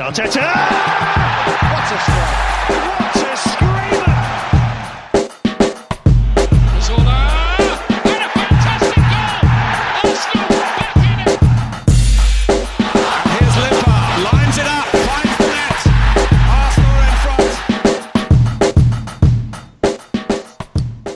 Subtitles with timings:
[0.00, 0.46] Arteta!
[1.72, 2.57] What a strike!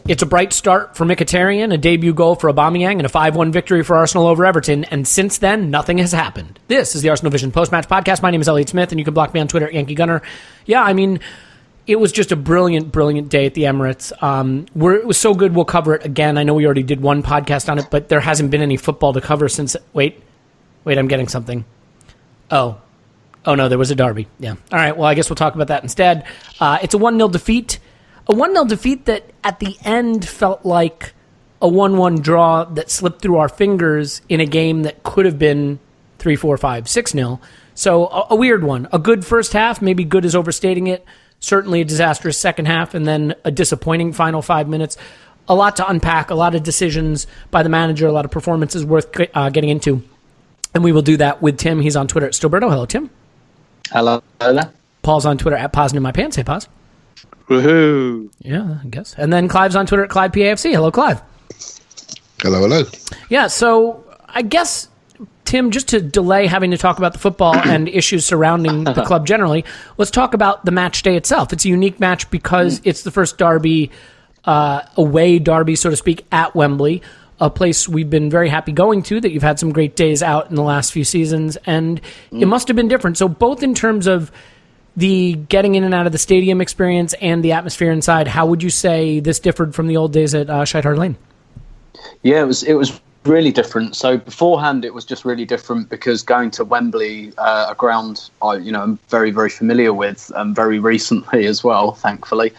[0.09, 3.85] It's a bright start for Mkhitaryan, a debut goal for Aubameyang, and a 5-1 victory
[3.85, 4.83] for Arsenal over Everton.
[4.85, 6.59] And since then, nothing has happened.
[6.67, 8.21] This is the Arsenal Vision post-match podcast.
[8.21, 10.21] My name is Elliot Smith, and you can block me on Twitter at Yankee Gunner.
[10.67, 11.21] Yeah, I mean,
[11.87, 14.13] it was just a brilliant, brilliant day at the Emirates.
[14.21, 15.55] Um, it was so good.
[15.55, 16.37] We'll cover it again.
[16.37, 19.13] I know we already did one podcast on it, but there hasn't been any football
[19.13, 19.77] to cover since.
[19.93, 20.21] Wait,
[20.85, 21.65] wait, I'm getting something.
[22.51, 22.81] Oh,
[23.45, 24.29] Oh no, there was a derby.
[24.39, 24.51] Yeah.
[24.51, 24.97] All right.
[24.97, 26.25] Well, I guess we'll talk about that instead.
[26.61, 27.81] Uh, it's a one 0 defeat.
[28.29, 31.15] A one 0 defeat that at the end felt like
[31.61, 35.39] a one one draw that slipped through our fingers in a game that could have
[35.39, 35.79] been
[36.19, 37.41] three, four, five, six 0
[37.75, 38.89] So a, a weird one.
[38.93, 39.83] A good first half.
[39.83, 41.05] Maybe good is overstating it.
[41.41, 44.97] Certainly a disastrous second half, and then a disappointing final five minutes.
[45.49, 46.31] A lot to unpack.
[46.31, 48.07] A lot of decisions by the manager.
[48.07, 50.03] A lot of performances worth uh, getting into.
[50.75, 51.81] And we will do that with Tim.
[51.81, 52.71] He's on Twitter at Stillberto.
[52.71, 53.11] Hello, Tim.
[53.91, 54.23] Hello.
[54.41, 54.63] Hello.
[55.03, 56.37] Paul's on Twitter at Pausing in my pants.
[56.37, 56.69] Hey, Pause.
[57.53, 58.31] Woohoo.
[58.41, 59.15] Yeah, I guess.
[59.17, 60.73] And then Clive's on Twitter at Clive PAFC.
[60.73, 61.21] Hello, Clive.
[62.41, 62.85] Hello, hello.
[63.29, 64.89] Yeah, so I guess,
[65.45, 69.27] Tim, just to delay having to talk about the football and issues surrounding the club
[69.27, 69.65] generally,
[69.99, 71.53] let's talk about the match day itself.
[71.53, 73.91] It's a unique match because it's the first derby,
[74.45, 77.03] uh, away derby, so to speak, at Wembley,
[77.39, 80.49] a place we've been very happy going to, that you've had some great days out
[80.49, 83.19] in the last few seasons, and it must have been different.
[83.19, 84.31] So, both in terms of
[84.97, 88.63] the getting in and out of the stadium experience and the atmosphere inside, how would
[88.63, 90.65] you say this differed from the old days at uh,
[90.95, 91.17] Lane?
[92.23, 93.97] Yeah, it was it was really different.
[93.97, 98.57] So beforehand, it was just really different because going to Wembley, uh, a ground I
[98.57, 102.53] you know I'm very very familiar with, um, very recently as well, thankfully.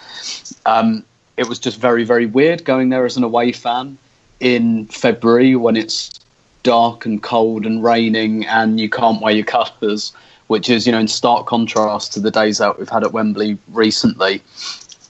[0.66, 1.06] Um,
[1.38, 3.98] it was just very very weird going there as an away fan
[4.40, 6.20] in February when it's
[6.64, 10.14] dark and cold and raining and you can't wear your colours,
[10.48, 13.58] which is you know in stark contrast to the days out we've had at Wembley
[13.72, 14.42] recently.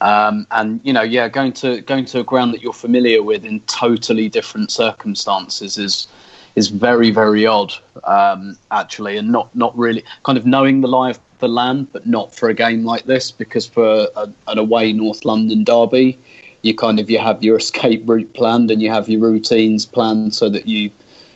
[0.01, 3.45] Um, and you know, yeah, going to going to a ground that you're familiar with
[3.45, 6.07] in totally different circumstances is
[6.55, 7.73] is very very odd,
[8.03, 12.05] um, actually, and not not really kind of knowing the lie of the land, but
[12.05, 16.17] not for a game like this because for a, an away North London derby,
[16.63, 20.35] you kind of you have your escape route planned and you have your routines planned
[20.35, 20.91] so that you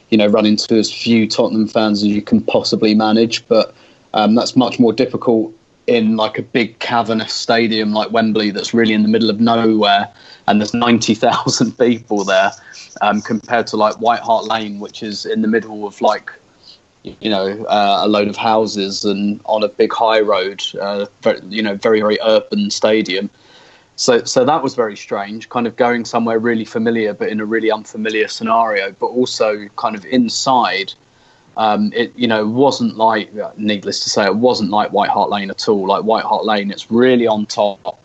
[0.10, 3.74] you know run into as few Tottenham fans as you can possibly manage, but
[4.18, 5.54] um, that's much more difficult
[5.86, 10.12] in like a big cavernous stadium like Wembley that's really in the middle of nowhere
[10.48, 12.52] and there's 90,000 people there
[13.02, 16.32] um, compared to like White Hart Lane which is in the middle of like
[17.04, 21.40] you know uh, a load of houses and on a big high road uh, very,
[21.48, 23.30] you know very very urban stadium
[24.00, 27.46] So, so that was very strange, kind of going somewhere really familiar, but in a
[27.46, 30.94] really unfamiliar scenario, but also kind of inside.
[31.58, 35.50] Um, it, you know, wasn't like, needless to say, it wasn't like White Hart Lane
[35.50, 35.88] at all.
[35.88, 38.00] Like White Hart Lane, it's really on top.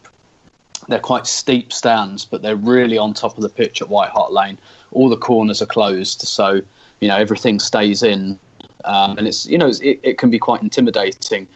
[0.89, 4.33] They're quite steep stands, but they're really on top of the pitch at White Hart
[4.33, 4.59] Lane.
[4.91, 6.61] All the corners are closed, so
[7.01, 8.39] you know everything stays in,
[8.85, 11.47] um, and it's you know it, it can be quite intimidating.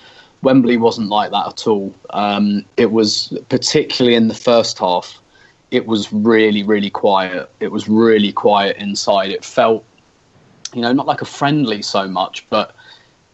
[0.42, 1.92] Wembley wasn't like that at all.
[2.10, 5.20] Um, it was particularly in the first half.
[5.70, 7.50] It was really, really quiet.
[7.58, 9.30] It was really quiet inside.
[9.30, 9.84] It felt,
[10.74, 12.74] you know, not like a friendly so much, but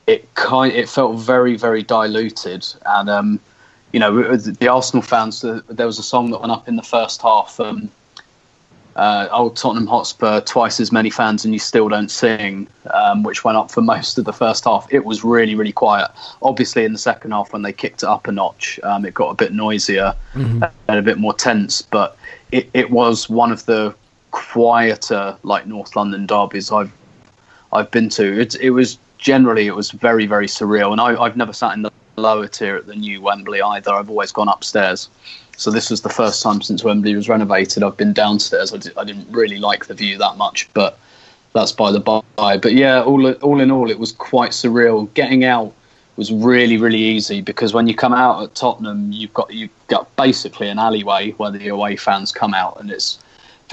[0.06, 0.72] it kind.
[0.72, 2.66] It felt very, very diluted.
[2.86, 3.40] And um,
[3.92, 5.44] you know, the Arsenal fans.
[5.68, 7.58] There was a song that went up in the first half.
[7.60, 7.90] Um,
[8.96, 13.44] uh, old Tottenham Hotspur, twice as many fans and you still don't sing, um, which
[13.44, 14.86] went up for most of the first half.
[14.92, 16.10] It was really, really quiet.
[16.42, 19.30] Obviously, in the second half, when they kicked it up a notch, um, it got
[19.30, 20.64] a bit noisier mm-hmm.
[20.88, 21.80] and a bit more tense.
[21.80, 22.16] But
[22.50, 23.94] it, it was one of the
[24.30, 26.92] quieter, like North London derbies I've
[27.72, 28.40] I've been to.
[28.40, 31.82] It, it was generally it was very, very surreal, and I, I've never sat in
[31.82, 33.92] the lower tier at the new Wembley either.
[33.92, 35.08] I've always gone upstairs.
[35.56, 37.82] So this was the first time since Wembley was renovated.
[37.82, 38.72] I've been downstairs.
[38.74, 40.98] I, d- I didn't really like the view that much, but
[41.52, 42.56] that's by the by.
[42.56, 45.12] But yeah, all all in all, it was quite surreal.
[45.14, 45.72] Getting out
[46.16, 50.14] was really really easy because when you come out at Tottenham, you've got you've got
[50.16, 53.18] basically an alleyway where the away fans come out, and it's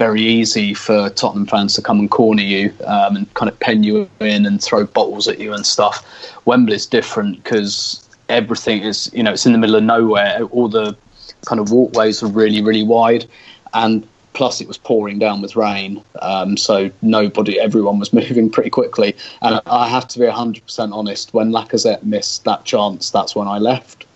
[0.00, 3.82] very easy for Tottenham fans to come and corner you um, and kind of pen
[3.82, 5.96] you in and throw bottles at you and stuff.
[6.46, 10.42] Wembley's different because everything is you know it's in the middle of nowhere.
[10.44, 10.96] All the
[11.44, 13.26] kind of walkways are really, really wide,
[13.74, 18.70] and plus it was pouring down with rain, um, so nobody, everyone was moving pretty
[18.70, 19.14] quickly.
[19.42, 21.34] And I have to be hundred percent honest.
[21.34, 24.06] When Lacazette missed that chance, that's when I left.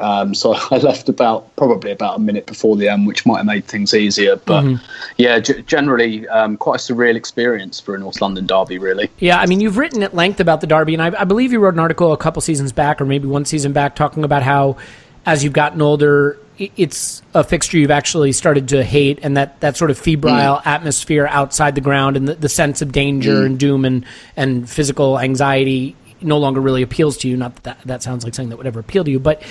[0.00, 3.46] Um, so I left about probably about a minute before the end, which might have
[3.46, 4.36] made things easier.
[4.36, 4.84] But mm-hmm.
[5.16, 9.10] yeah, g- generally um, quite a surreal experience for a North London derby, really.
[9.18, 11.60] Yeah, I mean, you've written at length about the derby, and I, I believe you
[11.60, 14.76] wrote an article a couple seasons back, or maybe one season back, talking about how
[15.24, 19.76] as you've gotten older, it's a fixture you've actually started to hate, and that, that
[19.76, 20.66] sort of febrile mm.
[20.66, 23.46] atmosphere outside the ground and the, the sense of danger mm.
[23.46, 24.06] and doom and,
[24.36, 27.36] and physical anxiety no longer really appeals to you.
[27.36, 29.42] Not that, that that sounds like something that would ever appeal to you, but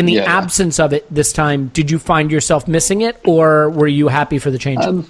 [0.00, 0.24] in the yeah.
[0.24, 4.38] absence of it this time, did you find yourself missing it, or were you happy
[4.38, 4.82] for the change?
[4.84, 5.08] Um,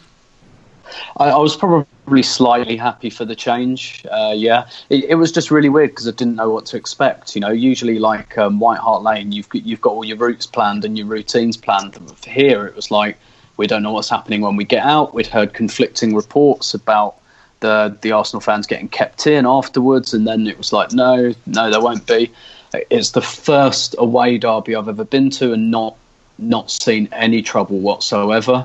[1.16, 4.04] I, I, was probably slightly happy for the change.
[4.10, 7.36] Uh, yeah, it, it, was just really weird because I didn't know what to expect.
[7.36, 10.84] You know, usually like um, White Hart Lane, you've you've got all your routes planned
[10.84, 11.96] and your routines planned.
[12.26, 13.16] Here, it was like
[13.56, 15.14] we don't know what's happening when we get out.
[15.14, 17.16] We'd heard conflicting reports about
[17.60, 21.70] the the Arsenal fans getting kept in afterwards, and then it was like, no, no,
[21.70, 22.32] there won't be.
[22.90, 25.96] It's the first away derby I've ever been to, and not
[26.38, 28.64] not seen any trouble whatsoever.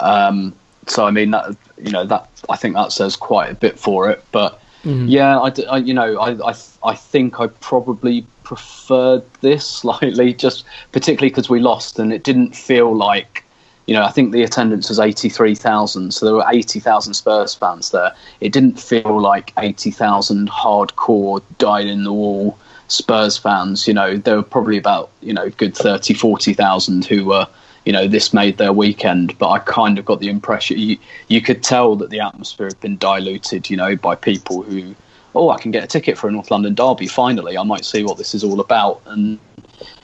[0.00, 0.54] Um,
[0.86, 4.10] so I mean that you know that I think that says quite a bit for
[4.10, 4.24] it.
[4.32, 5.06] But mm-hmm.
[5.06, 10.64] yeah, I, I, you know I, I I think I probably preferred this slightly, just
[10.92, 13.42] particularly because we lost and it didn't feel like
[13.86, 18.12] you know, I think the attendance was 83,000, so there were 80,000 Spurs fans there.
[18.40, 23.86] It didn't feel like 80,000 hardcore, dyed in the wall Spurs fans.
[23.86, 27.48] You know, there were probably about, you know, good 30, 40,000 who were
[27.86, 29.38] you know, this made their weekend.
[29.38, 32.80] But I kind of got the impression you, you could tell that the atmosphere had
[32.80, 34.94] been diluted, you know, by people who,
[35.36, 37.06] oh, I can get a ticket for a North London derby.
[37.06, 39.00] Finally, I might see what this is all about.
[39.06, 39.38] And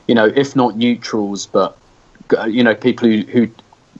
[0.06, 1.76] you know, if not neutrals, but
[2.46, 3.50] you know, people who, who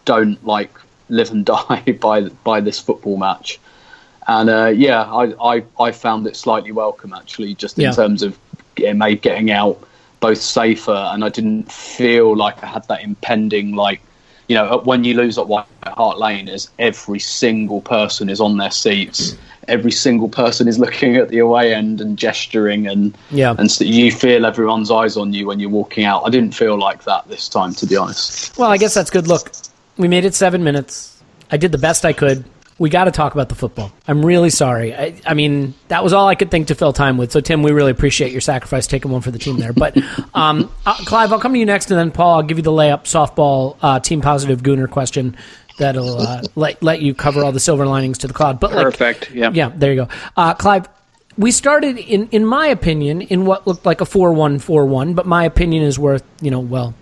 [0.05, 0.73] don't like
[1.09, 3.59] live and die by by this football match.
[4.29, 7.91] And uh, yeah, I, I, I found it slightly welcome actually, just in yeah.
[7.91, 8.39] terms of
[8.77, 9.83] it made getting out
[10.21, 14.01] both safer, and I didn't feel like I had that impending like
[14.49, 18.57] you know when you lose at White Hart Lane, is every single person is on
[18.57, 19.37] their seats.
[19.69, 23.85] Every single person is looking at the away end and gesturing, and yeah, and so
[23.85, 26.25] you feel everyone's eyes on you when you're walking out.
[26.25, 28.59] I didn't feel like that this time, to be honest.
[28.59, 29.29] Well, I guess that's good.
[29.29, 29.53] Look,
[29.97, 31.23] we made it seven minutes.
[31.51, 32.45] I did the best I could
[32.79, 33.93] we got to talk about the football.
[34.09, 34.95] I'm really sorry.
[34.95, 37.31] I, I, mean, that was all I could think to fill time with.
[37.31, 39.73] So, Tim, we really appreciate your sacrifice taking one for the team there.
[39.73, 39.97] But,
[40.35, 42.73] um, uh, Clive, I'll come to you next, and then Paul, I'll give you the
[42.73, 45.37] layup softball uh, team positive Gooner question
[45.79, 48.61] that'll uh, let let you cover all the silver linings to the cloud.
[48.61, 49.31] But perfect.
[49.31, 49.73] Like, yeah, yeah.
[49.75, 50.89] There you go, uh, Clive.
[51.39, 55.83] We started in, in my opinion, in what looked like a four-one-four-one, but my opinion
[55.83, 56.95] is worth, you know, well,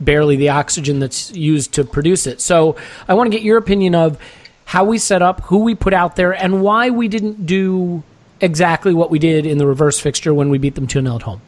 [0.00, 2.40] barely the oxygen that's used to produce it.
[2.40, 2.76] So,
[3.06, 4.18] I want to get your opinion of
[4.64, 8.02] how we set up, who we put out there, and why we didn't do
[8.40, 11.22] exactly what we did in the reverse fixture when we beat them 2 0 at
[11.22, 11.40] home.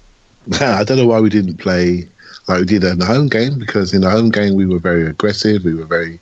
[0.60, 2.08] I don't know why we didn't play
[2.48, 5.06] like we did in the home game because in the home game we were very
[5.06, 6.20] aggressive, we were very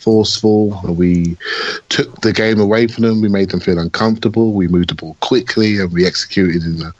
[0.00, 1.36] forceful, we
[1.90, 3.20] took the game away from them.
[3.20, 4.52] We made them feel uncomfortable.
[4.52, 6.92] We moved the ball quickly, and we executed a,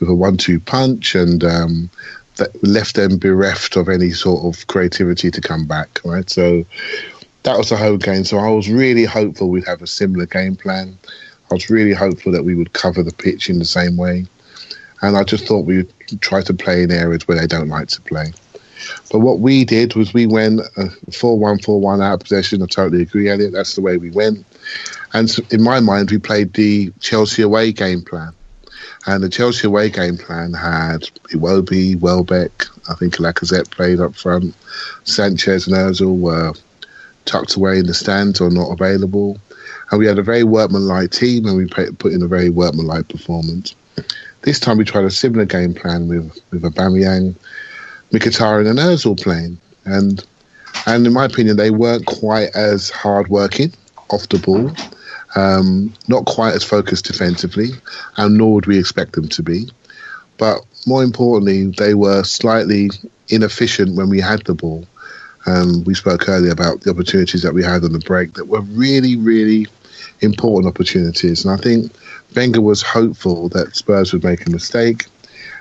[0.00, 1.88] with a one-two punch, and um,
[2.36, 6.00] that left them bereft of any sort of creativity to come back.
[6.04, 6.64] Right, so
[7.48, 8.24] that was the home game.
[8.24, 10.98] So I was really hopeful we'd have a similar game plan.
[11.50, 14.26] I was really hopeful that we would cover the pitch in the same way.
[15.00, 17.88] And I just thought we would try to play in areas where they don't like
[17.88, 18.34] to play.
[19.10, 22.62] But what we did was we went uh, 4 1 4 1 out of possession.
[22.62, 23.52] I totally agree, Elliot.
[23.52, 24.44] That's the way we went.
[25.14, 28.32] And in my mind, we played the Chelsea away game plan.
[29.06, 34.54] And the Chelsea away game plan had Iwobi, Welbeck, I think Lacazette played up front,
[35.04, 36.52] Sanchez and Ozil were
[37.28, 39.38] tucked away in the stands or not available.
[39.90, 43.74] And we had a very workmanlike team and we put in a very workmanlike performance.
[44.42, 47.34] This time we tried a similar game plan with, with Aubameyang,
[48.12, 49.58] Mkhitaryan and Ozil playing.
[49.84, 50.24] And
[50.86, 53.72] and in my opinion, they weren't quite as hard working
[54.10, 54.70] off the ball,
[55.36, 57.70] um, not quite as focused defensively,
[58.16, 59.70] and nor would we expect them to be.
[60.38, 62.90] But more importantly, they were slightly
[63.28, 64.86] inefficient when we had the ball.
[65.48, 68.60] Um, we spoke earlier about the opportunities that we had on the break that were
[68.60, 69.66] really, really
[70.20, 71.44] important opportunities.
[71.44, 71.90] And I think
[72.36, 75.06] Wenger was hopeful that Spurs would make a mistake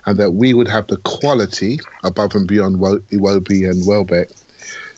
[0.05, 4.29] and that we would have the quality above and beyond Iwobi and Welbeck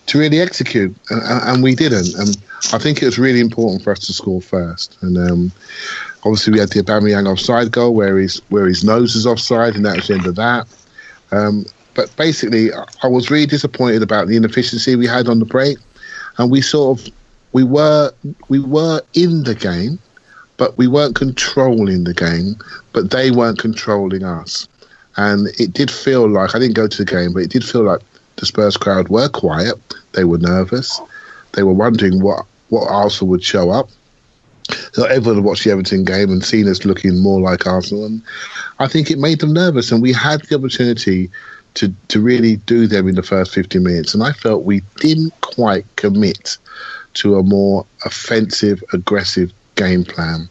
[0.08, 2.16] to really execute, and, and, we didn't.
[2.16, 2.36] And
[2.74, 4.98] I think it was really important for us to score first.
[5.02, 5.52] And um,
[6.24, 9.86] obviously, we had the Aubameyang offside goal where his where his nose is offside, and
[9.86, 10.68] that was the end of that.
[11.32, 11.66] Um,
[12.00, 12.72] but basically,
[13.04, 15.78] I was really disappointed about the inefficiency we had on the break,
[16.38, 17.14] and we sort of
[17.52, 18.14] we were
[18.48, 20.00] we were in the game,
[20.56, 22.56] but we weren't controlling the game.
[22.94, 24.66] But they weren't controlling us,
[25.18, 27.84] and it did feel like I didn't go to the game, but it did feel
[27.84, 28.00] like
[28.38, 29.76] the Spurs crowd were quiet.
[30.14, 31.02] They were nervous.
[31.52, 33.90] They were wondering what what Arsenal would show up.
[34.94, 38.22] So everyone watched the Everton game and seen us looking more like Arsenal, and
[38.80, 39.92] I think it made them nervous.
[39.92, 41.30] And we had the opportunity
[41.76, 45.40] to to really do them in the first 50 minutes, and I felt we didn't
[45.42, 46.58] quite commit
[47.16, 50.48] to a more offensive, aggressive game plan.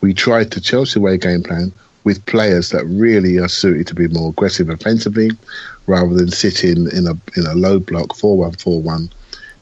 [0.00, 1.72] We tried the Chelsea way game plan
[2.04, 5.30] with players that really are suited to be more aggressive offensively,
[5.86, 9.10] rather than sitting in a in a low block four one four one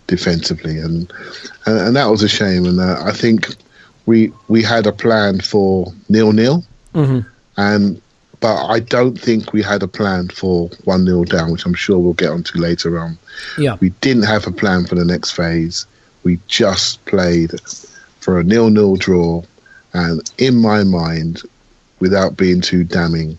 [0.06, 1.12] defensively, and,
[1.66, 2.66] and and, that was a shame.
[2.66, 3.54] And uh, I think
[4.06, 7.26] we we had a plan for nil nil, mm-hmm.
[7.56, 8.00] and
[8.44, 11.98] but I don't think we had a plan for one 0 down, which I'm sure
[11.98, 13.16] we'll get onto later on.
[13.56, 15.86] Yeah, we didn't have a plan for the next phase.
[16.24, 17.58] We just played
[18.20, 19.42] for a nil nil draw,
[19.94, 21.40] and in my mind,
[22.00, 23.38] without being too damning,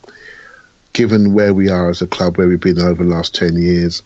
[0.93, 4.01] given where we are as a club, where we've been over the last ten years,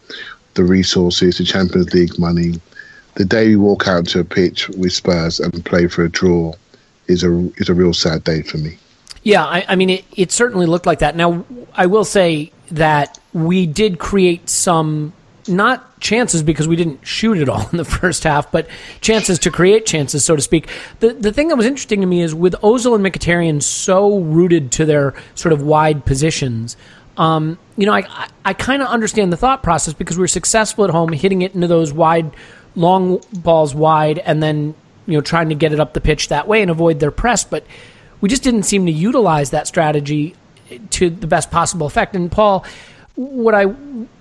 [0.56, 2.60] the resources, the Champions League money,
[3.15, 6.51] the day we walk out to a pitch with Spurs and play for a draw
[7.08, 8.77] is a is a real sad day for me.
[9.23, 11.15] Yeah, I, I mean, it, it certainly looked like that.
[11.15, 15.13] Now, I will say that we did create some,
[15.47, 18.67] not chances because we didn't shoot it all in the first half, but
[19.01, 20.69] chances to create chances, so to speak.
[20.99, 24.71] The the thing that was interesting to me is with Ozil and Mkhitaryan so rooted
[24.73, 26.77] to their sort of wide positions.
[27.17, 30.27] Um, you know, I I, I kind of understand the thought process because we were
[30.27, 32.31] successful at home hitting it into those wide,
[32.75, 36.47] long balls wide, and then you know trying to get it up the pitch that
[36.47, 37.65] way and avoid their press, but
[38.21, 40.35] we just didn't seem to utilize that strategy
[40.91, 42.15] to the best possible effect.
[42.15, 42.65] And Paul,
[43.15, 43.67] what I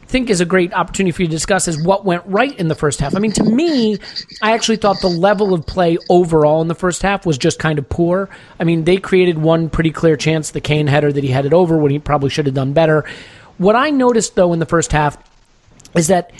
[0.07, 2.75] think is a great opportunity for you to discuss is what went right in the
[2.75, 3.15] first half.
[3.15, 3.99] I mean, to me,
[4.41, 7.79] I actually thought the level of play overall in the first half was just kind
[7.79, 8.31] of poor.
[8.59, 11.77] I mean, they created one pretty clear chance, the Kane header that he headed over
[11.77, 13.05] when he probably should have done better.
[13.59, 15.19] What I noticed though in the first half
[15.95, 16.33] is that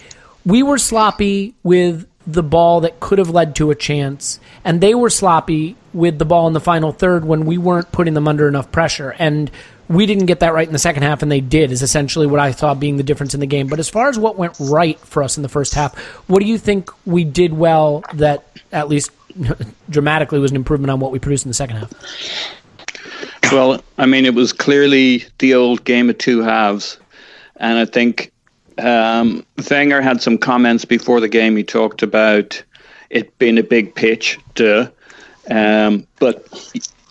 [0.47, 4.95] we were sloppy with the ball that could have led to a chance, and they
[4.95, 8.47] were sloppy with the ball in the final third when we weren't putting them under
[8.47, 9.15] enough pressure.
[9.19, 9.51] And
[9.89, 12.41] we didn't get that right in the second half, and they did, is essentially what
[12.41, 13.67] I thought being the difference in the game.
[13.67, 16.47] But as far as what went right for us in the first half, what do
[16.47, 19.11] you think we did well that at least
[19.91, 21.93] dramatically was an improvement on what we produced in the second half?
[23.51, 26.99] Well, I mean, it was clearly the old game of two halves.
[27.57, 28.31] And I think
[28.77, 31.57] um, Wenger had some comments before the game.
[31.57, 32.63] He talked about
[33.11, 34.89] it being a big pitch, duh.
[35.51, 36.47] Um, but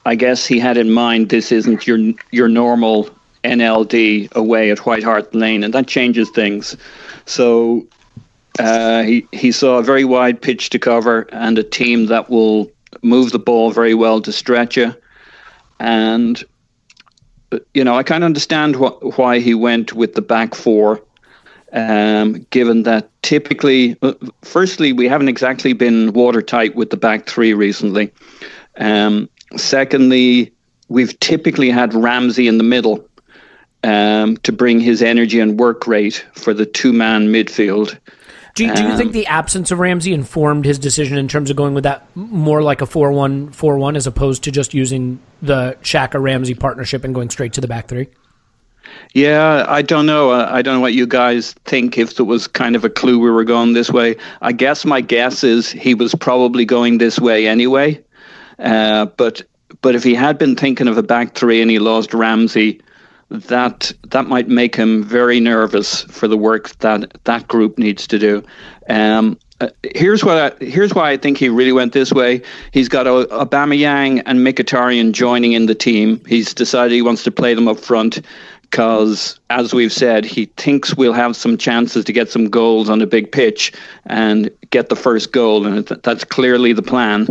[0.05, 1.99] I guess he had in mind this isn't your
[2.31, 3.09] your normal
[3.43, 6.77] NLD away at White Hart Lane, and that changes things.
[7.25, 7.87] So
[8.59, 12.71] uh, he he saw a very wide pitch to cover and a team that will
[13.01, 14.95] move the ball very well to stretch you.
[15.79, 16.43] And
[17.73, 21.01] you know, I kind of understand wh- why he went with the back four
[21.77, 27.53] Um, given that typically, uh, firstly, we haven't exactly been watertight with the back three
[27.53, 28.11] recently.
[28.77, 30.51] Um, secondly,
[30.89, 33.07] we've typically had Ramsey in the middle
[33.83, 37.97] um, to bring his energy and work rate for the two man midfield.
[38.55, 41.55] Do, do you Um, think the absence of Ramsey informed his decision in terms of
[41.55, 45.19] going with that more like a 4 1 4 1 as opposed to just using
[45.43, 48.07] the Xhaka Ramsey partnership and going straight to the back three?
[49.13, 50.31] Yeah, I don't know.
[50.31, 51.97] Uh, I don't know what you guys think.
[51.97, 55.01] If there was kind of a clue we were going this way, I guess my
[55.01, 58.03] guess is he was probably going this way anyway.
[58.59, 59.41] Uh, but
[59.81, 62.81] but if he had been thinking of a back three and he lost Ramsey,
[63.29, 68.19] that that might make him very nervous for the work that that group needs to
[68.19, 68.43] do.
[68.89, 72.41] Um, uh, here's what I, here's why I think he really went this way.
[72.71, 76.21] He's got o- Aubameyang and Mkhitaryan joining in the team.
[76.27, 78.21] He's decided he wants to play them up front
[78.69, 83.01] because, as we've said, he thinks we'll have some chances to get some goals on
[83.01, 83.71] a big pitch
[84.05, 87.27] and get the first goal, and that's clearly the plan.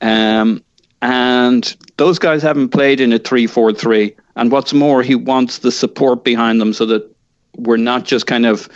[0.00, 0.62] Um,
[1.02, 4.14] and those guys haven't played in a 3 4 3.
[4.36, 7.10] And what's more, he wants the support behind them so that
[7.56, 8.68] we're not just kind of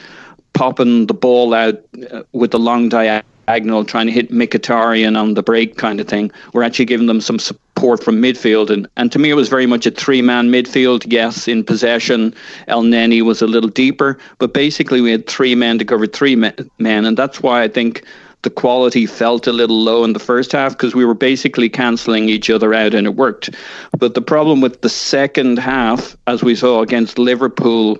[0.52, 1.80] popping the ball out
[2.10, 6.30] uh, with the long diagonal, trying to hit Mkhitaryan on the break kind of thing.
[6.52, 8.70] We're actually giving them some support from midfield.
[8.70, 11.04] And, and to me, it was very much a three man midfield.
[11.06, 12.34] Yes, in possession,
[12.68, 16.54] Elneny was a little deeper, but basically we had three men to cover three men.
[16.78, 18.04] And that's why I think
[18.42, 22.28] the quality felt a little low in the first half because we were basically cancelling
[22.28, 23.50] each other out and it worked.
[23.98, 27.98] But the problem with the second half, as we saw against Liverpool,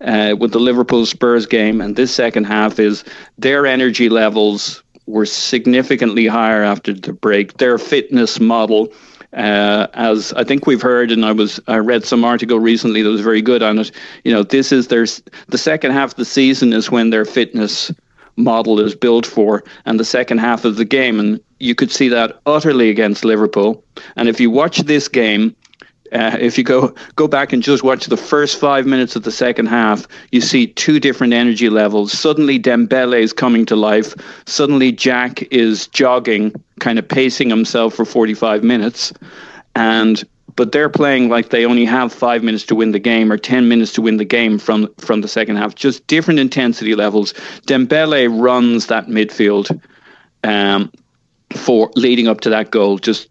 [0.00, 3.04] uh, with the Liverpool Spurs game, and this second half is
[3.38, 7.58] their energy levels were significantly higher after the break.
[7.58, 8.92] Their fitness model.
[9.32, 13.08] Uh, as I think we've heard, and I was I read some article recently that
[13.08, 13.90] was very good on it.
[14.24, 15.06] You know, this is their
[15.48, 17.90] the second half of the season is when their fitness
[18.36, 22.08] model is built for and the second half of the game and you could see
[22.08, 23.84] that utterly against Liverpool
[24.16, 25.54] and if you watch this game
[26.12, 29.32] uh, if you go go back and just watch the first five minutes of the
[29.32, 32.12] second half, you see two different energy levels.
[32.12, 34.14] Suddenly, Dembele is coming to life.
[34.46, 39.12] Suddenly, Jack is jogging, kind of pacing himself for 45 minutes,
[39.74, 40.22] and
[40.54, 43.68] but they're playing like they only have five minutes to win the game or 10
[43.68, 45.74] minutes to win the game from from the second half.
[45.74, 47.32] Just different intensity levels.
[47.66, 49.80] Dembele runs that midfield
[50.44, 50.92] um,
[51.56, 52.98] for leading up to that goal.
[52.98, 53.28] Just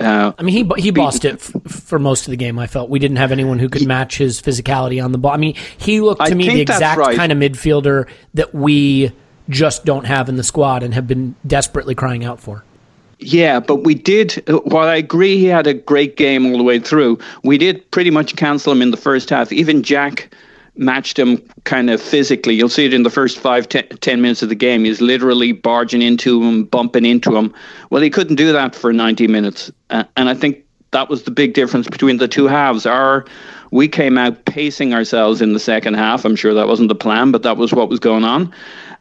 [0.00, 2.58] uh, I mean, he he bossed it f- for most of the game.
[2.58, 5.32] I felt we didn't have anyone who could match his physicality on the ball.
[5.32, 7.16] I mean, he looked to I me the exact right.
[7.16, 9.12] kind of midfielder that we
[9.48, 12.62] just don't have in the squad and have been desperately crying out for.
[13.18, 14.44] Yeah, but we did.
[14.46, 18.10] While I agree he had a great game all the way through, we did pretty
[18.10, 19.52] much cancel him in the first half.
[19.52, 20.32] Even Jack
[20.78, 22.54] matched him kind of physically.
[22.54, 24.84] You'll see it in the first five, ten, ten minutes of the game.
[24.84, 27.52] He's literally barging into him, bumping into him.
[27.90, 29.70] Well, he couldn't do that for 90 minutes.
[29.90, 32.86] Uh, and I think that was the big difference between the two halves.
[32.86, 33.26] Our
[33.70, 36.24] we came out pacing ourselves in the second half.
[36.24, 38.52] I'm sure that wasn't the plan, but that was what was going on.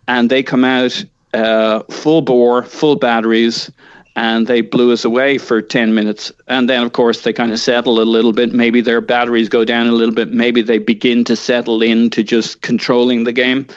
[0.09, 3.71] And they come out uh, full bore, full batteries,
[4.17, 6.31] and they blew us away for 10 minutes.
[6.47, 8.51] And then, of course, they kind of settle a little bit.
[8.51, 10.33] Maybe their batteries go down a little bit.
[10.33, 13.67] Maybe they begin to settle into just controlling the game.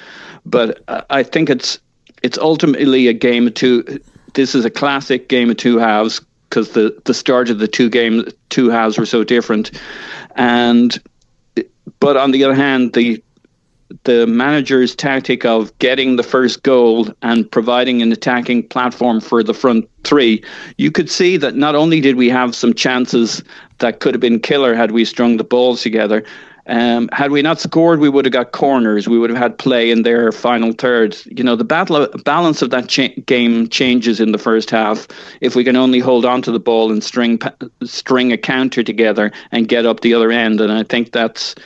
[0.47, 1.79] But I think it's
[2.23, 4.01] it's ultimately a game of two.
[4.33, 7.91] This is a classic game of two halves because the, the start of the two
[7.91, 9.79] game two halves were so different.
[10.37, 10.99] And
[11.99, 13.23] but on the other hand, the
[14.05, 19.55] the manager's tactic of getting the first goal and providing an attacking platform for the
[19.55, 20.43] front three,
[20.79, 23.43] you could see that not only did we have some chances
[23.79, 26.25] that could have been killer had we strung the balls together,
[26.67, 29.09] um, had we not scored, we would have got corners.
[29.09, 31.17] We would have had play in their final third.
[31.27, 35.09] You know, the battle balance of that cha- game changes in the first half
[35.41, 37.41] if we can only hold on to the ball and string
[37.83, 40.61] string a counter together and get up the other end.
[40.61, 41.57] And I think that's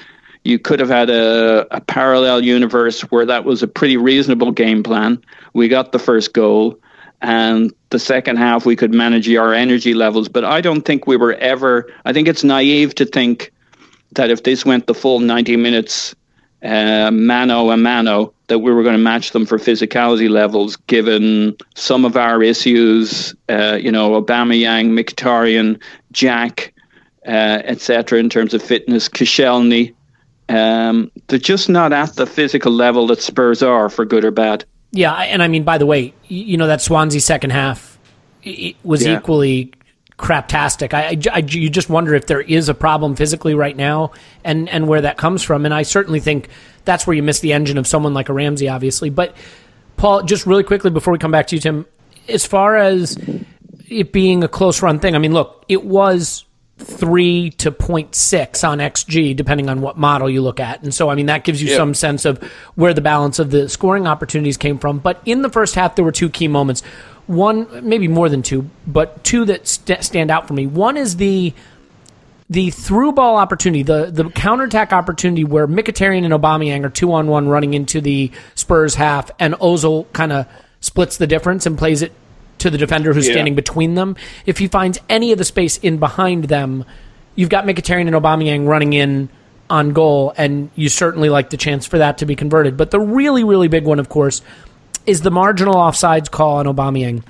[0.44, 4.82] you could have had a, a parallel universe where that was a pretty reasonable game
[4.82, 5.22] plan.
[5.54, 6.78] We got the first goal,
[7.22, 10.28] and the second half we could manage our energy levels.
[10.28, 11.90] But I don't think we were ever.
[12.04, 13.52] I think it's naive to think
[14.12, 16.14] that if this went the full 90 minutes,
[16.62, 21.56] uh, mano a mano, that we were going to match them for physicality levels, given
[21.74, 25.80] some of our issues, uh, you know, Aubameyang, Mkhitaryan,
[26.12, 26.74] Jack,
[27.26, 29.94] uh, etc., in terms of fitness, Koscielny.
[30.48, 34.64] Um, they're just not at the physical level that Spurs are, for good or bad.
[34.92, 37.98] Yeah, and I mean, by the way, you know that Swansea second half
[38.46, 39.16] i- i- was Yeah.
[39.18, 39.72] equally
[40.18, 40.94] craptastic.
[40.94, 44.12] I, you just wonder if there is a problem physically right now,
[44.44, 45.64] and and where that comes from.
[45.64, 46.48] And I certainly think
[46.84, 49.10] that's where you miss the engine of someone like a Ramsey, obviously.
[49.10, 49.34] But
[49.96, 51.86] Paul, just really quickly before we come back to you, Tim,
[52.28, 53.16] as far as
[53.88, 56.44] it being a close run thing, I mean, look, it was
[56.78, 60.82] three to 0.6 on XG, depending on what model you look at.
[60.82, 62.42] And so, I mean, that gives you some sense of
[62.74, 64.98] where the balance of the scoring opportunities came from.
[64.98, 66.82] But in the first half, there were two key moments.
[67.26, 70.66] One, maybe more than two, but two that st- stand out for me.
[70.66, 71.54] One is the
[72.50, 77.26] the through ball opportunity, the the counterattack opportunity where Mkhitaryan and Aubameyang are two on
[77.26, 80.46] one running into the Spurs half, and Ozil kind of
[80.80, 82.12] splits the difference and plays it
[82.58, 83.34] to the defender who's Yeah.
[83.34, 84.16] standing between them.
[84.46, 86.84] If he finds any of the space in behind them,
[87.34, 89.28] you've got Mkhitaryan and Aubameyang running in
[89.70, 92.76] on goal, and you certainly like the chance for that to be converted.
[92.76, 94.42] But the really, really big one, of course,
[95.06, 97.22] is the marginal offsides call on Aubameyang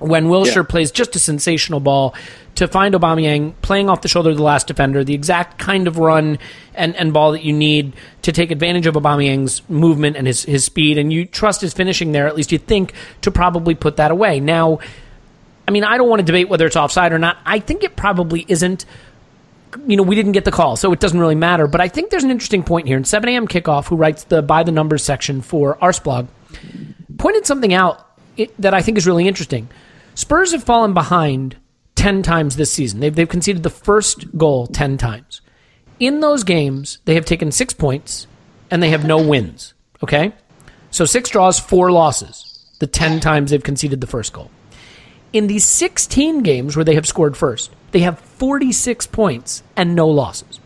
[0.00, 0.62] when Wilshere Yeah.
[0.62, 2.14] plays just a sensational ball
[2.56, 5.98] to find Aubameyang playing off the shoulder of the last defender, the exact kind of
[5.98, 6.38] run
[6.74, 10.64] and, and ball that you need to take advantage of Aubameyang's movement and his, his
[10.64, 14.10] speed, and you trust his finishing there, at least you think, to probably put that
[14.10, 14.40] away.
[14.40, 14.80] Now,
[15.68, 17.38] I mean, I don't want to debate whether it's offside or not.
[17.46, 18.84] I think it probably isn't.
[19.86, 21.68] You know, we didn't get the call, so it doesn't really matter.
[21.68, 22.96] But I think there's an interesting point here.
[22.96, 23.46] In 7 a.m.
[23.46, 26.26] kickoff, who writes the by the numbers section for Arsblog,
[27.18, 28.04] pointed something out
[28.58, 29.68] that I think is really interesting.
[30.20, 31.56] Spurs have fallen behind
[31.94, 33.00] 10 times this season.
[33.00, 35.40] They've, they've conceded the first goal 10 times.
[35.98, 38.26] In those games, they have taken six points
[38.70, 39.72] and they have no wins.
[40.02, 40.34] Okay?
[40.90, 42.66] So six draws, four losses.
[42.80, 44.50] The 10 times they've conceded the first goal.
[45.32, 50.06] In these 16 games where they have scored first, they have 46 points and no
[50.06, 50.60] losses.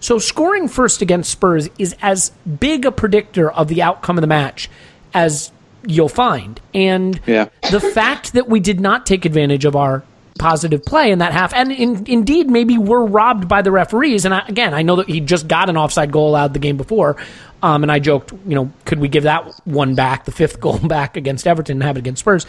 [0.00, 4.26] So scoring first against Spurs is as big a predictor of the outcome of the
[4.26, 4.68] match
[5.14, 5.52] as
[5.86, 6.60] you'll find.
[6.74, 7.46] And Yeah.
[7.70, 10.02] the fact that we did not take advantage of our
[10.38, 14.24] positive play in that half, and in, indeed maybe we're robbed by the referees.
[14.24, 16.76] And I, again, I know that he just got an offside goal allowed the game
[16.76, 17.16] before,
[17.62, 20.78] um, and I joked, you know, could we give that one back, the fifth goal
[20.78, 22.46] back against Everton, and have it against Spurs?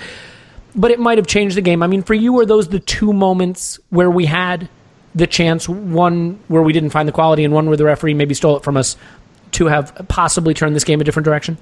[0.73, 1.83] But it might have changed the game.
[1.83, 4.69] I mean, for you, are those the two moments where we had
[5.13, 8.33] the chance, one where we didn't find the quality, and one where the referee maybe
[8.33, 8.95] stole it from us,
[9.53, 11.57] to have possibly turned this game a different direction?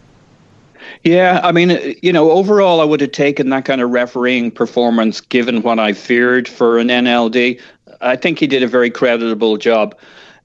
[1.03, 5.21] Yeah, I mean, you know, overall, I would have taken that kind of refereeing performance
[5.21, 7.59] given what I feared for an NLD.
[8.01, 9.95] I think he did a very creditable job.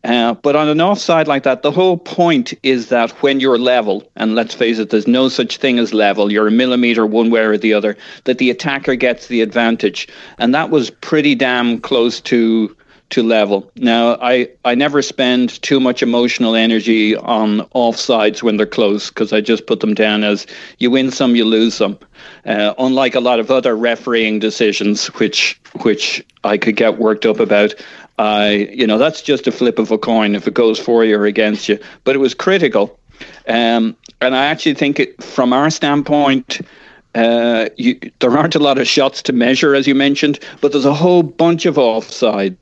[0.04, 4.08] Uh, but on an offside like that, the whole point is that when you're level,
[4.16, 7.40] and let's face it, there's no such thing as level, you're a millimeter one way
[7.40, 10.06] or the other, that the attacker gets the advantage.
[10.38, 12.76] And that was pretty damn close to
[13.10, 13.70] to level.
[13.76, 19.32] Now, I, I never spend too much emotional energy on offsides when they're close because
[19.32, 20.46] I just put them down as
[20.78, 21.98] you win some, you lose some.
[22.46, 27.40] Uh, unlike a lot of other refereeing decisions, which which I could get worked up
[27.40, 27.74] about.
[28.16, 31.18] I, you know, that's just a flip of a coin if it goes for you
[31.18, 31.78] or against you.
[32.04, 32.98] But it was critical,
[33.48, 36.60] um, and I actually think it, from our standpoint,
[37.14, 40.84] uh, you, there aren't a lot of shots to measure, as you mentioned, but there's
[40.84, 42.56] a whole bunch of offside.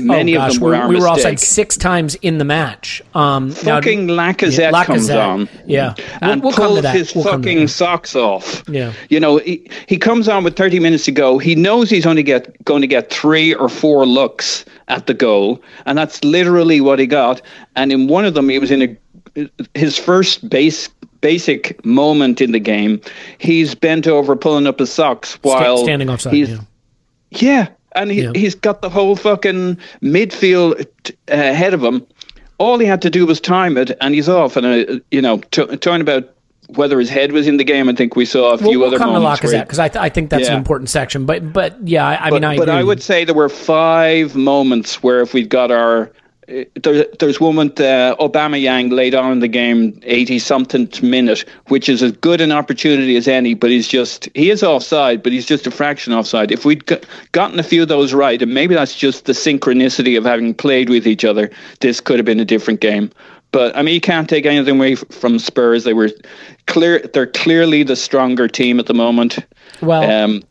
[0.00, 1.38] Many oh, of gosh, them were we, we were offside mistake.
[1.48, 3.02] six times in the match.
[3.14, 5.94] Um, now- Fucking Lacazette, Yeah, comes on, Yeah.
[5.98, 6.94] We'll- and we'll come to pulls that.
[6.94, 7.68] his We'll come to fucking that.
[7.68, 8.62] socks off.
[8.68, 8.92] Yeah.
[9.08, 11.38] you know he, he comes on with 30 minutes to go.
[11.38, 15.60] He knows he's only get going to get three or four looks at the goal,
[15.84, 17.42] and that's literally what he got.
[17.74, 18.82] And in one of them, he was in
[19.36, 20.88] a his first base
[21.20, 23.00] basic moment in the game.
[23.38, 26.58] He's bent over pulling up his socks while standing offside, He's, yeah.
[27.30, 28.32] yeah, and he, Yeah.
[28.34, 30.80] he's got the whole fucking midfield
[31.10, 32.06] uh, ahead of him.
[32.58, 34.56] All he had to do was time it, and he's off.
[34.56, 36.32] And uh, you know, t- talking about
[36.68, 38.88] whether his head was in the game, I think we saw a We'll, few we'll
[38.88, 39.40] other come to moments.
[39.42, 41.26] he- Lacazette because I, th- I think that's an important section.
[41.26, 42.74] But but yeah, I, I but, mean, I but agree.
[42.74, 46.10] I would say there were five moments where if we'd got our
[46.46, 51.88] there, there's one with uh, Aubameyang laid on in the game, 80 something minute, which
[51.88, 53.54] is as good an opportunity as any.
[53.54, 56.52] But he's just he is offside, but he's just a fraction offside.
[56.52, 60.16] If we'd got, gotten a few of those right, and maybe that's just the synchronicity
[60.16, 63.10] of having played with each other, this could have been a different game.
[63.50, 65.84] But I mean, you can't take anything away from Spurs.
[65.84, 66.10] They were
[66.66, 69.38] clear; they're clearly the stronger team at the moment.
[69.80, 70.42] Well, Um,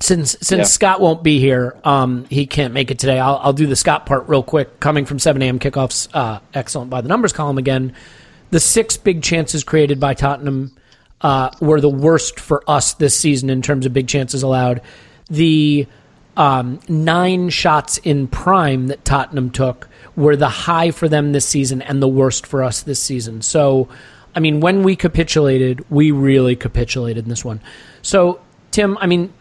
[0.00, 0.64] since since Yeah.
[0.64, 3.18] Scott won't be here, um, he can't make it today.
[3.18, 4.78] I'll, I'll do the Scott part real quick.
[4.80, 5.58] Coming from 7 a.m.
[5.58, 7.94] kickoffs, uh, excellent by the numbers column again.
[8.50, 10.76] The six big chances created by Tottenham
[11.20, 14.82] uh, were the worst for us this season in terms of big chances allowed.
[15.28, 15.86] The
[16.36, 21.82] um, nine shots in prime that Tottenham took were the high for them this season
[21.82, 23.42] and the worst for us this season.
[23.42, 23.88] So,
[24.34, 27.60] I mean, when we capitulated, we really capitulated in this one.
[28.02, 29.32] So, Tim, I mean,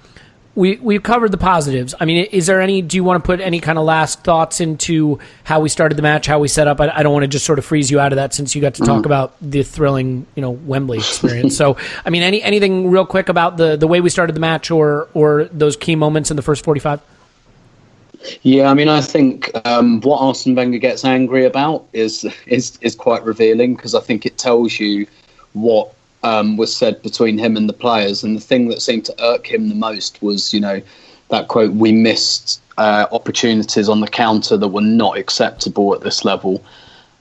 [0.56, 1.94] we we've covered the positives.
[2.00, 2.82] I mean, is there any?
[2.82, 6.02] Do you want to put any kind of last thoughts into how we started the
[6.02, 6.80] match, how we set up?
[6.80, 8.62] I, I don't want to just sort of freeze you out of that since you
[8.62, 9.06] got to talk Mm-hmm.
[9.06, 11.58] about the thrilling, you know, Wembley experience.
[11.58, 14.72] so, I mean, any anything real quick about the the way we started the match
[14.72, 17.02] or or those key moments in the first forty five?
[18.41, 22.96] Yeah, I mean, I think um, what Arsene Wenger gets angry about is is is
[22.96, 25.06] quite revealing because I think it tells you
[25.54, 25.94] what
[26.26, 28.24] um, was said between him and the players.
[28.24, 30.82] And the thing that seemed to irk him the most was, you know,
[31.30, 36.26] that quote: "We missed uh, opportunities on the counter that were not acceptable at this
[36.26, 36.64] level."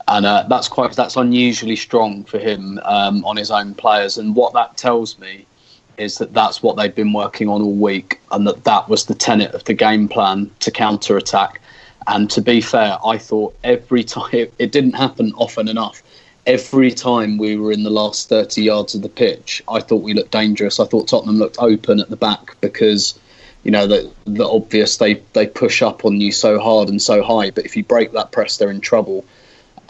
[0.09, 4.19] And uh, that's quite that's unusually strong for him um, on his own players.
[4.19, 5.47] And what that tells me
[5.97, 9.15] is that that's what they've been working on all week, and that that was the
[9.15, 11.61] tenet of the game plan to counter attack.
[12.07, 16.03] And to be fair, I thought every time it, it didn't happen often enough.
[16.47, 20.13] Every time we were in the last 30 yards of the pitch, I thought we
[20.13, 20.79] looked dangerous.
[20.79, 23.19] I thought Tottenham looked open at the back because,
[23.63, 27.23] you know, the, the obvious they, they push up on you so hard and so
[27.23, 27.51] high.
[27.51, 29.25] But if you break that press, they're in trouble.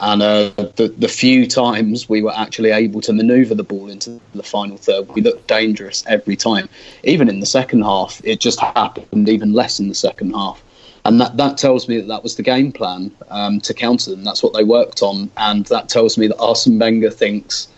[0.00, 4.20] And uh, the the few times we were actually able to manoeuvre the ball into
[4.34, 6.68] the final third, we looked dangerous every time.
[7.04, 10.62] Even in the second half, it just happened even less in the second half.
[11.06, 14.24] And that, that tells me that that was the game plan um, to counter them.
[14.24, 15.30] That's what they worked on.
[15.36, 17.68] And that tells me that Arsene Wenger thinks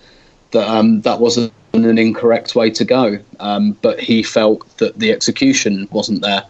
[0.53, 3.19] that um, that wasn't an incorrect way to go.
[3.41, 6.45] Um, but he felt that the execution wasn't there.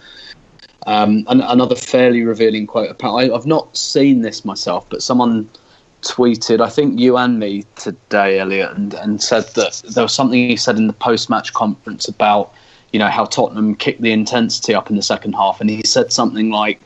[0.86, 3.02] Um, another fairly revealing quote.
[3.02, 5.48] I, I've not seen this myself, but someone
[6.02, 10.48] tweeted, I think you and me today, Elliot, and, and said that there was something
[10.48, 12.52] he said in the post-match conference about,
[12.96, 16.10] you know, how Tottenham kicked the intensity up in the second half, and he said
[16.10, 16.80] something like,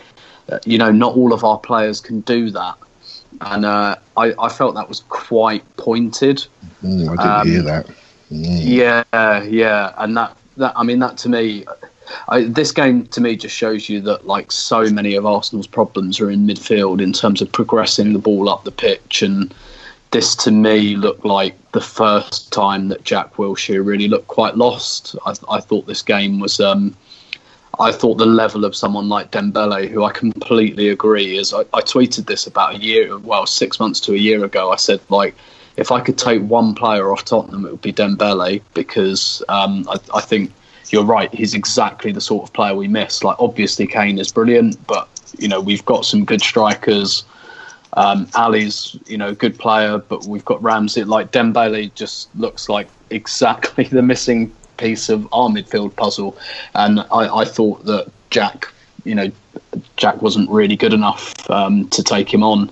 [0.51, 2.75] uh, you know, not all of our players can do that,
[3.43, 6.45] and uh, I, I felt that was quite pointed.
[6.83, 7.87] Mm, I didn't Um, hear that.
[8.29, 9.05] Yeah,
[9.45, 11.65] yeah, and that that I mean that to me,
[12.29, 16.19] I, this game to me just shows you that like so many of Arsenal's problems
[16.19, 19.55] are in midfield in terms of progressing the ball up the pitch, and
[20.11, 25.17] this to me looked like the first time that Jack Wilshere really looked quite lost.
[25.25, 26.61] I, I thought this game was.
[26.61, 26.97] Um,
[27.79, 31.81] I thought the level of someone like Dembele, who I completely agree, is I, I
[31.81, 34.71] tweeted this about a year, well, six months to a year ago.
[34.71, 35.35] I said like,
[35.77, 39.97] if I could take one player off Tottenham, it would be Dembele because um, I,
[40.15, 40.53] I think
[40.91, 41.33] you're right.
[41.33, 43.23] He's exactly the sort of player we miss.
[43.23, 47.25] Like, obviously, Kane is brilliant, but you know we've got some good strikers.
[47.95, 51.05] Um, Alli's, you know, good player, but we've got Ramsey.
[51.05, 56.37] Like Dembele just looks like exactly the missing piece of our midfield puzzle.
[56.75, 58.73] And I, I thought that Jack,
[59.05, 59.31] you know,
[59.97, 62.71] Jack wasn't really good enough um, to take him on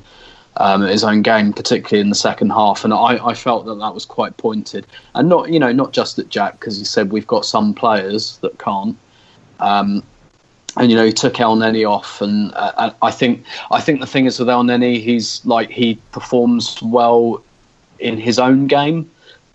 [0.59, 2.85] um, his own game, particularly in the second half.
[2.85, 6.19] And I, I felt that that was quite pointed, and not, you know, not just
[6.19, 8.97] at Jack because he said we've got some players that can't.
[9.61, 10.03] Um,
[10.79, 14.27] and you know he took Elneny off, and uh, I think I think the thing
[14.27, 17.43] is with Elneny, he's like he performs well
[17.99, 19.11] in his own game,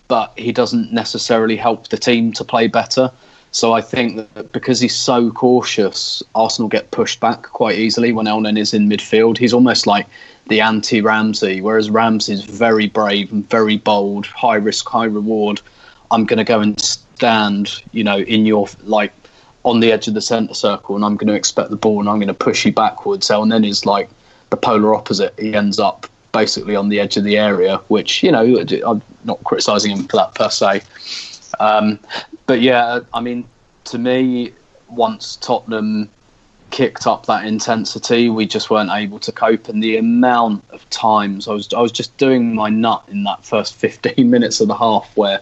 [0.10, 3.12] but he doesn't necessarily help the team to play better.
[3.52, 8.26] So I think that because he's so cautious, Arsenal get pushed back quite easily when
[8.26, 9.38] Elneny is in midfield.
[9.38, 10.08] He's almost like
[10.48, 15.62] the anti Ramsey, whereas Ramsey's very brave and very bold, high risk, high reward.
[16.12, 19.14] I'm going to go and stand, you know, in your like
[19.66, 22.10] on the edge of the centre circle and I'm going to expect the ball and
[22.10, 23.28] I'm going to push you backwards.
[23.28, 24.10] So, and then he's like
[24.50, 25.34] the polar opposite.
[25.40, 29.44] He ends up basically on the edge of the area, which, you know, I'm not
[29.44, 30.82] criticising him for that per se.
[31.60, 32.00] Um,
[32.46, 33.48] but yeah, I mean,
[33.86, 34.52] to me,
[34.90, 36.10] once Tottenham
[36.72, 39.70] kicked up that intensity, we just weren't able to cope.
[39.70, 43.46] And the amount of times I was, I was just doing my nut in that
[43.46, 45.40] first 15 minutes of the half, where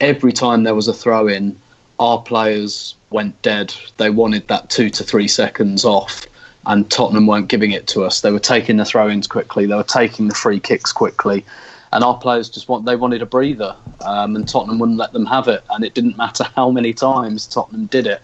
[0.00, 1.58] every time there was a throw in,
[1.98, 3.74] our players went dead.
[3.96, 6.26] They wanted that two to three seconds off,
[6.66, 8.20] and Tottenham weren't giving it to us.
[8.20, 11.44] They were taking the throw ins quickly, they were taking the free kicks quickly.
[11.92, 15.26] And our players just want they wanted a breather, um, and Tottenham wouldn't let them
[15.26, 15.62] have it.
[15.70, 18.22] And it didn't matter how many times Tottenham did it.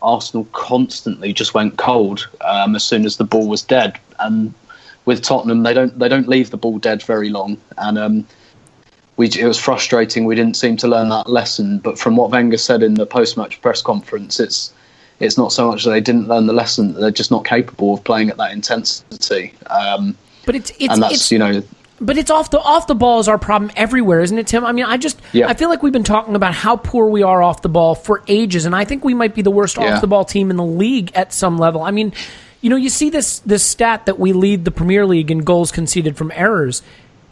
[0.00, 3.98] Arsenal constantly just went cold um, as soon as the ball was dead.
[4.18, 4.54] And
[5.04, 7.58] with Tottenham, they don't they don't leave the ball dead very long.
[7.78, 8.26] And um,
[9.20, 10.24] we, it was frustrating.
[10.24, 11.78] We didn't seem to learn that lesson.
[11.78, 14.72] But from what Wenger said in the post-match press conference, it's
[15.20, 18.02] it's not so much that they didn't learn the lesson; they're just not capable of
[18.02, 19.52] playing at that intensity.
[19.66, 21.62] Um, But it's it's and that's it's you know
[22.00, 24.64] But it's off the off the ball is our problem everywhere, isn't it, Tim?
[24.64, 25.48] I mean, I just Yeah.
[25.48, 28.22] I feel like we've been talking about how poor we are off the ball for
[28.26, 29.96] ages, and I think we might be the worst Yeah.
[29.96, 31.82] off the ball team in the league at some level.
[31.82, 32.14] I mean,
[32.62, 35.70] you know, you see this this stat that we lead the Premier League in goals
[35.70, 36.82] conceded from errors.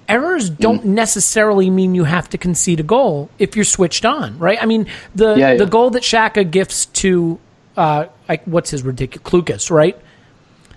[0.08, 0.58] Errors Mm.
[0.58, 4.58] don't necessarily mean you have to concede a goal if you're switched on, right?
[4.62, 5.56] I mean, the Yeah, yeah.
[5.58, 7.38] the goal that Xhaka gifts to
[7.76, 9.96] uh, like what's his ridiculous Clucas, right?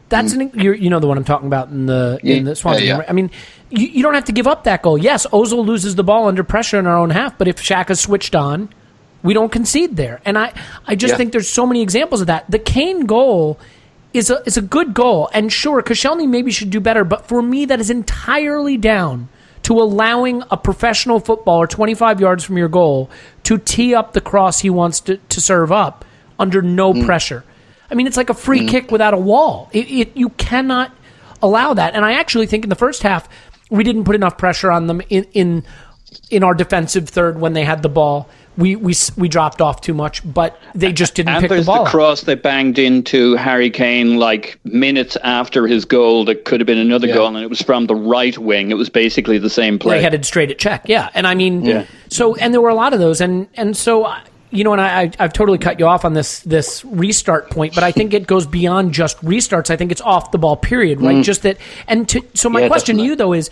[0.10, 2.82] That's an you're, you know the one I'm talking about in the in the Swansea
[2.82, 2.86] Mm.
[2.86, 3.00] yeah, game.
[3.00, 3.10] right?
[3.10, 3.32] I mean,
[3.70, 4.98] you, you don't have to give up that goal.
[4.98, 8.36] Yes, Ozil loses the ball under pressure in our own half, but if Xhaka's switched
[8.36, 8.68] on,
[9.24, 10.20] we don't concede there.
[10.26, 10.52] And I
[10.86, 11.18] I just Yeah.
[11.18, 12.44] think there's so many examples of that.
[12.50, 13.58] The Kane goal
[14.14, 17.42] is a is a good goal, and sure, Koscielny maybe should do better, but for
[17.42, 19.30] me, that is entirely down
[19.64, 23.10] to allowing a professional footballer 25 yards from your goal
[23.44, 26.04] to tee up the cross he wants to, to serve up
[26.40, 27.06] under no mm.
[27.06, 27.44] pressure.
[27.90, 28.70] I mean, it's like a free mm.
[28.70, 29.70] kick without a wall.
[29.72, 30.92] It, it, you cannot
[31.44, 31.94] allow that.
[31.94, 33.30] And I actually think in the first half
[33.70, 35.64] we didn't put enough pressure on them in in,
[36.30, 38.30] in our defensive third when they had the ball.
[38.62, 41.66] We we we dropped off too much, but they just didn't And pick the there's
[41.66, 41.84] ball.
[41.84, 46.68] the cross they banged into Harry Kane like minutes after his goal that could have
[46.68, 47.16] been another Yeah.
[47.16, 48.70] goal, and it was from the right wing.
[48.72, 50.84] It was basically the same They headed straight at check.
[50.88, 51.84] Yeah, and I mean, Yeah.
[52.10, 54.14] so and there were a lot of those, and and so
[54.54, 57.74] you know, and I, I I've totally cut you off on this this restart point,
[57.74, 59.70] but I think it goes beyond just restarts.
[59.72, 61.16] I think it's off the ball period, right?
[61.16, 61.24] Mm.
[61.24, 63.50] Just that, and to, so my Yeah, question to you though is.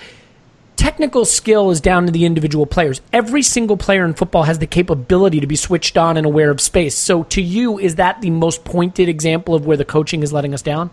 [0.80, 3.02] Technical skill is down to the individual players.
[3.12, 6.62] Every single player in football has the capability to be switched on and aware of
[6.62, 6.96] space.
[6.96, 10.54] So, to you, is that the most pointed example of where the coaching is letting
[10.54, 10.90] us down?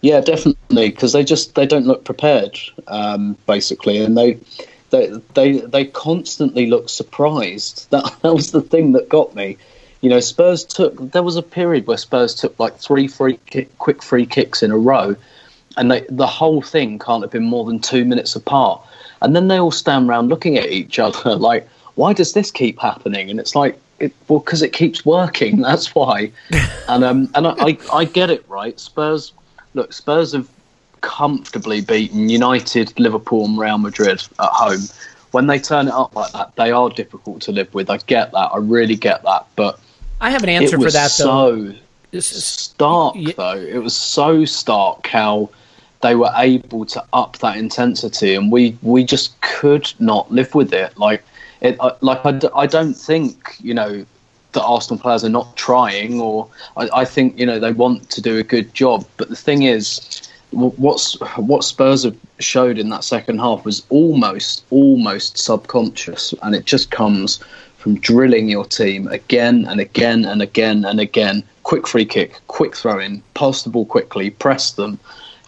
[0.00, 4.38] Yeah, definitely, because they just they don't look prepared, um, basically, and they
[4.88, 7.88] they they they constantly look surprised.
[7.90, 9.58] That that was the thing that got me.
[10.00, 11.12] You know, Spurs took.
[11.12, 14.70] There was a period where Spurs took like three free kick, quick free kicks in
[14.70, 15.14] a row,
[15.76, 18.80] and they, the whole thing can't have been more than two minutes apart.
[19.22, 22.78] And then they all stand around looking at each other like, "Why does this keep
[22.78, 25.60] happening?" And it's like, it, well, because it keeps working.
[25.62, 26.30] That's why.
[26.88, 28.78] and um, and I, I I get it right.
[28.78, 29.32] Spurs
[29.74, 30.48] look, Spurs have
[31.02, 34.80] comfortably beaten United, Liverpool, and Real Madrid at home.
[35.30, 37.90] When they turn it up like that, they are difficult to live with.
[37.90, 38.50] I get that.
[38.52, 39.46] I really get that.
[39.54, 39.78] But
[40.20, 41.66] I have an answer for that, though.
[41.68, 41.74] so
[42.10, 43.32] This is- stark, Yeah.
[43.36, 43.56] though.
[43.58, 45.50] It was so stark how
[46.06, 50.72] they were able to up that intensity, and we we just could not live with
[50.72, 50.96] it.
[50.96, 51.22] Like
[51.60, 54.06] it, I- like I, I don't think you know
[54.52, 58.20] that Arsenal players are not trying, or I, I think you know they want to
[58.22, 59.04] do a good job.
[59.16, 59.90] But the thing is,
[60.52, 66.66] what's what Spurs have showed in that second half was almost almost subconscious, and it
[66.66, 67.40] just comes
[67.78, 71.42] from drilling your team again and again and again and again.
[71.64, 75.00] Quick free kick, quick throw in, pass the ball quickly, press them.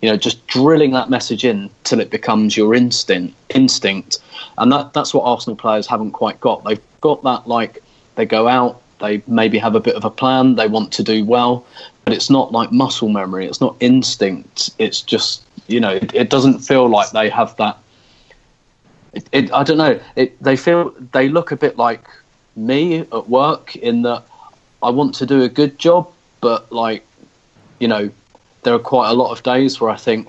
[0.03, 3.35] You know, just drilling that message in till it becomes your instinct.
[3.55, 4.19] Instinct,
[4.59, 6.65] and that that's what Arsenal players haven't quite got.
[6.65, 7.83] They've got that like
[8.15, 11.25] they go out, they maybe have a bit of a plan, they want to do
[11.25, 11.65] well,
[12.05, 13.47] but it's not like muscle memory.
[13.47, 14.71] It's not instinct.
[14.79, 17.79] It's just you know, it, it doesn't feel like they have that
[19.13, 20.01] it, it, I don't know.
[20.41, 22.05] They feel they look a bit like
[22.57, 24.25] me at work in that
[24.83, 27.05] I want to do a good job, but like
[27.79, 28.11] you know,
[28.63, 30.29] there are quite a lot of days where I think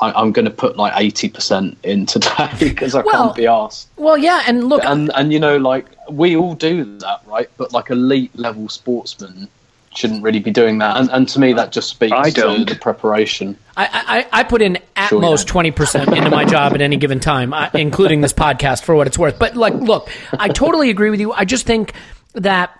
[0.00, 3.46] I, I'm going to put like eighty percent in today because I Well- can't be
[3.46, 3.88] asked.
[3.96, 7.48] Well, yeah, and look, And and you know, like we all do that, right?
[7.56, 9.48] But like elite level sportsmen
[9.94, 10.98] shouldn't really be doing that.
[10.98, 12.68] And and to me, that just speaks I to don't.
[12.68, 13.56] the preparation.
[13.78, 15.52] I, I, I put in at Sure, most yeah.
[15.52, 19.06] twenty percent into my job at any given time, uh, including this podcast for what
[19.06, 19.38] it's worth.
[19.38, 21.32] But like, look, I totally agree with you.
[21.32, 21.94] I just think
[22.34, 22.78] that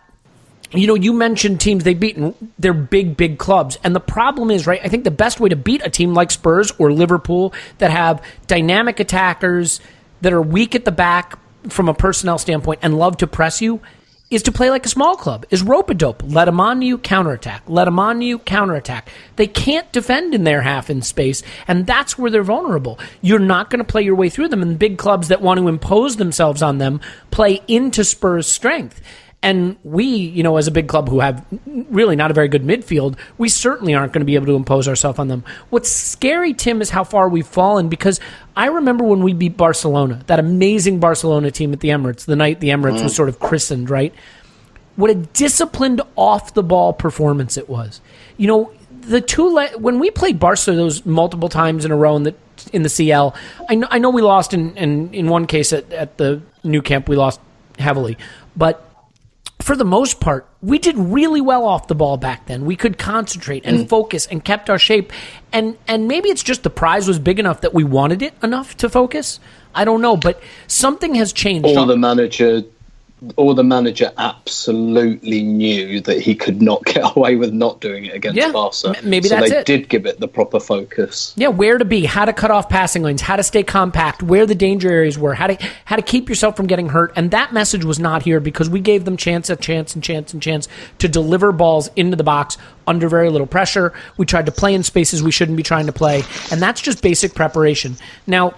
[0.73, 3.79] you know you mentioned teams they've beaten they're big big clubs.
[3.85, 6.31] And the problem is right i think the best way to beat a team like
[6.31, 9.81] spurs or liverpool that have dynamic attackers
[10.21, 13.81] that are weak at the back from a personnel standpoint and love to press you
[14.29, 16.21] is to play like a small club is rope a dope.
[16.27, 17.63] Let them on you counterattack.
[17.69, 19.09] Let them on you counterattack.
[19.37, 22.99] They can't defend in their half in space and that's where they're vulnerable.
[23.21, 25.69] You're not going to play your way through them and big clubs that want to
[25.69, 27.01] impose themselves on them
[27.31, 29.01] play into spurs strength
[29.47, 32.65] and we, you know, as a big club who have really not a very good
[32.65, 35.45] midfield, we certainly aren't going to be able to impose ourselves on them.
[35.71, 38.19] What's scary, Tim, is how far we've fallen because
[38.57, 42.59] I remember when we beat Barcelona, that amazing Barcelona team at the Emirates, the night
[42.59, 43.17] the Emirates was mm.
[43.17, 44.13] sort of christened, right?
[44.97, 48.01] What a disciplined off the ball performance it was.
[48.39, 52.17] You know, the two le- when we played Barca those multiple times in a row
[52.17, 52.35] in the
[52.73, 53.33] in the CL,
[53.69, 56.83] I know, I know we lost in, in in one case at, at the Nou
[56.83, 57.39] Camp we lost
[57.79, 58.19] heavily,
[58.57, 58.86] but
[59.67, 62.67] for the most part, we did really well off the ball back then.
[62.67, 63.89] We could concentrate and mm.
[63.89, 65.13] focus and kept our shape.
[65.53, 68.77] And and maybe it's just the prize was big enough that we wanted it enough
[68.77, 69.41] to focus.
[69.75, 71.69] I don't know, but something has changed.
[71.69, 72.63] Or the manager
[73.37, 78.15] or the manager absolutely knew that he could not get away with not doing it
[78.15, 78.89] against Yeah, Barca.
[78.97, 79.67] m- maybe so that's they it.
[79.67, 81.33] did give it the proper focus.
[81.37, 84.45] Yeah, where to be, how to cut off passing lanes, how to stay compact, where
[84.47, 87.13] the danger areas were, how to how to keep yourself from getting hurt.
[87.17, 90.33] And that message was not here because we gave them chance and chance and chance
[90.33, 93.93] and chance to deliver balls into the box under very little pressure.
[94.17, 97.03] We tried to play in spaces we shouldn't be trying to play, and that's just
[97.03, 97.97] basic preparation.
[98.27, 98.55] Now,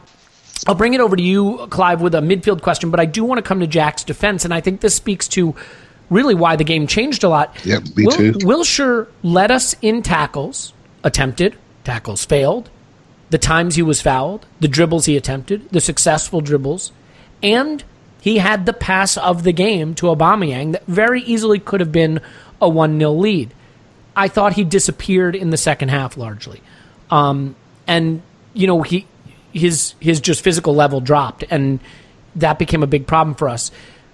[0.66, 3.38] I'll bring it over to you, Clive, with a midfield question, but I do want
[3.38, 5.54] to come to Jack's defense, and I think this speaks to
[6.10, 7.54] really why the game changed a lot.
[7.64, 8.32] Yep, me Wil- too.
[8.32, 10.72] Wilshere led us in tackles,
[11.04, 12.70] attempted, tackles failed,
[13.30, 16.92] the times he was fouled, the dribbles he attempted, the successful dribbles,
[17.42, 17.84] and
[18.20, 22.20] he had the pass of the game to Aubameyang that very easily could have been
[22.60, 23.54] a 1 0 lead.
[24.16, 26.60] I thought he disappeared in the second half largely.
[27.10, 27.54] Um,
[27.86, 29.06] and, you know, he
[29.52, 31.80] his his just physical level dropped, and
[32.36, 33.70] that became a big problem for us.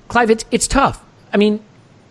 [0.09, 1.05] Clive, it's, it's tough.
[1.33, 1.61] I mean,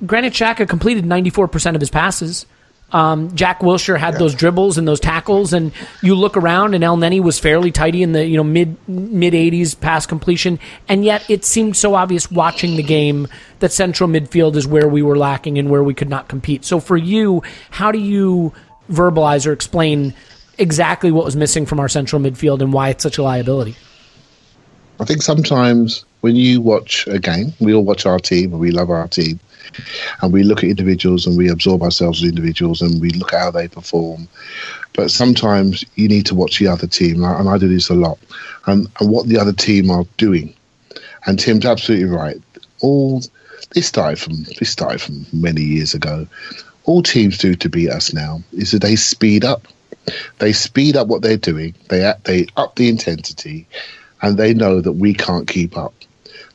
[0.06, 2.46] Granit Xhaka completed 94% of his passes.
[2.92, 5.72] Um, Jack Wilshere had those dribbles and those tackles, and
[6.04, 9.80] you look around, and Elneny was fairly tidy in the you know mid mid 80s
[9.80, 13.28] pass completion, and yet it seemed so obvious watching the game
[13.60, 16.66] that central midfield is where we were lacking and where we could not compete.
[16.66, 18.54] So for you, how do you
[18.92, 20.14] verbalize or explain
[20.58, 23.76] exactly what was missing from our central midfield and why it's such a liability?
[25.00, 28.72] I think sometimes when you watch a game, we all watch our team and we
[28.72, 29.40] love our team,
[30.22, 33.40] and we look at individuals and we absorb ourselves as individuals and we look at
[33.40, 34.28] how they perform.
[34.94, 38.20] But sometimes you need to watch the other team, and I, do this a lot,
[38.68, 40.54] and, and what the other team are doing.
[41.26, 42.42] And Tim's absolutely right.
[42.82, 43.22] All
[43.74, 46.28] this started from this started from many years ago.
[46.86, 49.68] All teams do to beat us now is that they speed up.
[50.40, 51.76] They speed up what they're doing.
[51.90, 53.68] They they up the intensity,
[54.22, 55.94] and they know that we can't keep up.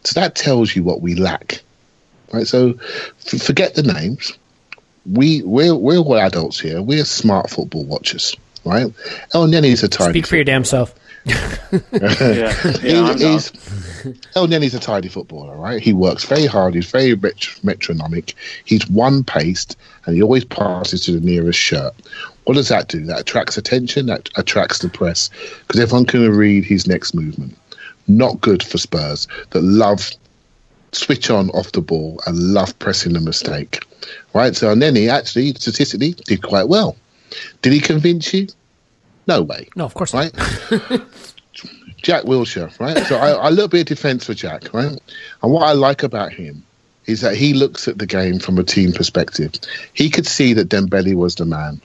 [0.04, 1.60] So that tells you what we lack,
[2.32, 2.46] right?
[2.46, 4.32] So f- forget the names.
[5.10, 6.82] We we're we're all adults here.
[6.82, 8.34] We're smart football watchers,
[8.64, 8.92] right?
[9.34, 10.12] Elneny's a tidy.
[10.12, 10.94] Speak for your damn self.
[11.28, 11.58] Yeah,
[12.82, 13.52] yeah, I'm He's- he's-
[14.34, 15.82] Elneny's a tidy footballer, right?
[15.82, 16.74] He works very hard.
[16.74, 18.34] He's very met- metronomic.
[18.64, 19.76] He's one paced,
[20.06, 21.94] and he always passes to the nearest shirt.
[22.48, 23.04] What does that do?
[23.04, 24.06] That attracts attention.
[24.06, 25.28] That attracts the press
[25.66, 27.54] because everyone can read his next movement.
[28.06, 30.12] Not good for Spurs that love
[30.92, 33.84] switch on off the ball and love pressing the mistake,
[34.32, 34.56] right?
[34.56, 36.96] So Neni actually statistically did quite well.
[37.60, 38.46] Did he convince you?
[39.26, 40.32] No way No, of course not.
[41.98, 42.96] Jack Wilshere, right?
[43.08, 44.98] So I, a little bit of defence for Jack, right?
[45.42, 46.64] And what I like about him
[47.08, 49.52] is that he looks at the game from a team perspective.
[49.94, 51.80] He could see that Dembele was the man.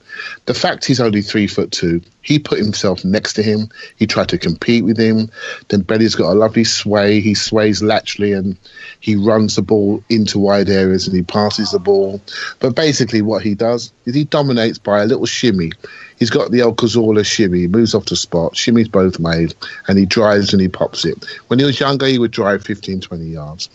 [0.46, 3.70] The fact he's only three foot two, he put himself next to him.
[3.96, 5.30] He tried to compete with him.
[5.70, 7.22] Dembele's got a lovely sway.
[7.22, 8.58] He sways laterally and
[9.00, 12.22] he runs the ball into wide areas and he passes the ball.
[12.60, 15.72] But basically, what he does is he dominates by a little shimmy.
[16.20, 17.60] He's got the El Cazorla shimmy.
[17.60, 18.58] He moves off the spot.
[18.58, 19.56] Shimmy's both made
[19.88, 21.26] and he drives and he pops it.
[21.48, 23.70] When he was younger, he would drive 15, 20 yards.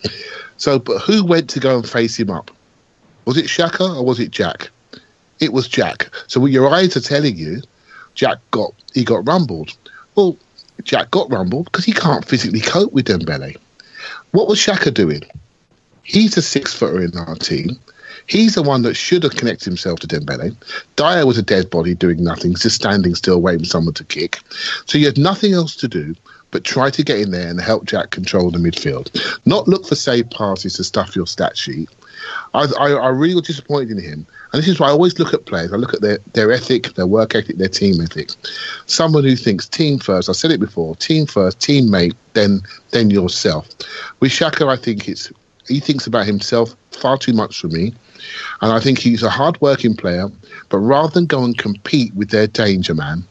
[0.59, 2.51] So, but who went to go and face him up?
[3.25, 4.69] Was it Xhaka or was it Jack?
[5.39, 6.09] It was Jack.
[6.27, 7.61] So your eyes are telling you,
[8.13, 9.75] Jack got he got rumbled.
[10.15, 10.37] Well,
[10.83, 13.55] Jack got rumbled because he can't physically cope with Dembele.
[14.31, 15.23] What was Xhaka doing?
[16.03, 17.79] He's a six footer in our team.
[18.27, 20.55] He's the one that should have connected himself to Dembele.
[20.97, 24.39] Dier was a dead body doing nothing, just standing still, waiting for someone to kick.
[24.85, 26.15] So you had nothing else to do
[26.51, 29.09] but try to get in there and help Jack control the midfield.
[29.45, 31.89] Not look for save passes to stuff your stat sheet.
[32.53, 34.25] I, I, I really was disappointed in him.
[34.51, 35.71] And this is why I always look at players.
[35.71, 38.31] I look at their, their ethic, their work ethic, their team ethic.
[38.87, 40.29] Someone who thinks team first.
[40.29, 43.69] I said it before: team first, teammate, then then yourself.
[44.19, 45.31] With Xhaka, I think it's
[45.67, 47.93] he thinks about himself far too much for me,
[48.61, 50.27] and I think he's a hard-working player.
[50.69, 53.23] But rather than go and compete with their danger man,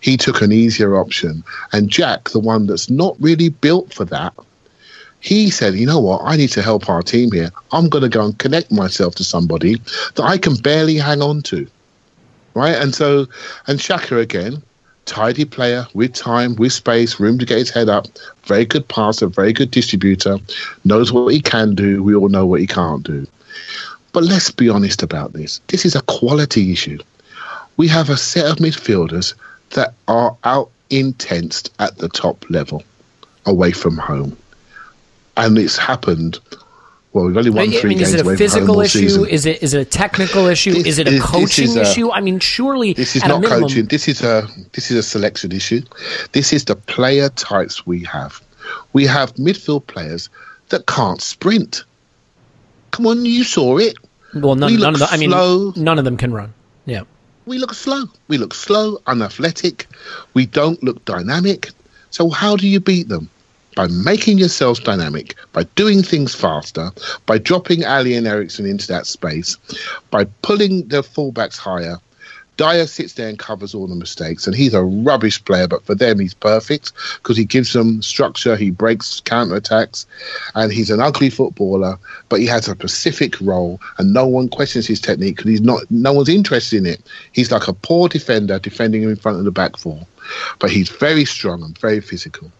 [0.00, 1.42] he took an easier option.
[1.72, 4.34] And Jack, the one that's not really built for that,
[5.20, 7.50] he said, you know what, I need to help our team here.
[7.72, 9.76] I'm going to go and connect myself to somebody
[10.14, 11.66] that I can barely hang on to.
[12.54, 12.76] Right?
[12.76, 13.26] And so,
[13.66, 14.62] and Xhaka again,
[15.04, 18.06] tidy player with time, with space, room to get his head up,
[18.44, 20.38] very good passer, very good distributor,
[20.84, 22.02] knows what he can do.
[22.02, 23.26] We all know what he can't do.
[24.12, 25.60] But let's be honest about this.
[25.68, 26.98] This is a quality issue.
[27.76, 29.34] We have a set of midfielders
[29.70, 32.82] that are out intensed at the top level
[33.44, 34.36] away from home.
[35.36, 36.38] And it's happened.
[37.12, 38.98] Well, we've only won I three mean, games is it a physical issue?
[39.00, 39.26] season.
[39.26, 40.72] Is it is it a technical issue?
[40.74, 42.10] This- is it a coaching is a- issue?
[42.10, 43.86] I mean, surely This is not minimum, coaching.
[43.86, 45.82] This is a this is a selection issue.
[46.32, 48.40] This is the player types we have.
[48.92, 50.28] We have midfield players
[50.70, 51.84] that can't sprint.
[52.90, 53.96] Come on, you saw it.
[54.34, 55.72] Well, none, We none of look the, I mean, slow.
[55.76, 56.52] none of them can run.
[56.86, 57.02] Yeah.
[57.46, 58.06] We look slow.
[58.26, 59.86] We look slow, unathletic.
[60.34, 61.70] We don't look dynamic.
[62.10, 63.30] So how do you beat them?
[63.76, 66.90] By making yourselves dynamic, by doing things faster,
[67.26, 69.56] by dropping Alli and Eriksen into that space,
[70.10, 71.98] by pulling the fullbacks higher.
[72.56, 75.94] Dier sits there and covers all the mistakes, and he's a rubbish player, but for
[75.94, 80.06] them he's perfect because he gives them structure, he breaks counter attacks,
[80.54, 81.98] and he's an ugly footballer,
[82.28, 85.82] but he has a specific role, and no one questions his technique because he's not.
[85.90, 87.02] No one's interested in it.
[87.32, 90.06] He's like a poor defender defending him in front of the back four,
[90.58, 92.50] but he's very strong and very physical.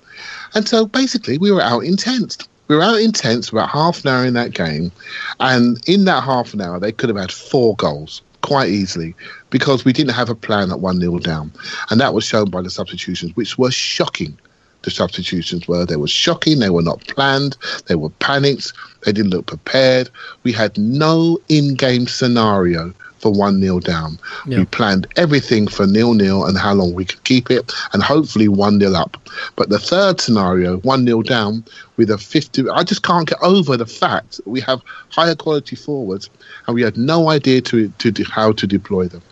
[0.54, 2.36] And so basically, we were out intense.
[2.68, 4.92] We were out intense about half an hour in that game,
[5.40, 9.12] and in that half an hour, they could have had four goals quite easily
[9.50, 11.52] because we didn't have a plan at 1 0 down.
[11.90, 14.38] And that was shown by the substitutions, which were shocking.
[14.82, 15.84] The substitutions were.
[15.84, 16.60] They were shocking.
[16.60, 17.56] They were not planned.
[17.86, 18.72] They were panicked.
[19.04, 20.10] They didn't look prepared.
[20.44, 22.94] We had no in game scenario
[23.26, 24.18] for 1 0 down.
[24.46, 24.58] Yeah.
[24.58, 28.46] We planned everything for nil nil and how long we could keep it, and hopefully
[28.46, 29.16] 1 0 up.
[29.56, 31.64] But the third scenario, 1 0 down,
[31.96, 36.30] with a 50, I just can't get over the fact we have higher quality forwards
[36.66, 39.22] and we had no idea to, to, to how to deploy them.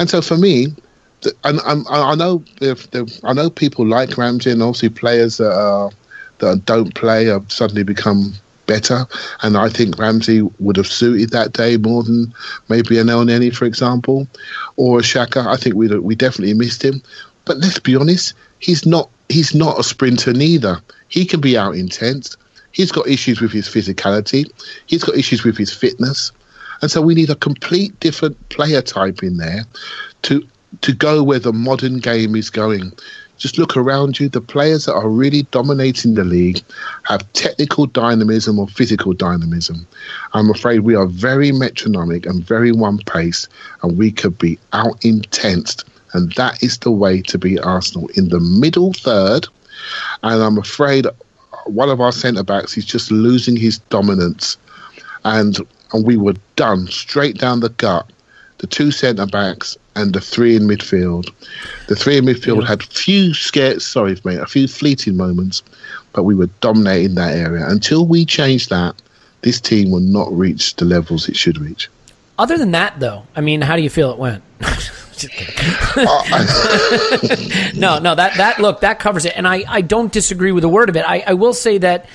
[0.00, 0.74] And so for me,
[1.20, 5.36] th- and, and I know if the, I know people like Ramsey and obviously players
[5.36, 5.90] that are,
[6.38, 8.32] that don't play have suddenly become
[8.70, 9.06] better.
[9.42, 12.32] And I think Ramsey would have suited that day more than
[12.68, 14.28] maybe an Elneny, for example,
[14.76, 15.44] or a Xhaka.
[15.46, 17.02] I think we we definitely missed him.
[17.46, 20.80] But let's be honest, he's not he's not a sprinter neither.
[21.08, 22.36] He can be out intense.
[22.72, 24.48] He's got issues with his physicality.
[24.86, 26.30] He's got issues with his fitness.
[26.80, 29.64] And so we need a complete different player type in there
[30.22, 30.46] to
[30.82, 32.92] to go where the modern game is going.
[33.40, 34.28] Just look around you.
[34.28, 36.60] The players that are really dominating the league
[37.04, 39.86] have technical dynamism or physical dynamism.
[40.34, 43.48] I'm afraid we are very metronomic and very one pace,
[43.82, 45.88] and we could be out intensed.
[46.12, 49.46] And that is the way to beat Arsenal in the middle third.
[50.22, 51.06] And I'm afraid
[51.64, 54.58] one of our centre backs is just losing his dominance.
[55.24, 55.56] And,
[55.94, 58.10] and we were done straight down the gut.
[58.60, 61.32] The two centre backs and the three in midfield.
[61.88, 65.62] The three in midfield had few scared, sorry, mate, a few fleeting moments,
[66.12, 67.66] but we were dominating that area.
[67.66, 69.00] Until we change that,
[69.40, 71.88] this team will not reach the levels it should reach.
[72.38, 74.42] Other than that, though, I mean, how do you feel it went?
[75.22, 76.22] Uh,
[77.74, 80.68] no, no, that that look that covers it, and I I don't disagree with a
[80.68, 81.04] word of it.
[81.06, 82.06] I I will say that,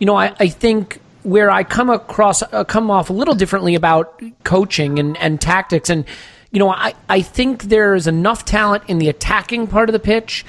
[0.00, 3.74] you know, I I think where I come across uh, come off a little differently
[3.74, 6.04] about coaching and and tactics, and
[6.50, 9.98] you know, I I think there is enough talent in the attacking part of the
[9.98, 10.44] pitch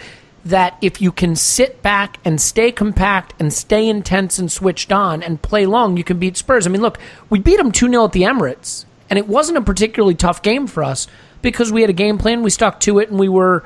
[0.45, 5.21] that if you can sit back and stay compact and stay intense and switched on
[5.21, 6.65] and play long, you can beat Spurs.
[6.65, 6.97] I mean, look,
[7.29, 10.65] we beat them 2 0 at the Emirates, and it wasn't a particularly tough game
[10.65, 11.07] for us
[11.41, 13.63] because we had a game plan, we stuck to it, and we were.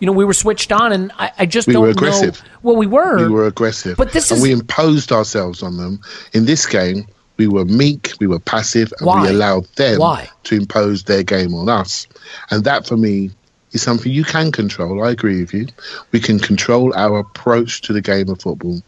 [0.00, 2.42] You know, we were switched on, and I, I just We don't were aggressive.
[2.42, 2.48] know.
[2.62, 3.16] Well, we were.
[3.18, 3.96] we were aggressive.
[3.96, 6.00] But this and is- we imposed ourselves on them.
[6.32, 7.06] In this game,
[7.38, 9.22] we were meek, we were passive, and Why?
[9.22, 10.28] we allowed them Why?
[10.44, 12.06] to impose their game on us.
[12.50, 13.30] And that, for me,
[13.72, 15.04] is something you can control.
[15.04, 15.66] I agree with you.
[16.12, 18.80] We can control our approach to the game of football.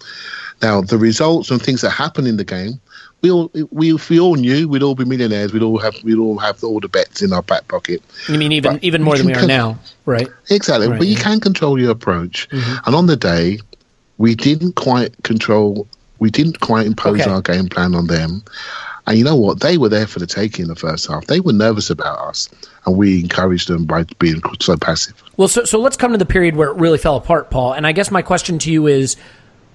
[0.62, 2.80] Now, the results and things that happen in the game,
[3.22, 5.52] we all we if we all knew we'd all be millionaires.
[5.52, 8.02] We'd all have we'd all have all the bets in our back pocket.
[8.28, 10.28] I mean, even But even more than we are con- now, right?
[10.50, 11.22] Exactly, Right, but you yeah.
[11.22, 12.48] can control your approach.
[12.50, 12.86] Mm-hmm.
[12.86, 13.58] And on the day,
[14.18, 15.86] we didn't quite control.
[16.20, 17.30] We didn't quite impose Okay.
[17.30, 18.42] our game plan on them.
[19.06, 19.60] And you know what?
[19.60, 21.26] They were there for the taking in the first half.
[21.28, 22.46] They were nervous about us,
[22.84, 25.14] and we encouraged them by being so passive.
[25.38, 27.72] Well, so so let's come to the period where it really fell apart, Paul.
[27.72, 29.16] And I guess my question to you is,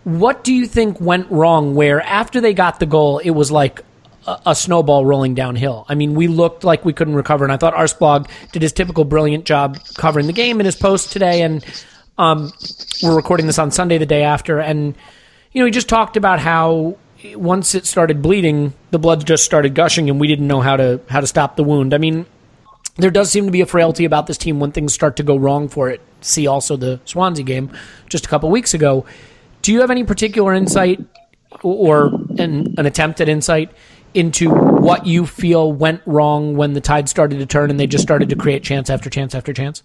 [0.04, 1.76] what do you think went wrong?
[1.76, 3.82] Where after they got the goal, it was like
[4.26, 5.86] a, snowball rolling downhill.
[5.90, 9.06] I mean, we looked like we couldn't recover, and I thought Arsblog did his typical
[9.06, 11.42] brilliant job covering the game in his post today.
[11.42, 11.66] And
[12.18, 12.52] um,
[13.02, 14.96] we're recording this on Sunday, the day after, and
[15.52, 16.98] you know, he just talked about how
[17.36, 21.00] once it started bleeding, the blood just started gushing, and we didn't know how to
[21.10, 21.94] how to stop the wound.
[21.94, 22.26] I mean,
[22.98, 25.36] there does seem to be a frailty about this team when things start to go
[25.38, 26.02] wrong for it.
[26.22, 27.72] See also the Swansea game
[28.10, 29.06] just a couple weeks ago.
[29.64, 31.04] Do you have any particular insight
[31.64, 32.08] or
[32.38, 33.72] an, an attempt at insight
[34.14, 38.04] into what you feel went wrong when the tide started to turn and they just
[38.04, 39.82] started to create chance after chance after chance?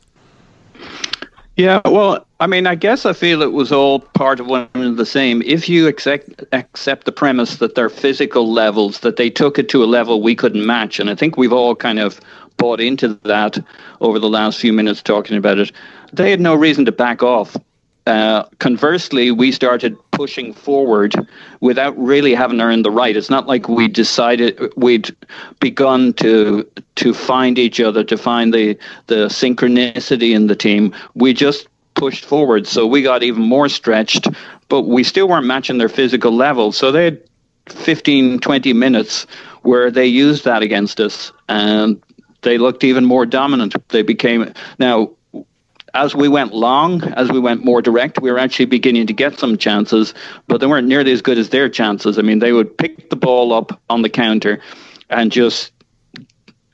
[1.57, 4.97] Yeah, well, I mean, I guess I feel it was all part of one and
[4.97, 5.43] the same.
[5.43, 9.83] If you accept accept the premise that their physical levels, that they took it to
[9.83, 12.20] a level we couldn't match, and I think we've all kind of
[12.59, 13.59] bought into that
[14.01, 15.72] over the last few minutes talking about it.
[16.12, 17.57] They had no reason to back off.
[18.09, 21.14] Uh, conversely, we started pushing forward
[21.61, 23.14] without really having earned the right.
[23.14, 25.14] It's not like we decided we'd
[25.61, 28.78] begun to to find each other, to find the
[29.09, 30.94] the synchronicity in the team.
[31.14, 34.26] We just pushed forward, so we got even more stretched,
[34.70, 36.72] but we still weren't matching their physical level.
[36.72, 37.20] So they had
[37.66, 39.26] 15, 20 minutes
[39.62, 42.02] where they used that against us, and
[42.40, 43.74] they looked even more dominant.
[43.88, 45.11] They became now
[45.99, 49.38] as we went long, as we went more direct, we were actually beginning to get
[49.38, 50.14] some chances,
[50.46, 52.18] but they weren't nearly as good as their chances.
[52.18, 54.61] I mean, they would pick the ball up on the counter
[55.11, 55.72] and just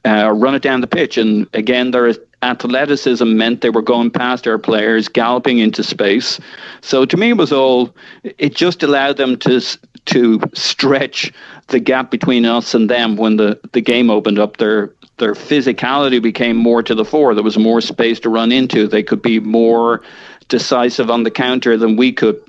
[0.04, 1.16] uh, run it down the pitch.
[1.16, 2.12] And again, their
[2.42, 6.38] athleticism meant they were going past our players, galloping into space.
[6.82, 7.94] So to me, it was all.
[8.22, 9.60] It just allowed them to
[10.06, 11.32] to stretch
[11.68, 14.58] the gap between us and them when the, the game opened up.
[14.58, 17.34] Their their physicality became more to the fore.
[17.34, 18.88] There was more space to run into.
[18.88, 20.02] They could be more
[20.48, 22.40] decisive on the counter than we could.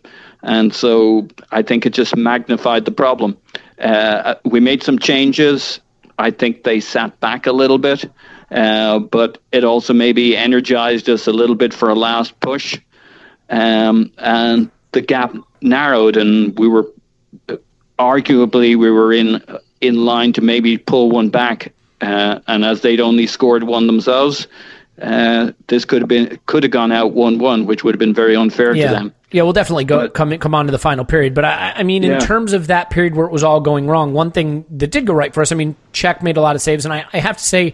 [0.41, 3.37] And so I think it just magnified the problem.
[3.79, 5.79] Uh, we made some changes.
[6.17, 8.09] I think they sat back a little bit,
[8.51, 12.79] uh, but it also maybe energized us a little bit for a last push.
[13.49, 16.87] Um, and the gap narrowed, and we were
[17.99, 19.41] arguably we were in
[19.81, 24.47] in line to maybe pull one back uh, and as they'd only scored one themselves,
[25.01, 28.13] uh, this could have been could have gone out one one, which would have been
[28.13, 28.87] very unfair yeah.
[28.87, 29.15] to them.
[29.31, 31.33] Yeah, we'll definitely go but, come come on to the final period.
[31.33, 32.19] But I, I mean, in yeah.
[32.19, 35.13] terms of that period where it was all going wrong, one thing that did go
[35.13, 35.51] right for us.
[35.51, 37.73] I mean, Cech made a lot of saves, and I, I have to say.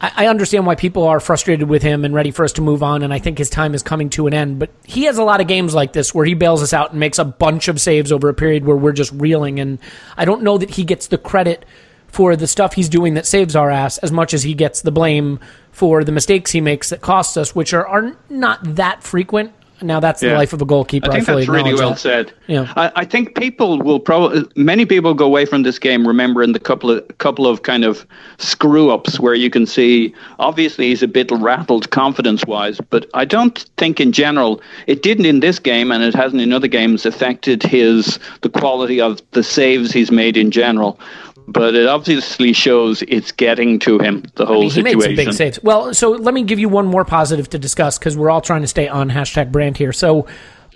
[0.00, 3.02] I understand why people are frustrated with him and ready for us to move on,
[3.02, 4.60] and I think his time is coming to an end.
[4.60, 7.00] But he has a lot of games like this where he bails us out and
[7.00, 9.58] makes a bunch of saves over a period where we're just reeling.
[9.58, 9.80] And
[10.16, 11.64] I don't know that he gets the credit
[12.08, 14.90] for the stuff he's doing that saves our ass as much as he gets the
[14.90, 15.38] blame
[15.70, 19.52] for the mistakes he makes that cost us, which are, are not that frequent.
[19.80, 20.30] Now that's yeah.
[20.30, 21.08] the life of a goalkeeper.
[21.08, 21.98] I think I that's really well that.
[21.98, 22.32] said.
[22.46, 22.72] Yeah.
[22.76, 26.58] I, I, think people will probably many people go away from this game remembering the
[26.58, 28.06] couple of couple of kind of
[28.38, 33.24] screw ups where you can see obviously he's a bit rattled confidence wise, but I
[33.24, 37.06] don't think in general it didn't in this game and it hasn't in other games
[37.06, 40.98] affected his the quality of the saves he's made in general
[41.48, 45.00] but it obviously shows it's getting to him the whole I mean, he situation.
[45.00, 45.62] He made some big saves.
[45.62, 48.60] Well, so let me give you one more positive to discuss because we're all trying
[48.60, 49.92] to stay on hashtag brand here.
[49.94, 50.26] So,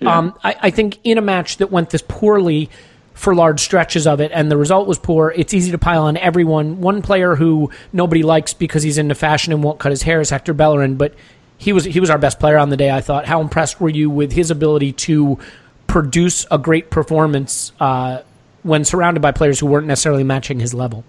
[0.00, 0.16] yeah.
[0.16, 2.70] um, I, I think in a match that went this poorly
[3.12, 5.30] for large stretches of it, and the result was poor.
[5.36, 6.80] It's easy to pile on everyone.
[6.80, 10.30] One player who nobody likes because he's into fashion and won't cut his hair is
[10.30, 11.14] Hector Bellerin, but
[11.58, 12.90] he was he was our best player on the day.
[12.90, 13.26] I thought.
[13.26, 15.38] How impressed were you with his ability to
[15.86, 18.22] produce a great performance uh,
[18.62, 21.04] when surrounded by players who weren't necessarily matching his level.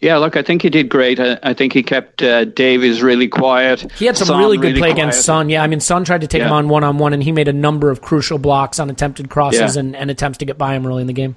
[0.00, 1.18] Yeah, look, I think he did great.
[1.18, 3.90] I, I think he kept uh, Davies really quiet.
[3.92, 5.02] He had some Son really good really play quiet.
[5.08, 5.48] against Son.
[5.48, 6.46] Yeah, I mean, Son tried to take Yeah.
[6.48, 9.28] him on one on one, and he made a number of crucial blocks on attempted
[9.28, 9.80] crosses Yeah.
[9.80, 11.34] and, and attempts to get by him early in the game.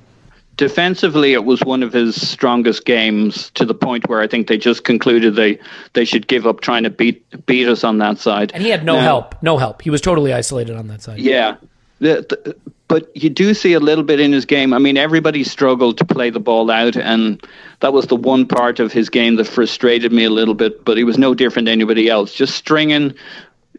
[0.57, 4.59] Defensively, it was one of his strongest games to the point where I think they
[4.59, 5.57] just concluded they,
[5.93, 8.51] they should give up trying to beat beat us on that side.
[8.53, 9.35] And he had no Now- help.
[9.41, 9.81] No help.
[9.81, 11.17] He was totally isolated on that side.
[11.17, 11.55] Yeah.
[11.99, 12.55] The, the,
[12.91, 14.73] but you do see a little bit in his game.
[14.73, 17.41] I mean, everybody struggled to play the ball out, and
[17.79, 20.83] that was the one part of his game that frustrated me a little bit.
[20.83, 22.33] But he was no different than anybody else.
[22.33, 23.13] Just stringing,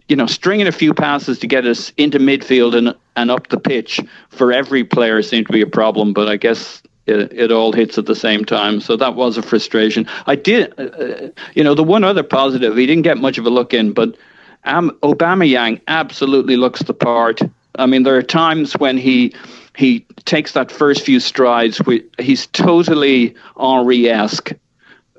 [0.08, 3.60] you know, stringing a few passes to get us into midfield and and up the
[3.60, 4.00] pitch
[4.30, 6.14] for every player seemed to be a problem.
[6.14, 8.80] But I guess it, it all hits at the same time.
[8.80, 10.08] So that was a frustration.
[10.24, 13.50] I did, uh, you know, the one other positive, he didn't get much of a
[13.50, 14.16] look in, but
[14.64, 17.42] um, Aubameyang absolutely looks the part.
[17.76, 19.34] I mean, there are times when he
[19.76, 21.80] he takes that first few strides.
[22.18, 24.52] He's totally Henry-esque,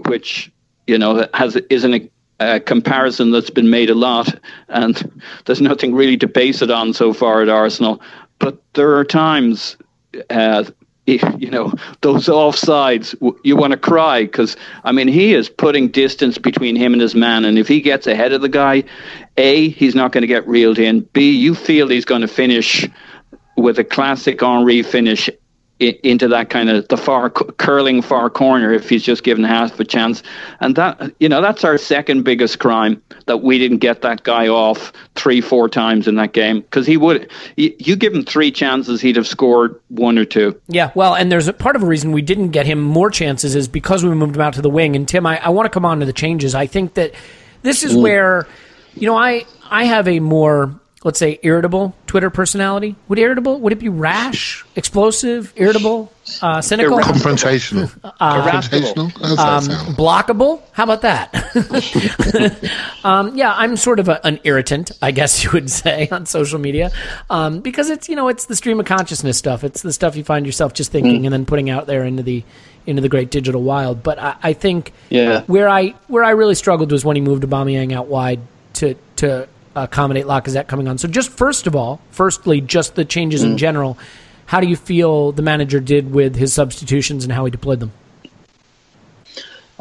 [0.05, 0.51] which
[0.85, 4.33] you know has is an, a comparison that's been made a lot,
[4.69, 8.01] and there's nothing really to base it on so far at Arsenal.
[8.39, 9.77] But there are times,
[10.29, 10.65] uh,
[11.05, 16.37] you know, those offsides, you want to cry because I mean he is putting distance
[16.37, 18.83] between him and his man, and if he gets ahead of the guy,
[19.37, 21.01] a he's not going to get reeled in.
[21.13, 22.87] B you feel he's going to finish
[23.57, 25.29] with a classic Henry finish
[25.89, 29.85] into that kind of the far curling far corner if he's just given half a
[29.85, 30.23] chance
[30.59, 34.47] and that you know that's our second biggest crime that we didn't get that guy
[34.47, 39.01] off three four times in that game because he would you, give him three chances
[39.01, 42.11] he'd have scored one or two Yeah, well, and there's a part of a reason
[42.11, 44.95] we didn't get him more chances is because we moved him out to the wing.
[44.95, 46.55] And Tim, I, I want to come on to the changes.
[46.55, 47.13] I think that
[47.61, 48.01] this is mm.
[48.01, 48.47] where,
[48.95, 52.95] you know, I I have a more let's say irritable Twitter personality?
[53.07, 57.87] Would irritable would it be rash, explosive, irritable, uh, cynical, Confrontational.
[58.19, 59.37] Confrontational.
[59.37, 60.61] Um, blockable?
[60.71, 61.33] How about that?
[63.03, 66.59] um, yeah, I'm sort of a, an irritant, I guess you would say, on social
[66.59, 66.91] media,
[67.29, 69.63] um, because it's you know it's the stream of consciousness stuff.
[69.63, 72.43] It's the stuff you find yourself just thinking and then putting out there into the
[72.85, 74.03] into the great digital wild.
[74.03, 75.43] But I, I think Yeah.
[75.47, 78.39] where I where I really struggled was when he moved Aubameyang out wide
[78.75, 80.97] to to accommodate Lacazette coming on.
[80.97, 83.97] So just first of all, firstly, just the changes in general.
[84.45, 87.91] How do you feel the manager did with his substitutions and how he deployed them?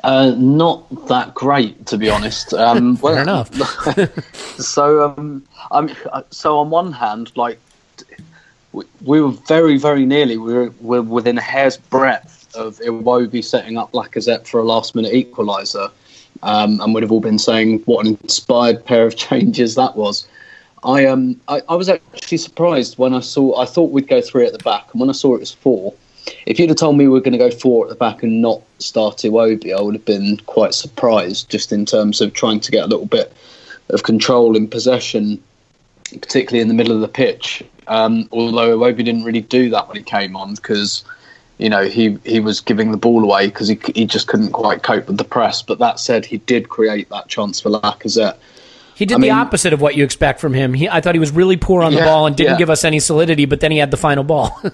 [0.03, 2.53] Uh, not that great, to be honest.
[2.63, 4.59] Um, well, Fair enough.
[4.59, 7.59] so, um, I mean, uh, so on one hand, like
[8.73, 12.79] we, we were very, very nearly we were, we were within a hair's breadth of
[12.79, 15.91] Iwobi setting up Lacazette for a last-minute equaliser,
[16.43, 20.27] um, and we'd have all been saying what an inspired pair of changes that was.
[20.85, 24.47] I um I, I was actually surprised when I saw I thought we'd go three
[24.47, 25.95] at the back, and when I saw it was four.
[26.47, 28.41] If you'd have told me we were going to go four at the back and
[28.41, 32.71] not start Iwobi, I would have been quite surprised, just in terms of trying to
[32.71, 33.33] get a little bit
[33.89, 35.43] of control in possession,
[36.13, 37.65] particularly in the middle of the pitch.
[37.89, 41.05] Um, although Iwobi didn't really do that when he came on because
[41.63, 44.83] you know he he was giving the ball away because he he just couldn't quite
[44.83, 45.63] cope with the press.
[45.63, 48.37] But that said, he did create that chance for Lacazette.
[48.95, 50.75] He did I the mean- opposite of what you expect from him.
[50.75, 52.59] He, I thought he was really poor on the Yeah, ball and didn't yeah.
[52.59, 54.61] give us any solidity, but then he had the final ball.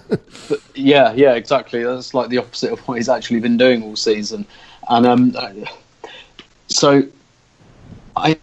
[0.75, 1.83] Yeah, yeah, exactly.
[1.83, 4.47] That's like the opposite of what he's actually been doing all season.
[4.89, 5.37] And um,
[6.69, 7.03] so
[8.17, 8.39] I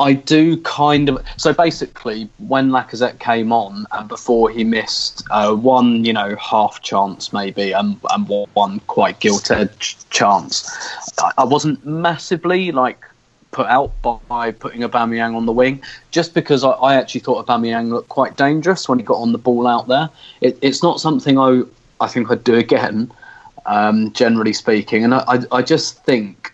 [0.00, 5.54] I do kind of so basically when Lacazette came on and before he missed uh,
[5.54, 10.68] one you know half chance maybe and and one quite gilt edged chance,
[11.18, 13.04] I, I wasn't massively like
[13.52, 13.92] put out
[14.28, 18.36] by putting Aubameyang on the wing, just because I, I actually thought Aubameyang looked quite
[18.36, 20.08] dangerous when he got on the ball out there.
[20.40, 21.62] It, it's not something I
[22.00, 23.12] I think I'd do again,
[23.66, 26.51] um, generally speaking, and I, I, I just think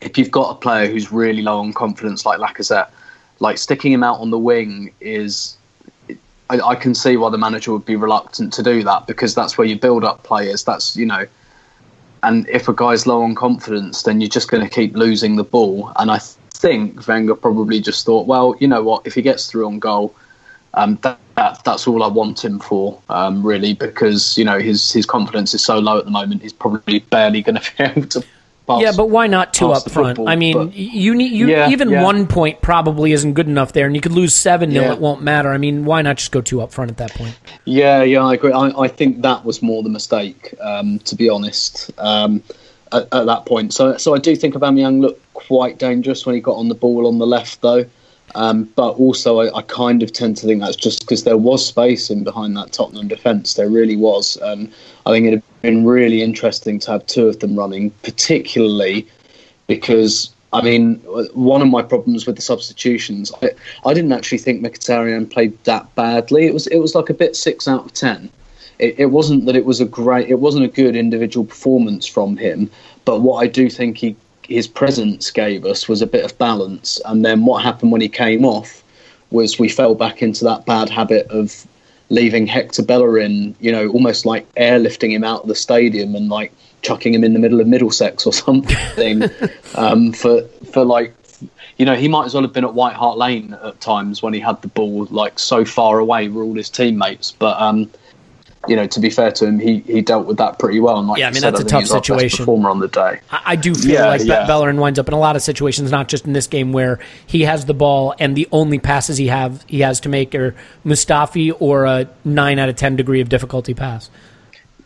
[0.00, 2.90] if you've got a player who's really low on confidence like Lacazette,
[3.38, 5.56] like sticking him out on the wing is.
[6.48, 9.56] I, I can see why the manager would be reluctant to do that because that's
[9.56, 10.64] where you build up players.
[10.64, 11.26] That's you know,
[12.22, 15.44] and if a guy's low on confidence, then you're just going to keep losing the
[15.44, 15.92] ball.
[15.96, 16.18] And I
[16.50, 20.14] think Wenger probably just thought, well, you know what, if he gets through on goal,
[20.74, 24.92] um, that, that that's all I want him for, um, really, because you know his
[24.92, 26.42] his confidence is so low at the moment.
[26.42, 28.24] He's probably barely going to be able to.
[28.70, 28.82] Pass.
[28.82, 30.18] yeah, but why not two up front?
[30.26, 32.02] I mean, you need you Yeah, even yeah.
[32.02, 34.92] one point probably isn't good enough there, and you could lose seven 0 Yeah.
[34.92, 35.50] It won't matter.
[35.50, 37.38] I mean, why not just go two up front at that point?
[37.64, 38.52] Yeah, yeah, I agree.
[38.52, 42.42] I, I think that was more the mistake, um, to be honest, um,
[42.92, 43.72] at, at that point.
[43.74, 47.06] So, so I do think Aubameyang looked quite dangerous when he got on the ball
[47.06, 47.84] on the left, though.
[48.34, 51.66] Um, but also, I, I kind of tend to think that's just because there was
[51.66, 53.54] space in behind that Tottenham defence.
[53.54, 54.36] There really was.
[54.42, 54.72] And
[55.06, 59.06] I think it'd have been really interesting to have two of them running, particularly
[59.66, 60.96] because I mean,
[61.34, 63.50] one of my problems with the substitutions, I,
[63.84, 66.46] I didn't actually think Mkhitaryan played that badly.
[66.46, 68.30] It was it was like a bit six out of ten.
[68.80, 72.36] It, it wasn't that it was a great, it wasn't a good individual performance from
[72.36, 72.70] him.
[73.04, 74.16] But what I do think he
[74.50, 77.00] his presence gave us was a bit of balance.
[77.04, 78.82] And then what happened when he came off
[79.30, 81.66] was we fell back into that bad habit of
[82.10, 86.52] leaving Hector Bellerin, you know, almost like airlifting him out of the stadium and like
[86.82, 89.22] chucking him in the middle of Middlesex or something
[89.76, 90.42] um, for
[90.72, 91.14] for like
[91.76, 94.34] you know he might as well have been at White Hart Lane at times when
[94.34, 97.90] he had the ball like so far away were all his teammates but um
[98.68, 101.08] you know to be fair to him he he dealt with that pretty well and
[101.08, 102.38] like Yeah, I mean, said, that's a tough he's our best situation.
[102.44, 104.46] performer on the day I, I do feel Yeah, like yeah.
[104.46, 107.42] Bellerin winds up in a lot of situations, not just in this game where he
[107.42, 110.54] has the ball and the only passes he have he has to make are
[110.84, 114.10] Mustafi or a nine out of ten degree of difficulty pass.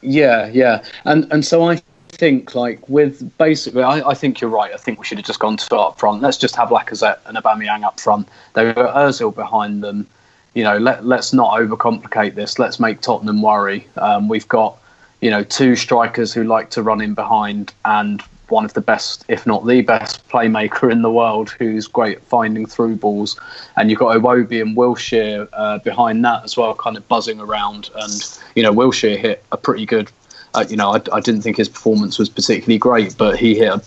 [0.02, 4.72] Yeah, yeah, and and so I think like with basically, I, I think you're right.
[4.72, 6.22] I think we should have just gone to up front.
[6.22, 8.28] Let's just have Lacazette and Aubameyang up front.
[8.52, 10.06] They were Özil behind them.
[10.54, 12.58] You know, let let's not overcomplicate this.
[12.58, 13.86] Let's make Tottenham worry.
[13.96, 14.78] Um, we've got
[15.20, 19.24] you know two strikers who like to run in behind and one of the best,
[19.28, 23.38] if not the best, playmaker in the world, who's great at finding through balls.
[23.76, 27.90] And you've got Iwobi and Wilshere uh, behind that as well, kind of buzzing around.
[27.96, 30.10] And you know, Wilshere hit a pretty good.
[30.54, 33.72] Uh, you know, I, I didn't think his performance was particularly great, but he hit.
[33.72, 33.82] A,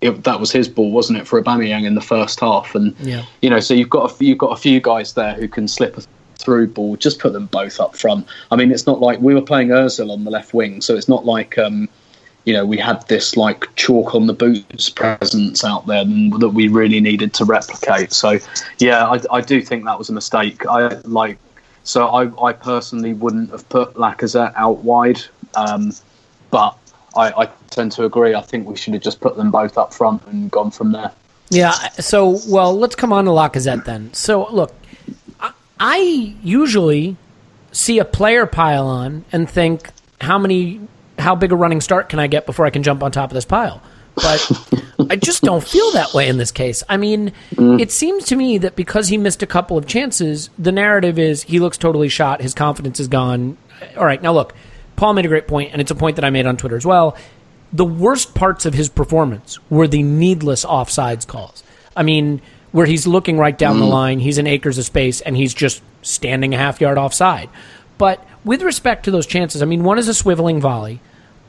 [0.00, 2.74] it, that was his ball, wasn't it, for Aubameyang in the first half?
[2.74, 3.24] And Yeah.
[3.42, 5.96] you know, so you've got a, you've got a few guys there who can slip
[5.98, 6.02] a
[6.40, 6.96] through ball.
[6.96, 8.26] Just put them both up front.
[8.50, 11.08] I mean, it's not like we were playing Özil on the left wing, so it's
[11.08, 11.88] not like um,
[12.44, 16.68] you know we had this like chalk on the boots presence out there that we
[16.68, 18.12] really needed to replicate.
[18.12, 18.38] So
[18.78, 20.66] yeah, I, I do think that was a mistake.
[20.66, 21.38] I like
[21.84, 25.20] so I, I personally wouldn't have put Lacazette out wide,
[25.54, 25.92] um,
[26.50, 26.76] but
[27.16, 28.34] I, I tend to agree.
[28.34, 31.12] I think we should have just put them both up front and gone from there.
[31.50, 31.72] Yeah.
[31.98, 34.14] So, well, let's come on to Lacazette then.
[34.14, 34.72] So, look,
[35.40, 35.98] I, I
[36.42, 37.16] usually
[37.72, 39.90] see a player pile on and think,
[40.20, 40.80] how many,
[41.18, 43.34] how big a running start can I get before I can jump on top of
[43.34, 43.82] this pile?
[44.16, 44.72] But
[45.08, 46.82] I just don't feel that way in this case.
[46.88, 47.80] I mean, mm.
[47.80, 51.44] it seems to me that because he missed a couple of chances, the narrative is
[51.44, 53.56] he looks totally shot, his confidence is gone.
[53.96, 54.52] All right, now look,
[55.00, 56.84] Paul made a great point, and it's a point that I made on Twitter as
[56.84, 57.16] well.
[57.72, 61.62] The worst parts of his performance were the needless offsides calls.
[61.96, 62.42] I mean,
[62.72, 63.78] where he's looking right down mm.
[63.78, 67.48] the line, he's in acres of space, and he's just standing a half yard offside.
[67.96, 71.00] But with respect to those chances, I mean, one is a swiveling volley.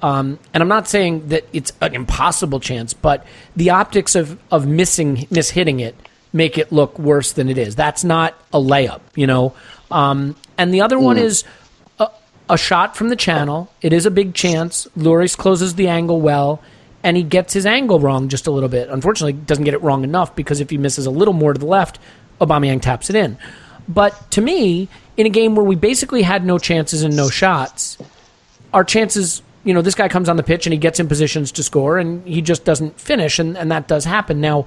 [0.02, 3.28] Um, and I'm not saying that it's an impossible chance, but
[3.58, 5.98] the optics of, of missing mishitting it
[6.32, 7.76] make it look worse than it is.
[7.76, 9.54] That's not a layup, you know.
[9.92, 11.04] Um, and the other mm.
[11.04, 11.44] one is
[12.54, 13.72] a, shot from the channel.
[13.82, 14.88] It is a big chance.
[14.98, 16.62] Lloris closes the angle well,
[17.04, 18.90] and he gets his angle wrong just a little bit.
[18.90, 21.66] Unfortunately, doesn't get it wrong enough because if he misses a little more to the
[21.66, 22.00] left,
[22.40, 23.38] Aubameyang taps it in.
[23.88, 27.98] But to me, in a game where we basically had no chances and no shots,
[28.74, 31.52] our chances you know, this guy comes on the pitch and he gets in positions
[31.54, 34.42] to score and he just doesn't finish, and, and that does happen.
[34.42, 34.66] Now,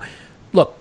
[0.53, 0.79] look,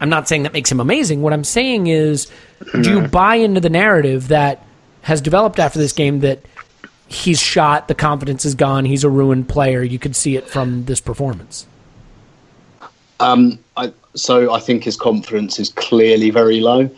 [0.00, 1.22] I'm not saying that makes him amazing.
[1.22, 2.26] What I'm saying is,
[2.72, 3.06] do you mm-hmm.
[3.06, 4.63] buy into the narrative that
[5.04, 6.40] has developed after this game that
[7.08, 9.82] he's shot, the confidence is gone, he's a ruined player?
[9.82, 11.66] You could see it from this performance.
[13.20, 16.90] Um, I, so I think his confidence is clearly very low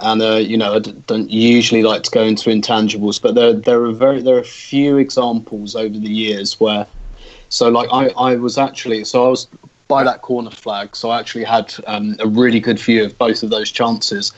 [0.00, 3.82] and uh, you know I don't usually like to go into intangibles, but there there
[3.82, 6.86] are very there are few examples over the years where,
[7.48, 9.46] so like I I was actually so I was
[9.88, 13.42] by that corner flag, so I actually had um, a really good view of both
[13.42, 14.32] of those chances,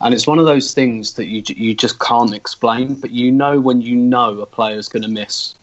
[0.00, 3.60] and it's one of those things that you you just can't explain, but you know
[3.60, 5.54] when you know a player's going to miss.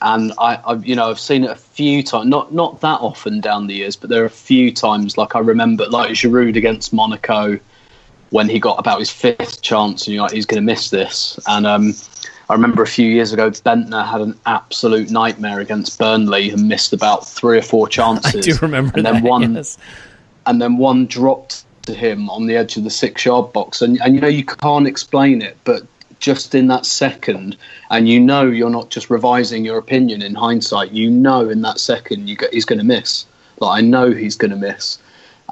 [0.00, 3.40] And I, I, you know, I've seen it a few times, not not that often
[3.40, 5.18] down the years, but there are a few times.
[5.18, 7.58] Like I remember, like Giroud against Monaco,
[8.30, 11.38] when he got about his fifth chance, and you're like, he's going to miss this.
[11.48, 11.94] And um,
[12.48, 16.92] I remember a few years ago, Bendtner had an absolute nightmare against Burnley and missed
[16.92, 18.34] about three or four chances.
[18.36, 19.78] I do remember and that, then one, yes.
[20.46, 24.14] and then one dropped to him on the edge of the six-yard box, and and
[24.14, 25.82] you know you can't explain it, but
[26.20, 27.56] just in that second,
[27.90, 30.92] and you know you're not just revising your opinion in hindsight.
[30.92, 33.26] You know in that second you get, he's going to miss.
[33.60, 34.98] Like I know he's going to miss.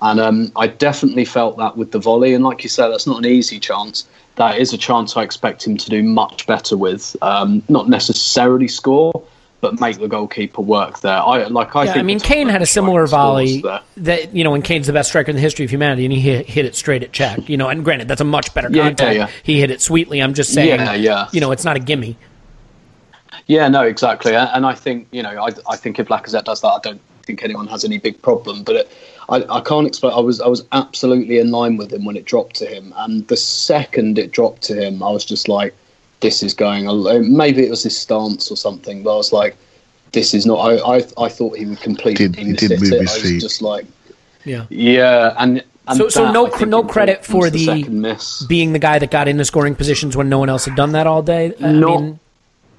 [0.03, 2.35] And um, I definitely felt that with the volley.
[2.35, 4.07] And like you said, that's not an easy chance.
[4.35, 7.17] That is a chance I expect him to do much better with.
[7.23, 9.23] Um, not necessarily score,
[9.61, 11.19] but make the goalkeeper work there.
[11.19, 11.75] I like.
[11.75, 12.01] I yeah, think.
[12.01, 13.63] I mean, Kane had a similar volley
[13.97, 16.21] that you know when Kane's the best striker in the history of humanity, and he
[16.21, 17.49] hit, hit it straight at Cech.
[17.49, 19.01] You know, and granted, that's a much better contact.
[19.01, 19.31] Yeah, yeah.
[19.43, 20.23] He hit it sweetly.
[20.23, 20.81] I'm just saying.
[20.81, 21.29] Yeah, yeah.
[21.33, 22.17] You know, it's not a gimme.
[23.47, 24.35] Yeah, no, exactly.
[24.35, 27.43] And I think you know, I, I think if Lacazette does that, I don't think
[27.43, 28.63] anyone has any big problem.
[28.63, 28.93] But it,
[29.29, 30.13] I, I can't explain.
[30.13, 33.27] I was I was absolutely in line with him when it dropped to him, and
[33.29, 35.75] the second it dropped to him, I was just like,
[36.21, 36.87] "This is going."
[37.37, 39.57] Maybe it was his stance or something, but I was like,
[40.13, 43.01] "This is not." I I, I thought he would completely did, he did move it.
[43.01, 43.41] His I was feet.
[43.41, 43.87] just like,
[44.45, 45.63] yeah, yeah, and.
[45.89, 49.45] and so, so no, no credit for the, the being the guy that got into
[49.45, 51.55] scoring positions when no one else had done that all day.
[51.61, 52.21] I not, mean,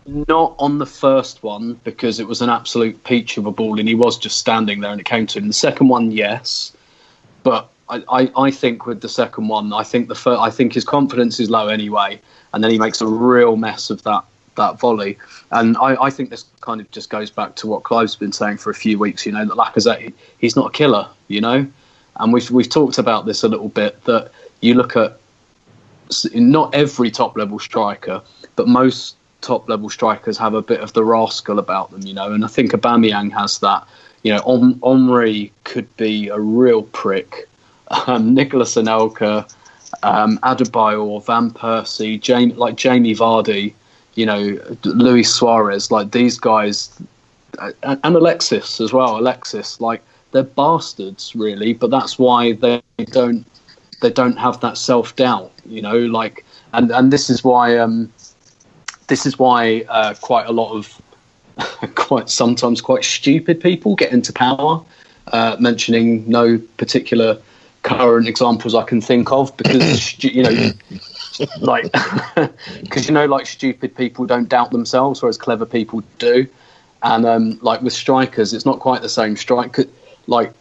[0.07, 3.87] not on the first one because it was an absolute peach of a ball and
[3.87, 5.47] he was just standing there and it came to him.
[5.47, 6.73] The second one, yes,
[7.43, 10.83] but I, I, think with the second one, I think the first, I think his
[10.83, 12.19] confidence is low anyway,
[12.53, 14.25] and then he makes a real mess of that
[14.55, 15.17] that volley.
[15.51, 18.57] And I, I think this kind of just goes back to what Clive's been saying
[18.57, 19.25] for a few weeks.
[19.25, 21.07] You know that Lacazette, he, he's not a killer.
[21.29, 21.67] You know,
[22.17, 24.31] and we've we've talked about this a little bit that
[24.61, 25.19] you look at
[26.33, 28.21] not every top level striker,
[28.55, 32.31] but most top level strikers have a bit of the rascal about them, you know,
[32.33, 33.87] and I think Aubameyang has that.
[34.23, 37.47] You know, Om- Omri could be a real prick.
[38.07, 39.49] Um, Nicolas Anelka,
[40.03, 43.73] um, Adebayor, Van Persie, Jamie, like Jamie Vardy,
[44.15, 46.89] you know, Luis Suarez, like these guys,
[47.83, 49.17] and, and Alexis as well.
[49.17, 53.45] Alexis, like they're bastards, really, but that's why they don't
[54.01, 58.11] they don't have that self doubt, you know, like and and this is why um,
[59.07, 61.01] this is why uh, quite a lot of
[61.95, 64.83] quite sometimes quite stupid people get into power.
[65.33, 67.37] Uh, mentioning no particular
[67.87, 70.71] current examples I can think of because you know,
[71.59, 71.91] like
[72.81, 76.47] because you know, like stupid people don't doubt themselves, whereas clever people do.
[77.03, 79.35] And um, like with strikers, it's not quite the same.
[79.37, 79.77] Strike,
[80.25, 80.51] like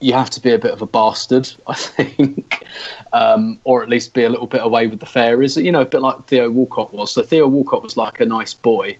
[0.00, 2.64] you have to be a bit of a bastard, I think,
[3.12, 5.56] um, or at least be a little bit away with the fairies.
[5.56, 7.12] You know, a bit like Theo Walcott was.
[7.12, 8.98] So Theo Walcott was like a nice boy,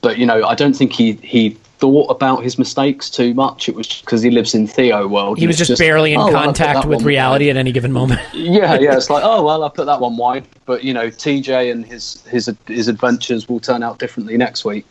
[0.00, 3.68] but you know, I don't think he he thought about his mistakes too much.
[3.68, 5.38] It was because he lives in Theo world.
[5.38, 7.72] He was just, barely in "Oh, well, I put contact with reality wide." at any
[7.72, 8.20] given moment.
[8.32, 8.96] Yeah, yeah.
[8.96, 12.22] It's like, oh well, I put that one wide, but you know, TJ and his
[12.26, 14.86] his his adventures will turn out differently next week.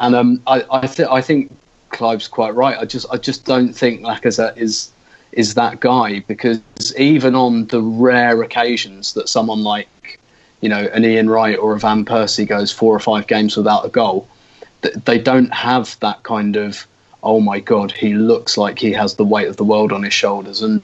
[0.00, 1.52] And um, I I, th- I think
[1.90, 2.76] Clive's quite right.
[2.78, 4.92] I just I just don't think Lacazette is
[5.32, 6.60] is that guy because
[6.96, 10.18] even on the rare occasions that someone like
[10.60, 13.84] you know an Ian Wright or a Van Persie goes four or five games without
[13.84, 14.28] a goal,
[15.04, 16.86] they don't have that kind of
[17.22, 20.14] oh my god he looks like he has the weight of the world on his
[20.14, 20.62] shoulders.
[20.62, 20.82] And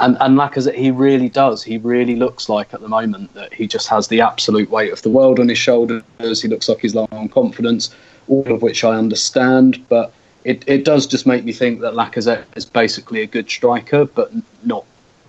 [0.00, 1.62] and and Lacazette he really does.
[1.62, 5.02] He really looks like at the moment that he just has the absolute weight of
[5.02, 6.02] the world on his shoulders.
[6.42, 7.94] He looks like he's low on confidence
[8.28, 9.84] all of which I understand.
[9.88, 10.12] But
[10.44, 14.32] it, it does just make me think that Lacazette is basically a good striker but
[14.64, 14.84] not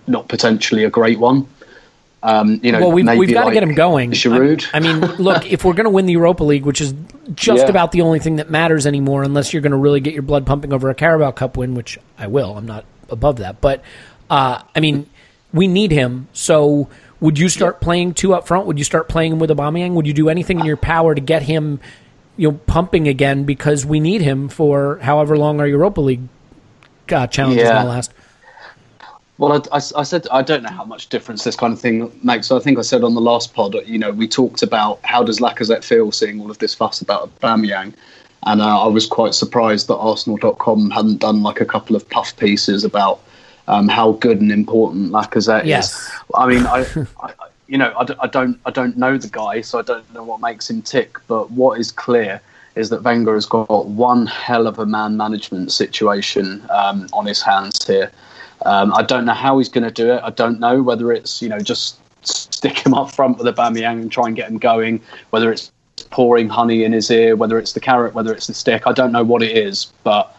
[0.06, 1.46] not potentially a great one
[2.24, 4.10] um, you know, well, we've, maybe we've got to get him going.
[4.12, 4.66] Giroud.
[4.72, 6.94] I, I mean, look, if we're going to win the Europa League, which is
[7.34, 7.68] just Yeah.
[7.70, 10.46] about the only thing that matters anymore, unless you're going to really get your blood
[10.46, 12.56] pumping over a Carabao Cup win, which I will.
[12.56, 13.82] I'm not above that, but
[14.30, 15.08] uh, I mean,
[15.52, 16.28] we need him.
[16.32, 16.88] So,
[17.20, 18.66] would you start playing two up front?
[18.66, 19.92] Would you start playing him with Aubameyang?
[19.92, 21.78] Would you do anything in your power to get him,
[22.36, 26.22] you know, pumping again because we need him for however long our Europa League
[27.10, 27.74] uh, challenge is Yeah.
[27.74, 28.12] going to last?
[29.38, 32.10] Well, I, I- I said I don't know how much difference this kind of thing
[32.22, 32.46] makes.
[32.46, 35.22] So I think I said on the last pod, you know, we talked about how
[35.24, 37.94] does Lacazette feel seeing all of this fuss about Aubameyang,
[38.46, 42.36] and uh, I was quite surprised that Arsenal.com hadn't done like a couple of puff
[42.36, 43.20] pieces about
[43.66, 45.94] um, how good and important Lacazette Yes.
[45.94, 46.10] is.
[46.34, 46.80] I mean, I,
[47.22, 47.34] I I-
[47.66, 50.22] you know, I, d- I don't I don't know the guy, so I don't know
[50.22, 51.16] what makes him tick.
[51.26, 52.42] But what is clear
[52.76, 57.40] is that Wenger has got one hell of a man management situation um, on his
[57.40, 58.12] hands here.
[58.64, 60.20] Um, I don't know how he's going to do it.
[60.22, 64.00] I don't know whether it's you know just stick him up front with a Aubameyang
[64.00, 65.00] and try and get him going.
[65.30, 65.70] Whether it's
[66.10, 68.86] pouring honey in his ear, whether it's the carrot, whether it's the stick.
[68.86, 70.34] I don't know what it is, but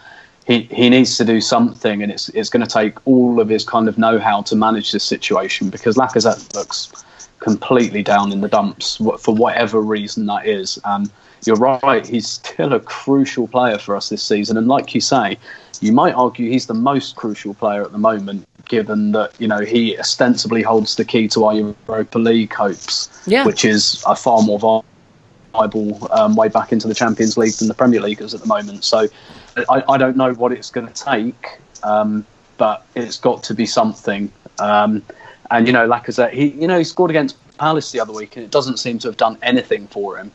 [0.47, 3.63] he, he needs to do something, and it's it's going to take all of his
[3.63, 6.91] kind of know-how to manage this situation because Lacazette looks
[7.39, 10.79] completely down in the dumps for whatever reason that is.
[10.85, 11.11] And
[11.45, 15.37] you're right, he's still a crucial player for us this season, and like you say,
[15.81, 19.59] you might argue he's the most crucial player at the moment, given that you know
[19.59, 23.45] he ostensibly holds the key to our Europa League hopes, Yeah.
[23.45, 24.83] which is a far more
[25.53, 28.47] viable um, way back into the Champions League than the Premier League is at the
[28.47, 28.83] moment.
[28.83, 29.07] So
[29.69, 32.25] I, I don't know what it's going to take, um,
[32.57, 34.31] but it's got to be something.
[34.59, 35.03] Um,
[35.51, 38.43] and you know, Lacazette, he you know he scored against Palace the other week, and
[38.43, 40.31] it doesn't seem to have done anything for him.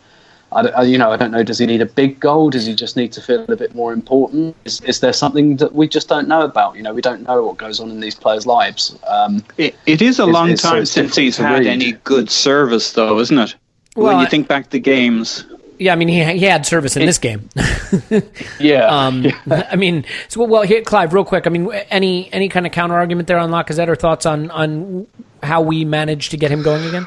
[0.53, 1.42] I, don't- I- you know, I don't know.
[1.42, 2.51] Does he need a big goal?
[2.51, 4.57] Does he just need to feel a bit more important?
[4.64, 6.76] Is, is there something that we just don't know about?
[6.76, 8.96] You know, we don't know what goes on in these players' lives.
[9.07, 11.66] Um, It, it is a It's- long it's- time it's since he's had read.
[11.66, 13.55] any good service, though, isn't it?
[13.96, 15.44] Well, when you think back to games,
[15.78, 17.48] Yeah, I mean, he, he had service in this game.
[18.61, 21.46] yeah, Um, I mean, so well, here, Clive, real quick.
[21.46, 25.07] I mean, any any kind of counter argument there on Lacazette or thoughts on on
[25.42, 27.07] how we managed to get him going again?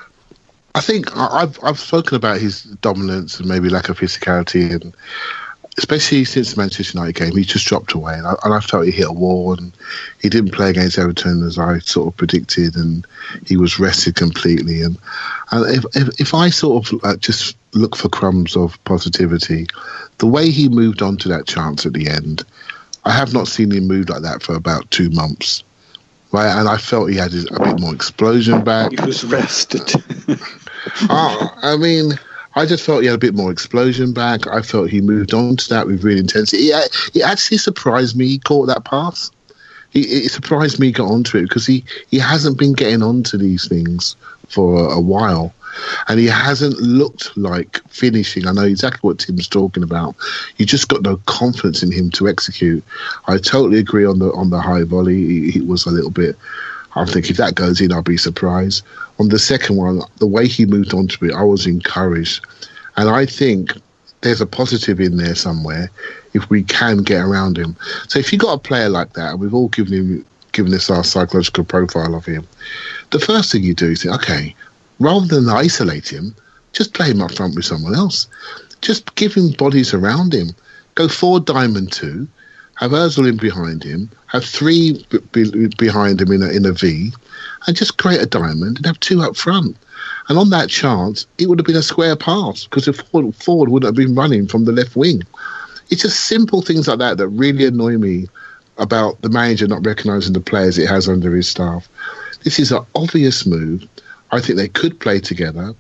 [0.75, 4.93] I think I've I've spoken about his dominance and maybe lack of physicality, and
[5.77, 8.85] especially since the Manchester United game, he just dropped away, and I, and I felt
[8.85, 9.71] he hit a wall, and
[10.21, 13.05] he didn't play against Everton as I sort of predicted, and
[13.45, 14.81] he was rested completely.
[14.81, 14.97] And,
[15.51, 19.67] and if, if if I sort of uh, just look for crumbs of positivity,
[20.17, 22.43] the way he moved on to that chance at the end,
[23.05, 25.63] I have not seen him move like that for about two months.
[26.33, 28.91] Right, and I felt he had his, a bit more explosion back.
[28.91, 29.89] he was rested.
[31.09, 32.11] Oh, I mean,
[32.55, 34.47] I just felt he had a bit more explosion back.
[34.47, 36.63] I felt he moved on to that with real intensity.
[36.63, 39.31] He, it actually surprised me he caught that pass.
[39.91, 43.37] He, it surprised me he got onto it because he, he hasn't been getting onto
[43.37, 44.17] these things
[44.49, 45.53] for a, a while.
[46.07, 48.47] And he hasn't looked like finishing.
[48.47, 50.15] I know exactly what Tim's talking about.
[50.57, 52.83] You just got no confidence in him to execute.
[53.27, 55.25] I totally agree on the on the high volley.
[55.25, 56.37] He, he was a little bit
[56.95, 58.83] I think if that goes in, I'll be surprised.
[59.19, 62.45] On the second one, the way he moved on to it, I was encouraged.
[62.97, 63.73] And I think
[64.21, 65.89] there's a positive in there somewhere
[66.33, 67.75] if we can get around him.
[68.07, 70.87] So if you got a player like that, and we've all given him given us
[70.91, 72.47] our psychological profile of him,
[73.09, 74.55] the first thing you do is think, okay,
[74.99, 76.35] rather than isolate him,
[76.73, 78.27] just play him up front with someone else.
[78.81, 80.49] Just give him bodies around him.
[80.95, 82.27] Go forward diamond two,
[82.75, 86.71] have Ozil in behind him, have three b- be- behind him in a, in a
[86.71, 87.11] V,
[87.67, 89.77] and just create a diamond and have two up front.
[90.29, 93.69] And on that chance, it would have been a square pass because the forward, forward
[93.69, 95.23] would have been running from the left wing.
[95.89, 98.27] it's just simple things like that that really annoy me
[98.77, 101.87] about the manager not recognising the players it has under his staff.
[102.43, 103.87] This is an obvious move.
[104.33, 105.75] I think they could play together.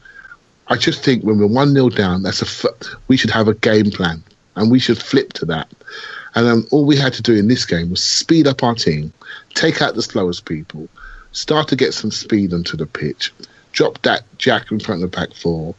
[0.67, 3.55] I just think when we're one 0 down, that's a f- we should have a
[3.55, 4.23] game plan
[4.55, 5.67] and we should flip to that.
[6.35, 9.11] And um, all we had to do in this game was speed up our team,
[9.55, 10.87] take out the slowest people,
[11.31, 13.33] start to get some speed onto the pitch,
[13.71, 15.73] drop that Jack in front of the back four,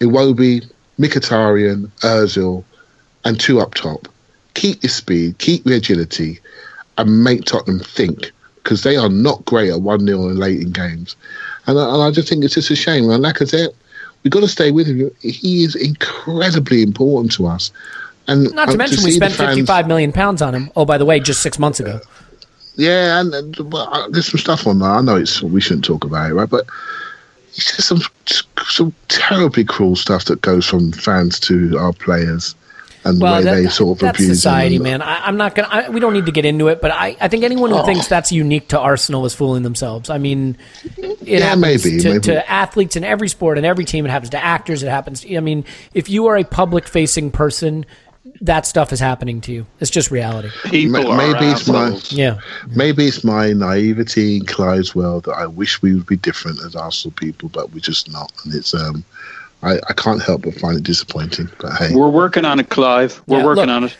[0.00, 2.64] Iwobi, Mkhitaryan, Ozil,
[3.24, 4.08] and two up top.
[4.54, 6.40] Keep your speed, keep your agility,
[6.98, 10.72] and make Tottenham think because they are not great at 1 0 and late in
[10.72, 11.16] games.
[11.66, 13.08] And I, and I just think it's just a shame.
[13.10, 13.74] And Lacazette,
[14.22, 15.10] we've got to stay with him.
[15.20, 17.70] He is incredibly important to us.
[18.28, 20.70] And Not to um, mention, we spent fans- fifty-five million pounds on him.
[20.76, 22.00] Oh, by the way, just six months ago.
[22.76, 24.90] Yeah, and, and well, there's some stuff on there.
[24.90, 26.48] I know it's we shouldn't talk about it, right?
[26.48, 26.66] But
[27.48, 28.00] it's just some
[28.64, 32.54] some terribly cruel stuff that goes from fans to our players
[33.04, 34.84] and the way that- they sort of that's abuse society, them.
[34.84, 35.02] man.
[35.02, 35.68] I, I'm not gonna.
[35.70, 37.84] I, we don't need to get into it, but I, I think anyone who Oh.
[37.84, 40.10] thinks that's unique to Arsenal is fooling themselves.
[40.10, 40.56] I mean,
[40.98, 42.20] it Yeah, happens maybe, to, maybe.
[42.20, 44.04] to athletes in every sport and every team.
[44.06, 44.82] It happens to actors.
[44.82, 45.20] It happens.
[45.22, 47.86] To, I mean, if you are a public-facing person,
[48.40, 49.66] that stuff is happening to you.
[49.80, 50.50] It's just reality.
[50.64, 52.38] People Ma- are maybe it's my- Yeah.
[52.74, 56.74] Maybe it's my naivety in Clive's world that I wish we would be different as
[56.76, 58.32] Arsenal people, but we're just not.
[58.44, 59.04] And it's um,
[59.62, 61.48] I, I can't help but find it disappointing.
[61.58, 63.22] But hey, We're working on it, Clive.
[63.26, 63.96] We're Yeah, working look- on it.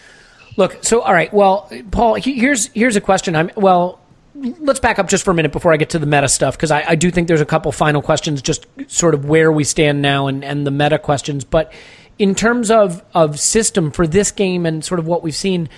[0.58, 1.32] Look, so all right.
[1.32, 3.34] Well, Paul, here's here's a question.
[3.36, 3.98] I'm well.
[4.34, 6.70] Let's back up just for a minute before I get to the meta stuff because
[6.70, 10.00] I, I do think there's a couple final questions, just sort of where we stand
[10.02, 11.44] now and, and the meta questions.
[11.44, 11.72] But
[12.18, 15.68] in terms of of system for this game and sort of what we've seen,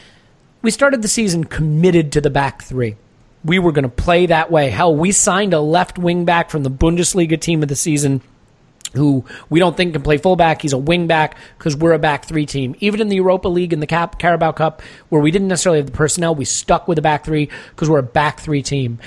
[0.62, 2.96] we started the season committed to the back three.
[3.44, 4.70] We were going to play that way.
[4.70, 8.22] Hell, we signed a left wing back from the Bundesliga team of the season
[8.94, 10.62] who we don't think can play fullback.
[10.62, 12.74] He's a wing back because we're a back three team.
[12.80, 15.86] Even in the Europa League and the Cap- Carabao Cup, where we didn't necessarily have
[15.86, 18.98] the personnel, we stuck with a back three because we're a back three team.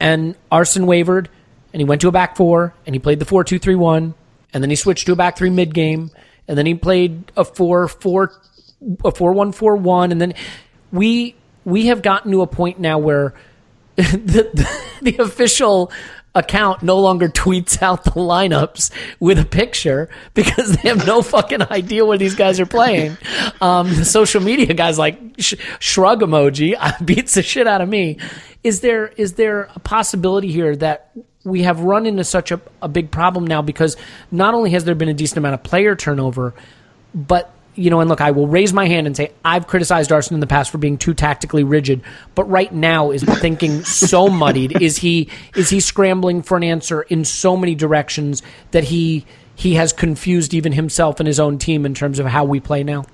[0.00, 1.28] And Arsene wavered,
[1.72, 4.14] and he went to a back four, and he played the four two three one,
[4.52, 6.10] and then he switched to a back three mid game,
[6.46, 8.40] and then he played a four four
[9.04, 10.34] a four one four one, and then
[10.92, 13.34] we we have gotten to a point now where
[13.96, 15.92] the, the, the official
[16.38, 21.62] account no longer tweets out the lineups with a picture because they have no fucking
[21.62, 23.16] idea what these guys are playing.
[23.60, 26.74] Um, the social media guys like sh- shrug emoji
[27.04, 28.18] beats the shit out of me.
[28.64, 31.10] Is there is there a possibility here that
[31.44, 33.96] we have run into such a, a big problem now because
[34.30, 36.54] not only has there been a decent amount of player turnover,
[37.14, 40.36] but you know, and look, I will raise my hand and say I've criticized Arsenal
[40.36, 42.02] in the past for being too tactically rigid,
[42.34, 44.82] but right now is thinking so muddied.
[44.82, 49.24] Is he is he scrambling for an answer in so many directions that he
[49.54, 52.82] he has confused even himself and his own team in terms of how we play
[52.82, 53.04] now?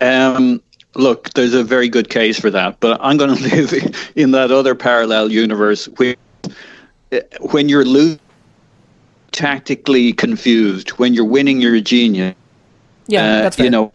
[0.00, 0.60] Um,
[0.94, 4.50] look, there's a very good case for that, but I'm going to live in that
[4.50, 6.16] other parallel universe where
[7.12, 7.20] uh,
[7.52, 8.18] when you're lo-
[9.30, 12.34] tactically confused, when you're winning, you're a genius.
[13.08, 13.64] Yeah, Uh, that's fair.
[13.64, 13.92] you know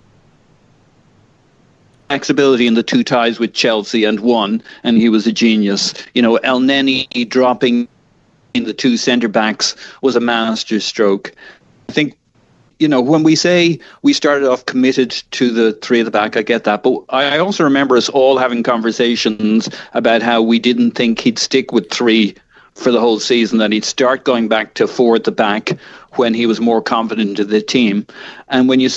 [2.09, 5.93] flexibility in the two ties with Chelsea and one, and he was a genius.
[6.13, 7.87] You know, Elneny dropping
[8.53, 11.33] in the two centre backs was a masterstroke.
[11.89, 12.17] I think.
[12.79, 16.35] You know, when we say we started off committed to the three at the back,
[16.35, 16.81] I get that.
[16.81, 21.37] But I I also remember us all having conversations about how we didn't think he'd
[21.37, 22.33] stick with three
[22.73, 25.77] for the whole season, that he'd start going back to four at the back
[26.13, 28.05] when he was more confident in the team.
[28.47, 28.89] And when you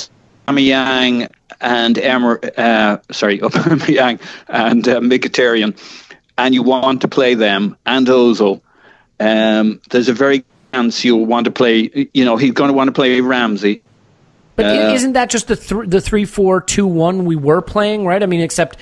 [0.46, 5.78] Aubameyang and Emer, uh, sorry, Aubameyang and uh, Mkhitaryan,
[6.36, 8.60] and you want to play them and Ozil,
[9.20, 12.08] um, there's a very chance you'll want to play.
[12.12, 13.84] You know, he's going to want to play Ramsey.
[14.57, 18.07] But Uh, isn't that just the th- the three four two one we were playing,
[18.07, 18.22] right?
[18.22, 18.76] I mean, except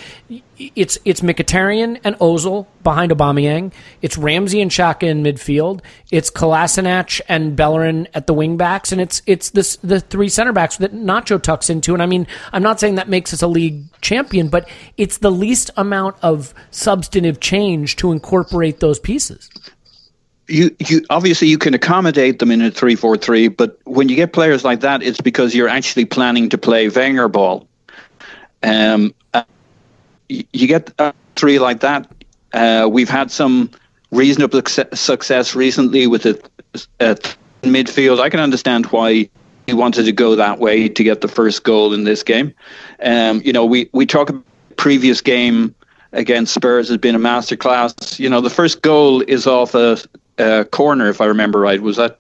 [0.59, 3.73] it's it's Mkhitaryan and Ozil behind Aubameyang.
[4.03, 5.81] It's Ramsey and Xhaka in midfield.
[6.11, 10.53] It's Kolasinac and Bellerin at the wing backs, and it's it's this the three center
[10.53, 11.95] backs that Nacho tucks into.
[11.95, 14.69] And I mean, I'm not saying that makes us a league champion, but
[14.99, 19.49] it's the least amount of substantive change to incorporate those pieces.
[20.53, 24.17] You you obviously you can accommodate them in a three four three, but when you
[24.17, 27.67] get players like that, it's because you're actually planning to play Wenger ball.
[28.63, 29.45] Um, uh,
[30.29, 32.11] you get a three like that.
[32.53, 33.71] Uh, we've had some
[34.11, 36.49] reasonable success- recently with the
[37.01, 37.15] uh,
[37.63, 38.21] midfield.
[38.21, 39.31] I can understand why
[39.67, 42.53] he wanted to go that way to get the first goal in this game.
[43.03, 44.45] Um, you know, we we talk about
[44.77, 45.75] previous game
[46.13, 48.19] against Spurs has been a masterclass.
[48.19, 49.97] You know, the first goal is off a,
[50.39, 51.81] a corner, if I remember right.
[51.81, 52.19] Was that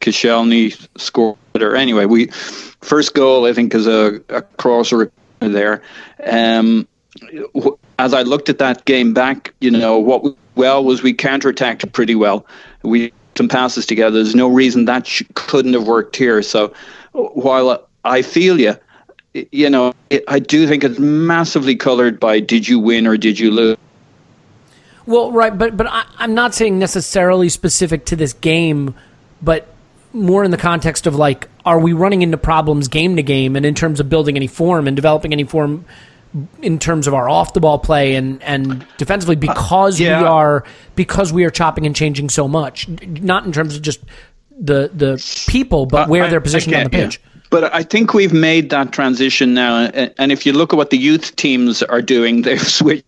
[0.00, 1.38] Koscielny scored?
[1.54, 5.10] Or anyway, we first goal, I think, is a, a crosser
[5.40, 5.82] there.
[6.26, 6.88] Um,
[7.98, 11.92] as I looked at that game back, you know, what we, well was we counterattacked
[11.92, 12.46] pretty well.
[12.82, 14.22] We some passes together.
[14.22, 16.42] There's no reason that sh- couldn't have worked here.
[16.42, 16.72] So
[17.12, 18.76] while I feel you,
[19.32, 23.38] you know, it, I do think it's massively coloured by did you win or did
[23.38, 23.76] you lose.
[25.06, 28.94] Well, right, but but I, I'm not saying necessarily specific to this game,
[29.42, 29.68] but
[30.12, 33.66] more in the context of like, are we running into problems game to game, and
[33.66, 35.84] in terms of building any form and developing any form
[36.62, 40.20] in terms of our off the ball play and and defensively because yeah.
[40.20, 40.64] we are
[40.96, 44.00] because we are chopping and changing so much, not in terms of just
[44.58, 47.06] the the people, but where I- they're positioned on the get you.
[47.06, 47.20] pitch.
[47.50, 49.84] But I think we've made that transition now.
[49.84, 53.04] And if you look at what the youth teams are doing, they've switched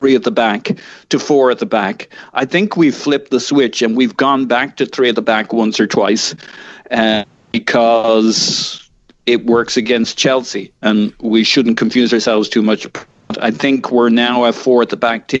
[0.00, 0.76] three at the back
[1.08, 2.08] to four at the back.
[2.34, 5.52] I think we've flipped the switch and we've gone back to three at the back
[5.52, 6.34] once or twice
[6.90, 8.88] uh, because
[9.26, 10.72] it works against Chelsea.
[10.82, 12.86] And we shouldn't confuse ourselves too much.
[13.40, 15.40] I think we're now a four at the back team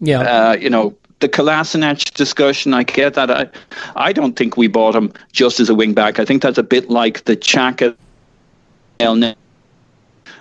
[0.00, 3.30] Yeah, uh, you know, the Kolasinac discussion, I get that.
[3.30, 3.48] I,
[3.94, 6.18] I don't think we bought him just as a wing back.
[6.18, 7.94] I think that's a bit like the Xhaka.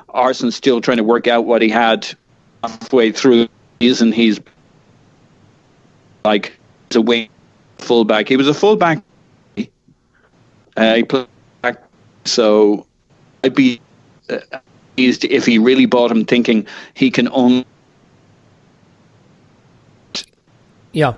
[0.09, 2.07] Arsene still trying to work out what he had
[2.63, 3.49] halfway through the
[3.79, 4.11] season.
[4.11, 4.39] He's
[6.25, 6.57] like
[6.89, 7.29] he's a wing
[7.77, 8.27] fullback.
[8.27, 9.01] He was a fullback.
[10.77, 11.27] Uh, he played
[11.61, 11.83] back,
[12.25, 12.85] so
[13.43, 13.81] I'd be
[14.29, 14.39] uh,
[14.97, 17.65] if he really bought him, thinking he can only
[20.91, 21.13] yeah.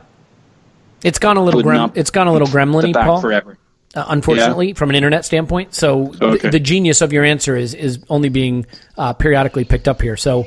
[1.04, 3.22] It's gone a little grem- it's gone a little gremlin-y, back Paul.
[3.22, 3.58] forever.
[3.96, 5.74] uh, unfortunately, from an internet standpoint.
[5.74, 8.66] So th- the genius of your answer is is only being
[8.98, 10.16] uh, periodically picked up here.
[10.18, 10.46] So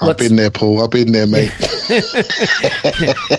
[0.00, 0.82] I've let's- been there, Paul.
[0.82, 1.50] I've been there, mate.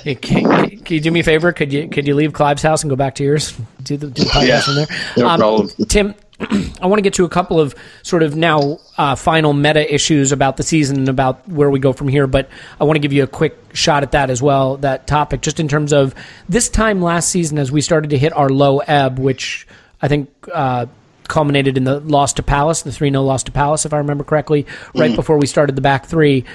[0.04, 1.52] can, can- can you do me a favor?
[1.52, 3.54] Could you could you leave Clive's house and go back to yours?
[3.82, 4.62] Do the, do the podcast Yeah.
[4.62, 4.88] from there.
[5.18, 5.70] No problem.
[5.88, 6.16] Tim,
[6.82, 10.32] I want to get to a couple of sort of now uh, final meta issues
[10.32, 12.50] about the season and about where we go from here, but
[12.80, 15.60] I want to give you a quick shot at that as well, that topic, just
[15.60, 16.14] in terms of
[16.50, 19.68] this time last season as we started to hit our low ebb, which
[20.02, 20.88] I think uh,
[21.34, 24.24] culminated in the loss to Palace, the 3 0 loss to Palace, if I remember
[24.24, 26.46] correctly, right before we started the back three.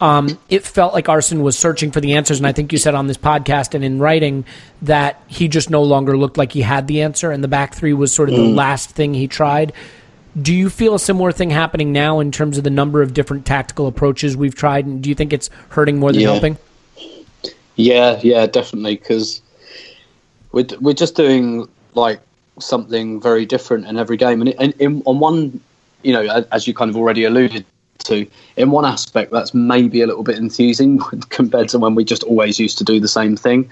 [0.00, 2.96] Um, it felt like Arsene was searching for the answers, and I think you said
[2.96, 4.44] on this podcast and in writing
[4.82, 7.92] that he just no longer looked like he had the answer, and the back three
[7.92, 9.72] was sort of the last thing he tried.
[10.42, 13.46] Do you feel a similar thing happening now in terms of the number of different
[13.46, 16.32] tactical approaches we've tried, and do you think it's hurting more than Yeah.
[16.32, 16.58] helping?
[17.76, 18.96] Yeah, yeah, definitely.
[18.96, 19.42] Because
[20.50, 22.20] we're we're just doing like
[22.58, 25.60] something very different in every game, and, in, on one,
[26.02, 27.64] you know, as, you kind of already alluded
[28.04, 28.26] to,
[28.56, 30.98] in one aspect, that's maybe a little bit enthusing
[31.30, 33.70] compared to when we just always used to do the same thing.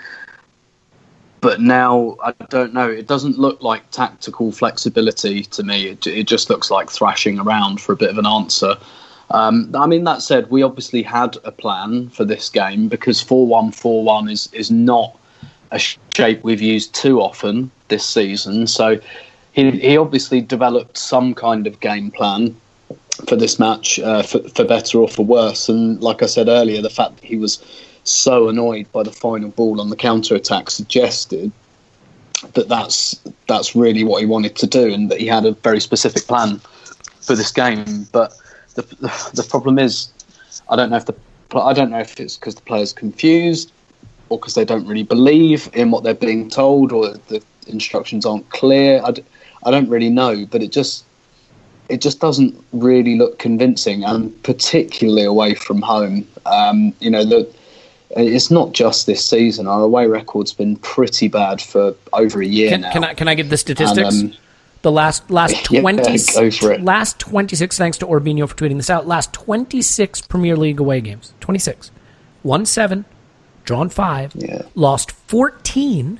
[1.40, 2.88] But now I don't know.
[2.88, 5.88] It doesn't look like tactical flexibility to me.
[5.88, 8.76] It, it just looks like thrashing around for a bit of an answer.
[9.32, 13.46] Um, I mean, that said, we obviously had a plan for this game because 4
[13.46, 15.18] 1 4 1 is, is not
[15.72, 18.66] a shape we've used too often this season.
[18.66, 18.86] So
[19.52, 22.56] he, he obviously developed some kind of game plan
[23.28, 25.68] for this match, uh, for, for better or for worse.
[25.72, 27.62] And like I said earlier, the fact that he was
[28.04, 31.52] so annoyed by the final ball on the counter attack suggested
[32.54, 35.80] that that's that's really what he wanted to do, and that he had a very
[35.80, 36.60] specific plan
[37.20, 38.08] for this game.
[38.10, 38.32] But
[38.74, 40.10] the the, the problem is,
[40.68, 41.14] I don't know if the
[41.54, 43.70] I don't know if it's because the players confused
[44.28, 48.48] or because they don't really believe in what they're being told, or the instructions aren't
[48.50, 49.00] clear.
[49.04, 49.24] I, d-
[49.64, 51.04] I don't really know, but it just
[51.88, 56.26] it just doesn't really look convincing, and particularly away from home.
[56.46, 57.52] Um, you know, the,
[58.16, 59.66] it's not just this season.
[59.66, 62.92] Our away record's been pretty bad for over a year Can, now.
[62.92, 64.14] can I can I get the statistics?
[64.20, 64.38] And, um,
[64.82, 66.82] the last last Yeah, twenty go for it.
[66.82, 67.78] last twenty six.
[67.78, 69.06] Thanks to Orbinho for tweeting this out.
[69.06, 71.34] Last twenty six Premier League away games.
[71.40, 71.90] Twenty six,
[72.42, 73.04] won seven,
[73.64, 74.62] drawn five, Yeah.
[74.74, 76.18] lost fourteen,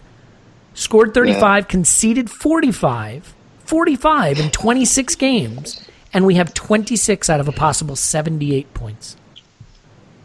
[0.74, 3.34] scored thirty five, conceded 45,
[3.64, 8.54] 45 in twenty six games, and we have twenty six out of a possible seventy
[8.54, 9.16] eight points.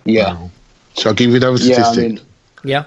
[0.05, 0.47] yeah,
[0.93, 1.75] so I'll give you another yeah.
[1.75, 2.11] I statistic?
[2.11, 2.21] mean,
[2.63, 2.85] Yeah,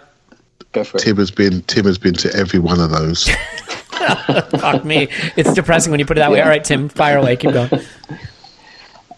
[0.73, 1.01] go for it.
[1.01, 3.29] Tim has been Tim has been to every one of those.
[4.59, 5.09] fuck me.
[5.37, 6.41] It's depressing when you put it that way.
[6.41, 7.37] All right, Tim, fire away.
[7.37, 7.71] Keep going.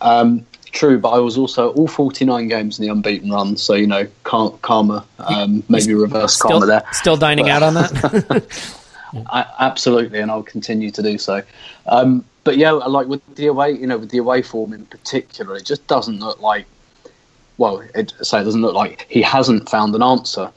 [0.01, 3.87] Um, True, but I was also all 49 games in the unbeaten run, so you
[3.87, 6.83] know, car- karma, um, maybe reverse Still, karma there.
[6.93, 8.79] still dining out on that.
[9.31, 11.43] I, absolutely, and I'll continue to do so.
[11.87, 15.57] Um, but yeah, like with the away, you know, with the away form in particular,
[15.57, 16.67] it just doesn't look like.
[17.59, 20.51] Well, it say it doesn't look like he hasn't found an answer,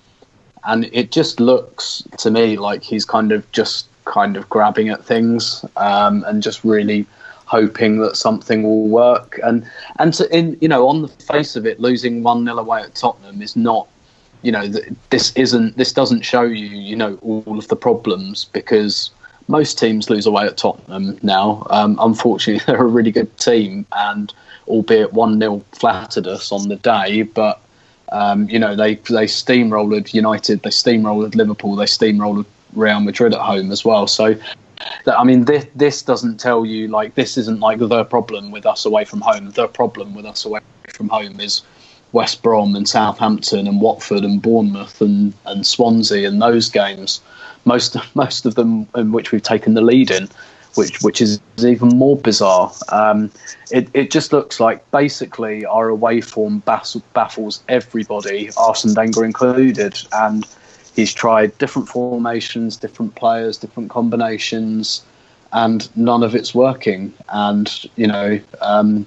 [0.63, 5.03] and it just looks to me like he's kind of just kind of grabbing at
[5.03, 7.05] things um, and just really
[7.45, 9.39] hoping that something will work.
[9.43, 9.67] And
[9.99, 12.95] and to, in you know on the face of it, losing one 0 away at
[12.95, 13.87] Tottenham is not.
[14.41, 14.67] You know,
[15.09, 15.75] this isn't.
[15.75, 19.09] This doesn't show you, you know, all of the problems because
[19.47, 21.65] most teams lose away at Tottenham now.
[21.69, 24.33] Um, unfortunately, they're a really good team, and
[24.67, 27.59] albeit one 0 flattered us on the day, but
[28.11, 33.41] um, you know they they steamrolled United, they steamrolled Liverpool, they steamrolled Real Madrid at
[33.41, 34.07] home as well.
[34.07, 34.35] So.
[35.07, 38.85] I mean, this this doesn't tell you like this isn't like the problem with us
[38.85, 39.51] away from home.
[39.51, 40.61] The problem with us away
[40.93, 41.61] from home is
[42.11, 47.21] West Brom and Southampton and Watford and Bournemouth and, and Swansea and those games
[47.65, 50.29] most most of them in which we've taken the lead in,
[50.75, 52.71] which which is even more bizarre.
[52.89, 53.31] Um,
[53.71, 60.45] it it just looks like basically our away form baffles everybody, Arsene Wenger included, and
[60.95, 65.03] he's tried different formations, different players, different combinations,
[65.53, 67.13] and none of it's working.
[67.29, 68.39] And you know.
[68.61, 69.05] Um,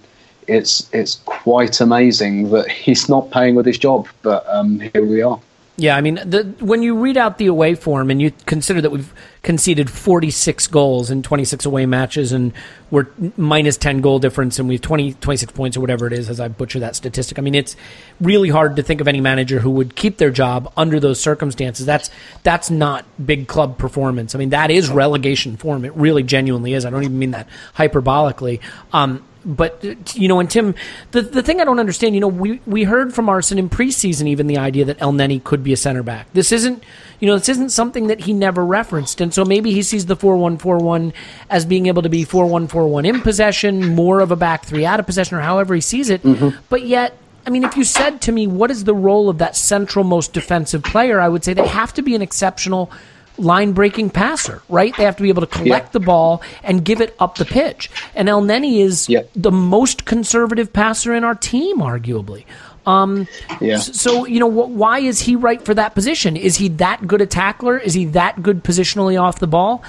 [0.48, 5.22] it's it's quite amazing that he's not paying with his job, but um, here we
[5.22, 5.38] are.
[5.80, 8.90] Yeah, I mean, the, when you read out the away form and you consider that
[8.90, 9.14] we've
[9.44, 12.52] conceded 46 goals in 26 away matches and
[12.90, 13.06] we're
[13.36, 16.40] minus 10 goal difference and we have 20, 26 points or whatever it is, as
[16.40, 17.38] I butcher that statistic.
[17.38, 17.76] I mean, it's
[18.20, 21.86] really hard to think of any manager who would keep their job under those circumstances.
[21.86, 22.10] That's
[22.42, 24.34] that's not big club performance.
[24.34, 25.84] I mean, that is relegation form.
[25.84, 26.84] It really genuinely is.
[26.84, 27.46] I don't even mean that
[27.76, 28.58] hyperbolically.
[28.92, 30.74] Um, but you know, and Tim,
[31.12, 34.28] the the thing I don't understand, you know, we we heard from Arsene in preseason
[34.28, 36.30] even the idea that El Elneny could be a center back.
[36.34, 36.84] This isn't,
[37.18, 40.16] you know, this isn't something that he never referenced, and so maybe he sees the
[40.16, 41.14] four one four one
[41.48, 44.66] as being able to be four one four one in possession, more of a back
[44.66, 46.22] three out of possession, or however he sees it.
[46.22, 46.58] Mm-hmm.
[46.68, 47.16] But yet,
[47.46, 50.34] I mean, if you said to me, what is the role of that central most
[50.34, 52.90] defensive player, I would say they have to be an exceptional
[53.38, 54.96] line breaking passer, right?
[54.96, 55.92] They have to be able to collect yeah.
[55.92, 57.90] the ball and give it up the pitch.
[58.14, 59.22] And El Elneny is yeah.
[59.34, 62.44] the most conservative passer in our team, arguably.
[62.86, 63.28] Um,
[63.60, 63.76] yeah.
[63.78, 66.36] So you know, why is he right for that position?
[66.36, 67.78] Is he that good a tackler?
[67.78, 69.82] Is he that good positionally off the ball?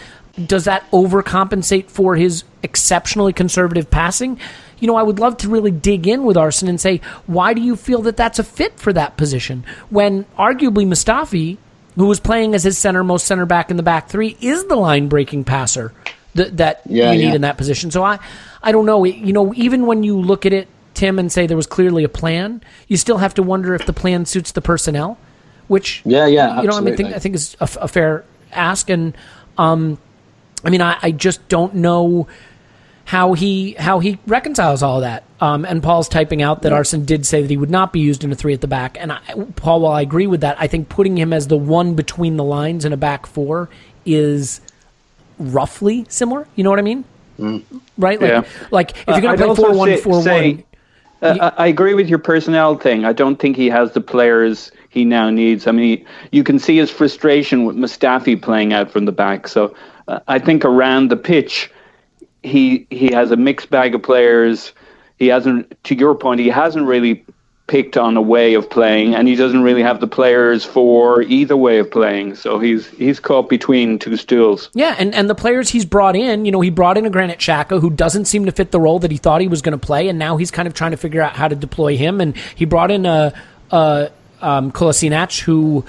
[0.45, 4.37] Does that overcompensate for his exceptionally conservative passing?
[4.79, 7.61] You know, I would love to really dig in with Arsene and say, why do
[7.61, 11.57] you feel that that's a fit for that position when arguably Mustafi
[11.99, 14.75] who was playing as his center, most center back in the back three, is the
[14.75, 15.91] line breaking passer
[16.35, 17.35] that, that yeah, you need yeah.
[17.35, 17.91] in that position.
[17.91, 18.19] So I,
[18.63, 19.03] I don't know.
[19.03, 22.09] You know, even when you look at it, Tim, and say there was clearly a
[22.09, 25.17] plan, you still have to wonder if the plan suits the personnel.
[25.67, 28.89] Which yeah, yeah, you know, I mean, think, I think is a, a fair ask,
[28.89, 29.15] and
[29.57, 29.99] um,
[30.63, 32.27] I mean, I, I just don't know
[33.09, 35.23] how he how he reconciles all that.
[35.41, 38.23] Um, and Paul's typing out that Arsene did say that he would not be used
[38.23, 38.97] in a three at the back.
[38.99, 39.19] And I,
[39.55, 42.43] Paul, while I agree with that, I think putting him as the one between the
[42.43, 43.67] lines in a back four
[44.05, 44.61] is
[45.39, 46.47] roughly similar.
[46.55, 47.03] You know what I mean?
[47.39, 47.63] Mm.
[47.97, 48.21] Right?
[48.21, 48.43] Like, yeah.
[48.69, 50.63] like if you're going to uh, play four one four one.
[51.23, 53.05] Uh, I agree with your personnel thing.
[53.05, 55.65] I don't think he has the players he now needs.
[55.65, 59.47] I mean, you can see his frustration with Mustafi playing out from the back.
[59.47, 59.73] So
[60.07, 61.71] uh, I think around the pitch,
[62.43, 64.73] he he has a mixed bag of players.
[65.17, 67.25] He hasn't, to your point, he hasn't really
[67.67, 71.55] picked on a way of playing, and he doesn't really have the players for either
[71.55, 72.35] way of playing.
[72.35, 74.69] So he's he's caught between two stools.
[74.73, 77.39] Yeah, and, and the players he's brought in, you know, he brought in a Granit
[77.39, 79.85] Xhaka who doesn't seem to fit the role that he thought he was going to
[79.85, 82.21] play, and now he's kind of trying to figure out how to deploy him.
[82.21, 83.33] And he brought in a,
[83.71, 84.09] a
[84.41, 85.85] um, Kolasinac who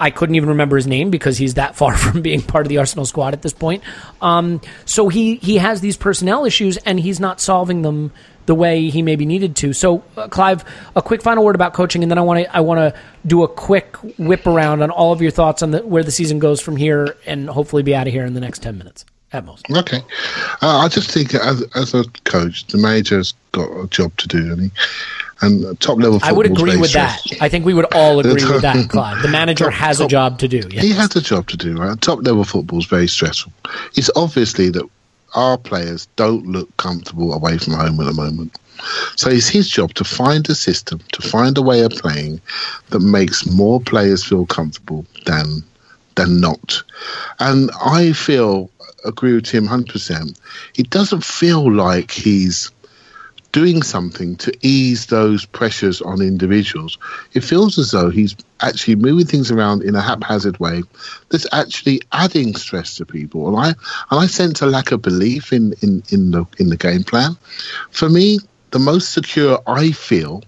[0.00, 2.78] I couldn't even remember his name because he's that far from being part of the
[2.78, 3.84] Arsenal squad at this point.
[4.20, 8.12] Um, so he he has these personnel issues and he's not solving them
[8.46, 9.72] the way he maybe needed to.
[9.72, 10.64] So, uh, Clive,
[10.96, 13.44] a quick final word about coaching, and then I want to I want to do
[13.44, 16.60] a quick whip around on all of your thoughts on the, where the season goes
[16.60, 19.70] from here, and hopefully be out of here in the next ten minutes at most.
[19.70, 20.00] Okay,
[20.62, 24.52] uh, I just think as as a coach, the manager's got a job to do,
[24.52, 24.70] and he
[25.42, 26.20] and top level.
[26.22, 27.20] I would agree with that.
[27.40, 29.22] I think we would all agree with that, Clive.
[29.22, 30.62] The manager top, has top, a job to do.
[30.70, 30.84] Yes.
[30.84, 31.76] He has a job to do.
[31.76, 32.00] Right?
[32.00, 33.52] Top level football is very stressful.
[33.96, 34.88] It's obviously that
[35.34, 38.58] our players don't look comfortable away from home at the moment.
[39.16, 42.40] So it's his job to find a system, to find a way of playing
[42.88, 45.62] that makes more players feel comfortable than
[46.16, 46.82] than not.
[47.38, 48.70] And I feel
[49.04, 50.38] agree with him 100%.
[50.76, 52.70] It doesn't feel like he's
[53.52, 56.98] doing something to ease those pressures on individuals.
[57.32, 60.82] It feels as though he's actually moving things around in a haphazard way
[61.30, 63.48] that's actually adding stress to people.
[63.48, 63.68] And I
[64.10, 67.36] and I sense a lack of belief in, in, in the in the game plan.
[67.90, 68.38] For me,
[68.70, 70.42] the most secure I feel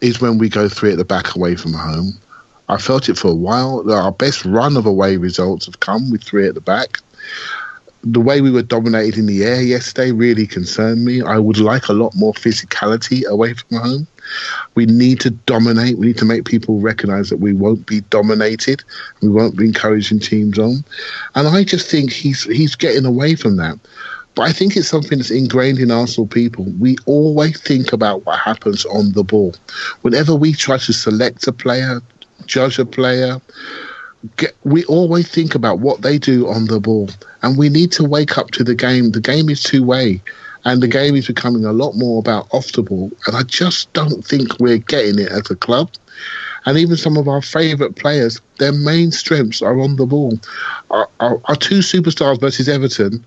[0.00, 2.12] is when we go three at the back away from home.
[2.68, 3.90] I felt it for a while.
[3.90, 6.98] Our best run of away results have come with three at the back.
[8.06, 11.22] The way we were dominated in the air yesterday really concerned me.
[11.22, 14.06] I would like a lot more physicality away from home.
[14.76, 15.98] We need to dominate.
[15.98, 18.84] We need to make people recognize that we won't be dominated.
[19.22, 20.84] We won't be encouraging teams on.
[21.34, 23.78] And I just think he's he's getting away from that.
[24.36, 26.64] But I think it's something that's ingrained in Arsenal people.
[26.78, 29.54] We always think about what happens on the ball.
[30.02, 32.00] Whenever we try to select a player,
[32.44, 33.40] judge a player,
[34.36, 37.08] get, we always think about what they do on the ball.
[37.42, 39.10] And we need to wake up to the game.
[39.10, 40.20] The game is two way.
[40.64, 43.12] And the game is becoming a lot more about off the ball.
[43.26, 45.90] And I just don't think we're getting it as a club.
[46.64, 50.38] And even some of our favourite players, their main strengths are on the ball.
[50.90, 53.24] Our, our, our, two superstars versus Everton,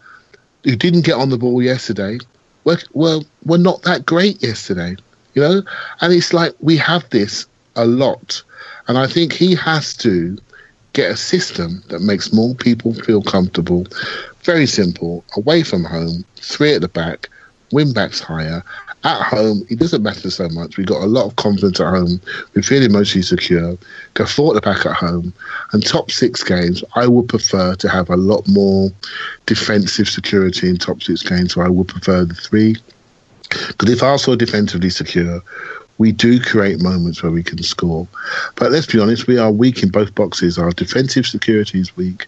[0.66, 2.20] who didn't get on the ball yesterday,
[2.66, 4.98] were, were, were not that great yesterday.
[5.34, 5.62] You know?
[6.02, 7.48] And it's like we have this
[7.78, 8.44] a lot.
[8.90, 10.38] And I think he has to
[10.94, 13.86] get a system that makes more people feel comfortable.
[14.44, 15.24] Very simple.
[15.36, 17.30] Away from home, three at the back,
[17.72, 18.64] wing backs higher.
[19.06, 20.76] At home, it doesn't matter so much.
[20.76, 22.20] We've got a lot of confidence at home.
[22.54, 23.78] We feel emotionally secure.
[24.16, 25.34] Go four at the back at home.
[25.72, 28.90] And top six games, I would prefer to have a lot more
[29.46, 31.54] defensive security in top six games.
[31.54, 32.76] So I would prefer the three.
[33.50, 35.42] Because if Arsenal are defensively secure,
[36.00, 38.08] we do create moments where we can score.
[38.56, 40.58] But let's be honest, we are weak in both boxes.
[40.58, 42.26] Our defensive security is weak.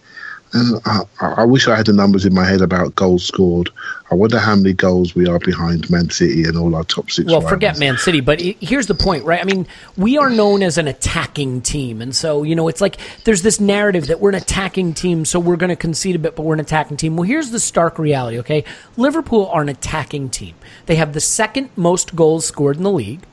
[0.53, 3.69] And I, I, wish I had the numbers in my head about goals scored.
[4.11, 7.27] I wonder how many goals we are behind Man City and all our top six.
[7.27, 7.49] Well, rivals.
[7.49, 9.39] forget Man City, but here's the point, right?
[9.39, 9.65] I mean,
[9.95, 13.61] we are known as an attacking team, and so you know, it's like there's this
[13.61, 16.56] narrative that we're an attacking team, so we're going to concede a bit, but we're
[16.56, 17.15] an attacking team.
[17.15, 18.38] Well, here's the stark reality.
[18.39, 18.65] Okay,
[18.98, 20.56] Liverpool are an attacking team.
[20.88, 23.26] They have the second most goals scored in the league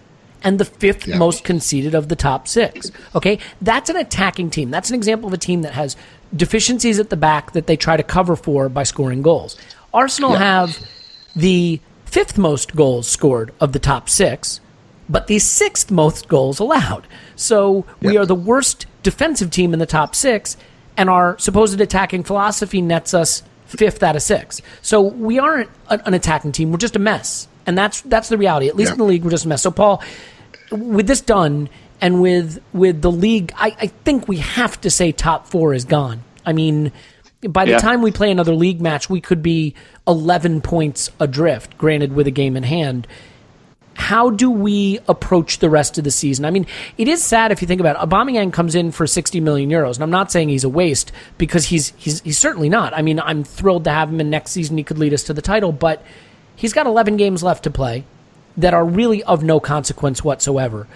[0.43, 1.19] and the fifth yeah.
[1.19, 2.91] most conceded of the top six.
[3.15, 4.71] Okay, that's an attacking team.
[4.71, 5.97] That's an example of a team that has
[6.35, 9.57] deficiencies at the back that they try to cover for by scoring goals.
[9.93, 10.39] Arsenal yeah.
[10.39, 10.79] have
[11.35, 14.61] the fifth most goals scored of the top six,
[15.09, 17.07] but the sixth most goals allowed.
[17.37, 18.21] So we yeah.
[18.21, 20.57] are the worst defensive team in the top six,
[20.97, 24.61] and our supposed attacking philosophy nets us fifth out of six.
[24.83, 26.73] So we aren't an attacking team.
[26.73, 28.69] We're just a mess and that's that's the reality.
[28.69, 28.95] At least yeah.
[28.95, 29.63] in the league, we're just a mess.
[29.63, 30.03] So, Paul,
[30.73, 31.69] with this done,
[32.01, 35.85] and with with the league, I, I think we have to say top four is
[35.85, 36.25] gone.
[36.47, 36.93] I mean,
[37.43, 37.79] by the yeah.
[37.79, 39.75] time we play another league match, we could be
[40.07, 41.77] eleven points adrift.
[41.77, 43.07] Granted, with a game in hand.
[43.95, 46.45] How do we approach the rest of the season?
[46.45, 46.67] I mean,
[46.97, 48.09] it is sad if you think about it.
[48.09, 51.67] Aubameyang comes in for 60 million euros, and I'm not saying he's a waste because
[51.67, 52.95] he's he's he's certainly not.
[52.95, 55.35] I mean, I'm thrilled to have him, and next season he could lead us to
[55.35, 56.05] the title, but
[56.59, 58.05] He's got 11 games left to play
[58.57, 60.89] that are really of no consequence whatsoever.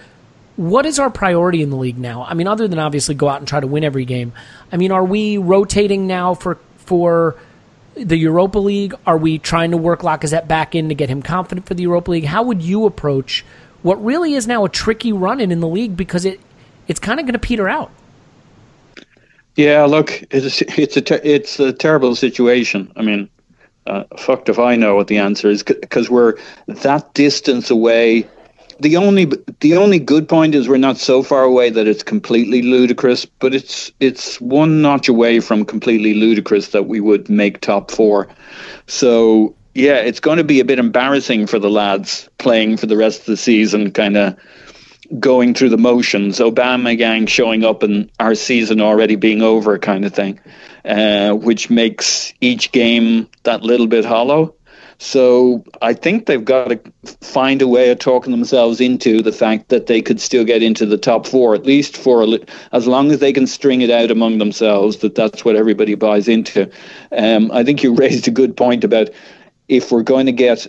[0.57, 2.25] What is our priority in the league now?
[2.25, 4.33] I mean, other than obviously go out and try to win every game.
[4.73, 7.37] I mean, are we rotating now for for
[7.95, 8.93] the Europa League?
[9.07, 12.11] Are we trying to work Lacazette back in to get him confident for the Europa
[12.11, 12.25] League?
[12.25, 13.45] How would you approach
[13.83, 16.41] what really is now a tricky run in in the league because it
[16.89, 17.89] it's kind of going to peter out?
[19.55, 22.91] Yeah, look, it's it's a ter- it's a terrible situation.
[22.97, 23.29] I mean,
[23.85, 26.35] uh, fucked if I know what the answer is because we're
[26.67, 28.27] that distance away.
[28.79, 32.61] The only the only good point is we're not so far away that it's completely
[32.61, 37.91] ludicrous, but it's it's one notch away from completely ludicrous that we would make top
[37.91, 38.27] four.
[38.87, 42.97] So yeah, it's going to be a bit embarrassing for the lads playing for the
[42.97, 44.37] rest of the season, kind of
[45.19, 46.39] going through the motions.
[46.39, 50.39] Aubameyang showing up and our season already being over, kind of thing
[50.85, 54.55] uh, which makes each game that little bit hollow.
[54.99, 56.79] So I think they've got to
[57.21, 60.85] find a way of talking themselves into the fact that they could still get into
[60.85, 62.39] the top four, at least for a,
[62.71, 64.97] as long as they can string it out among themselves.
[64.97, 66.71] That that's what everybody buys into.
[67.11, 69.09] Um, I think you raised a good point about
[69.67, 70.67] if we're going to get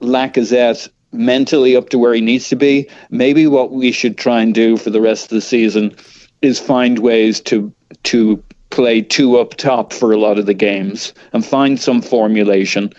[0.00, 4.54] Lacazette mentally up to where he needs to be, maybe what we should try and
[4.54, 5.96] do for the rest of the season
[6.42, 7.72] is find ways to
[8.04, 8.42] to
[8.78, 12.92] play two up top for a lot of the games and find some formulation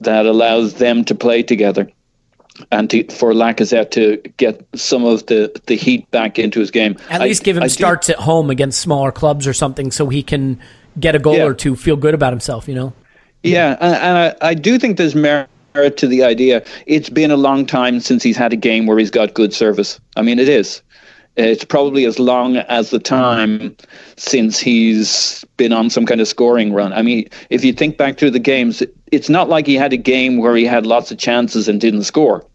[0.00, 1.86] that allows them to play together
[2.72, 6.96] and to, for Lacazette to get some of the, the heat back into his game.
[7.10, 10.08] At least give him I starts do, at home against smaller clubs or something so
[10.08, 10.58] he can
[10.98, 11.44] get a goal yeah.
[11.44, 12.94] or two, feel good about himself, you know?
[13.42, 15.50] Yeah, and, and I, I do think there's merit
[15.98, 16.64] to the idea.
[16.86, 20.00] It's been a long time since he's had a game where he's got good service.
[20.16, 20.80] I mean, it is.
[21.36, 23.76] It's probably as long as the time
[24.16, 26.92] since he's been on some kind of scoring run.
[26.94, 28.82] I mean, if you think back through the games,
[29.12, 32.04] it's not like he had a game where he had lots of chances and didn't
[32.04, 32.46] score.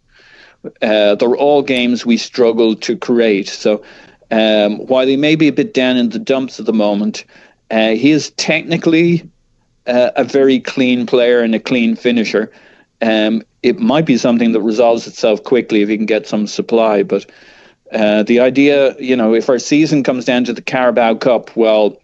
[0.82, 3.48] Uh, they're all games we struggled to create.
[3.48, 3.84] So
[4.32, 7.26] um, while he may be a bit down in the dumps at the moment,
[7.70, 9.30] uh, he is technically
[9.86, 12.52] uh, a very clean player and a clean finisher.
[13.02, 17.04] Um, it might be something that resolves itself quickly if he can get some supply.
[17.04, 17.30] But
[17.92, 22.02] uh, the idea, you know, if our season comes down to the Carabao Cup, well,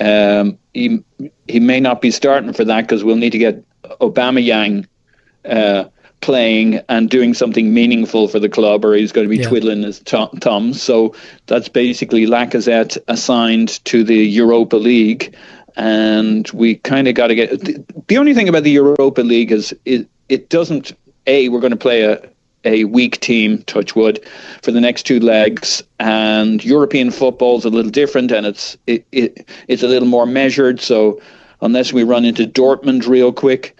[0.00, 1.02] um, he
[1.46, 3.64] he may not be starting for that because we'll need to get
[4.00, 4.86] Aubameyang
[5.44, 5.84] uh,
[6.20, 9.48] playing and doing something meaningful for the club, or he's going to be Yeah.
[9.48, 10.82] twiddling his thumbs.
[10.82, 11.14] So
[11.46, 15.34] that's basically Lacazette assigned to the Europa League,
[15.76, 17.50] and we kind of got to get.
[17.60, 20.92] The, the only thing about the Europa League is it it doesn't.
[21.26, 22.20] A, we're going to play a
[22.64, 24.24] a weak team, touch wood,
[24.62, 25.82] for the next two legs.
[25.98, 30.80] And European football's a little different, and it's it, it it's a little more measured.
[30.80, 31.20] So
[31.60, 33.78] unless we run into Dortmund real quick,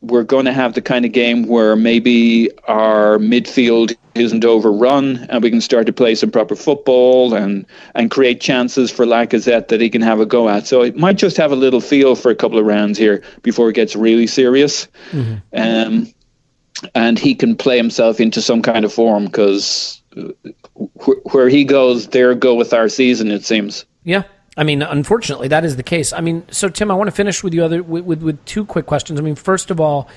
[0.00, 5.42] we're going to have the kind of game where maybe our midfield isn't overrun and
[5.42, 9.80] we can start to play some proper football and and create chances for Lacazette that
[9.80, 10.66] he can have a go at.
[10.66, 13.70] So it might just have a little feel for a couple of rounds here before
[13.70, 14.86] it gets really serious.
[15.52, 16.12] Um,
[16.94, 22.08] and he can play himself into some kind of form because wh- where he goes,
[22.08, 23.30] there go with our season.
[23.30, 23.84] It seems.
[24.02, 24.24] Yeah.
[24.56, 26.12] I mean, unfortunately, that is the case.
[26.12, 28.64] I mean, so Tim, I want to finish with you other with, with, with two
[28.64, 29.18] quick questions.
[29.18, 30.08] I mean, first of all,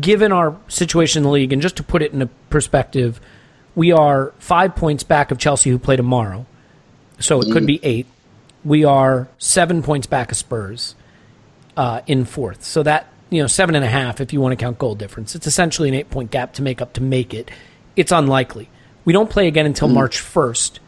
[0.00, 3.20] given our situation in the league, and just to put it in a perspective,
[3.74, 6.46] we are five points back of Chelsea, who play tomorrow.
[7.18, 8.06] So it could be eight.
[8.64, 10.94] We are seven points back of Spurs
[11.76, 12.62] uh, in fourth.
[12.62, 15.34] So that you know seven and a half if you want to count goal difference.
[15.34, 17.50] It's essentially an eight point gap to make up to make it.
[17.96, 18.68] It's unlikely.
[19.04, 19.94] We don't play again until mm.
[19.94, 20.80] March first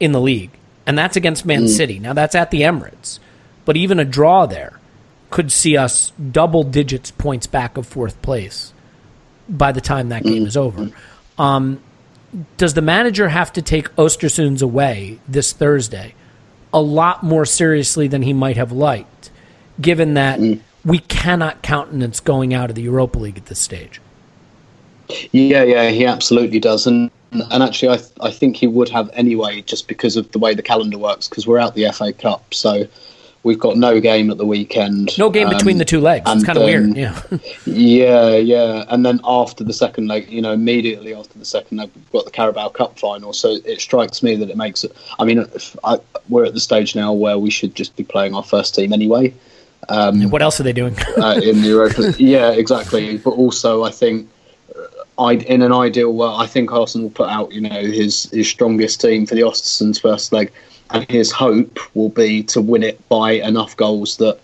[0.00, 0.50] in the league,
[0.86, 1.68] and that's against Man mm.
[1.68, 1.98] City.
[1.98, 3.18] Now that's at the Emirates,
[3.64, 4.78] but even a draw there
[5.30, 8.72] could see us double digits points back of fourth place
[9.48, 10.46] by the time that game mm.
[10.46, 10.90] is over.
[11.38, 11.80] Um,
[12.56, 16.14] does the manager have to take Ostersunds away this Thursday
[16.72, 19.30] a lot more seriously than he might have liked,
[19.80, 20.40] given that
[20.84, 24.00] we cannot countenance going out of the Europa League at this stage?
[25.32, 29.10] Yeah, yeah, he absolutely does, and and actually, I th- I think he would have
[29.12, 32.54] anyway, just because of the way the calendar works, because we're out the FA Cup,
[32.54, 32.86] so
[33.42, 35.16] we've got no game at the weekend.
[35.18, 36.28] No game between um, the two legs.
[36.30, 36.96] It's kind of weird.
[36.96, 37.20] Yeah.
[37.66, 41.90] Yeah, yeah, and then after the second leg, you know, immediately after the second leg,
[41.94, 43.32] we've got the Carabao Cup final.
[43.32, 44.96] So it strikes me that it makes it.
[45.18, 45.98] I mean, if I,
[46.28, 49.34] we're at the stage now where we should just be playing our first team anyway.
[50.30, 50.96] What else are they doing?
[51.16, 52.14] uh, in the Europa.
[52.18, 53.18] yeah, exactly.
[53.18, 54.28] But also, I think
[55.18, 58.48] I in an ideal world, I think Arsenal will put out you know his his
[58.48, 60.52] strongest team for the Ostersunds first leg,
[60.90, 64.40] and his hope will be to win it by enough goals that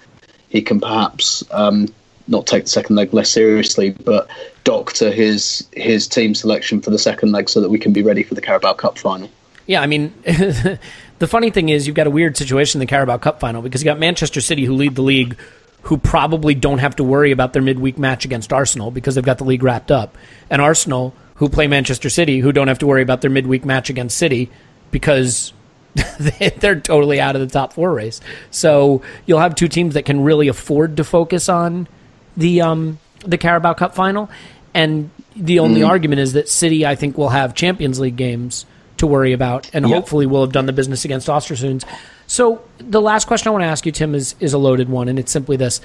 [0.49, 1.89] he can perhaps um,
[2.29, 4.29] not take the second leg less seriously, but
[4.65, 8.23] doctor his his team selection for the second leg so that we can be ready
[8.23, 9.31] for the Carabao Cup final.
[9.67, 10.13] Yeah, I mean,
[11.21, 13.83] the funny thing is you've got a weird situation in the Carabao Cup final because
[13.83, 15.37] you've got Manchester City who lead the league,
[15.83, 19.39] who probably don't have to worry about their midweek match against Arsenal because they've got
[19.39, 20.17] the league wrapped up,
[20.49, 23.91] and Arsenal who play Manchester City who don't have to worry about their midweek match
[23.91, 24.51] against City
[24.91, 25.53] because
[26.59, 28.23] they're totally out of the top four race.
[28.51, 31.87] So you'll have two teams that can really afford to focus on
[32.35, 34.31] the um, the Carabao Cup final,
[34.73, 38.65] and the only argument is that City, I think, will have Champions League games
[39.01, 41.85] to worry about, and hopefully we'll have done the business against Ostersunds.
[42.27, 45.09] So the last question I want to ask you, Tim, is is a loaded one,
[45.09, 45.81] and it's simply this: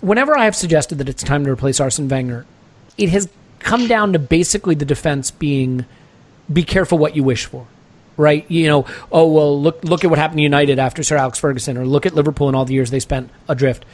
[0.00, 2.46] Whenever I have suggested that it's time to replace Arsene Wenger,
[2.96, 3.28] it has
[3.58, 5.84] come down to basically the defense being,
[6.52, 7.66] "Be careful what you wish for."
[8.16, 8.44] right?
[8.50, 11.76] You know, oh well, look look at what happened to United after Sir Alex Ferguson,
[11.76, 13.84] or look at Liverpool and all the years they spent adrift.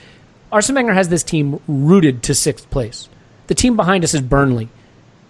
[0.50, 3.08] Arsene Wenger has this team rooted to sixth place.
[3.46, 4.68] The team behind us is Burnley.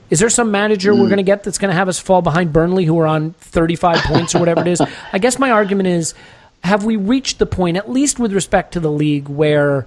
[0.09, 1.09] Is there some manager we're mm.
[1.09, 3.99] going to get that's going to have us fall behind Burnley, who are on 35
[4.05, 4.81] points or whatever it is?
[5.13, 6.15] I guess my argument is
[6.63, 9.87] have we reached the point, at least with respect to the league, where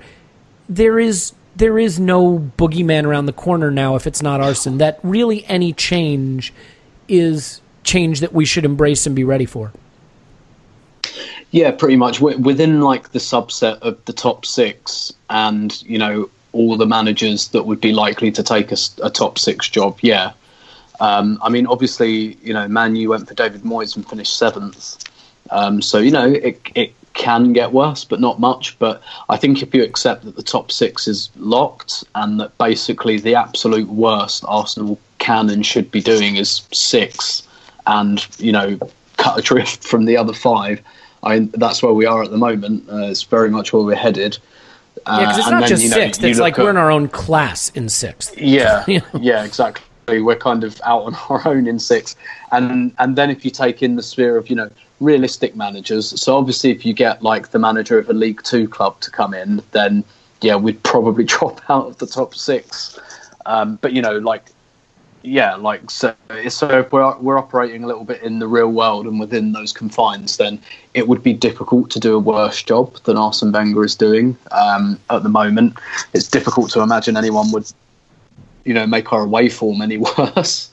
[0.68, 4.78] there is there is no boogeyman around the corner now if it's not Arsene.
[4.78, 6.54] that really any change
[7.10, 9.74] is change that we should embrace and be ready for?
[11.52, 16.30] Yeah, pretty much Wi- within like the subset of the top six, and you know
[16.52, 19.98] all the managers that would be likely to take a top six job.
[20.02, 20.34] Yeah,
[21.00, 25.04] um, I mean obviously you know Man U went for David Moyes and finished seventh,
[25.52, 28.80] um, so you know it it can get worse, but not much.
[28.80, 33.20] But I think if you accept that the top six is locked and that basically
[33.20, 37.44] the absolute worst Arsenal can and should be doing is six,
[37.86, 38.80] and you know
[39.18, 40.82] cut adrift from the other five.
[41.22, 42.90] I that's where we are at the moment.
[42.90, 44.38] Uh, it's very much where we're headed.
[45.06, 46.24] Uh, Yeah, because it's and not then, just you know, sixth.
[46.24, 48.38] It's like at- we're in our own class in sixth.
[48.38, 49.20] yeah, You know?
[49.20, 49.86] yeah, exactly.
[50.22, 52.16] We're kind of out on our own in six,
[52.52, 54.70] and and then if you take in the sphere of you know
[55.00, 59.00] realistic managers, so obviously if you get like the manager of a League Two club
[59.02, 60.04] to come in, then
[60.42, 62.98] yeah, we'd probably drop out of the top six.
[63.46, 64.46] Um, but you know, like
[65.22, 66.16] yeah, like so.
[66.50, 69.74] So if we're we're operating a little bit in the real world and within those
[69.74, 70.60] confines, then
[70.94, 75.00] it would be difficult to do a worse job than Arsene Wenger is doing um,
[75.10, 75.78] at the moment.
[76.14, 77.72] It's difficult to imagine anyone would,
[78.64, 80.72] you know, make our away form any worse.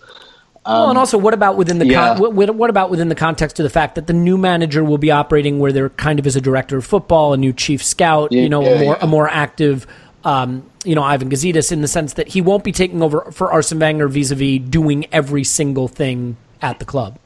[0.64, 2.16] well, and also, what about within the yeah.
[2.16, 4.98] con- what, what about within the context of the fact that the new manager will
[4.98, 8.30] be operating where there kind of is a director of football, a new chief scout,
[8.30, 9.86] Yeah, you know, yeah, a more a more active,
[10.24, 13.52] um, you know, Ivan Gazidis in the sense that he won't be taking over for
[13.52, 17.18] Arsene Wenger vis-a-vis doing every single thing at the club.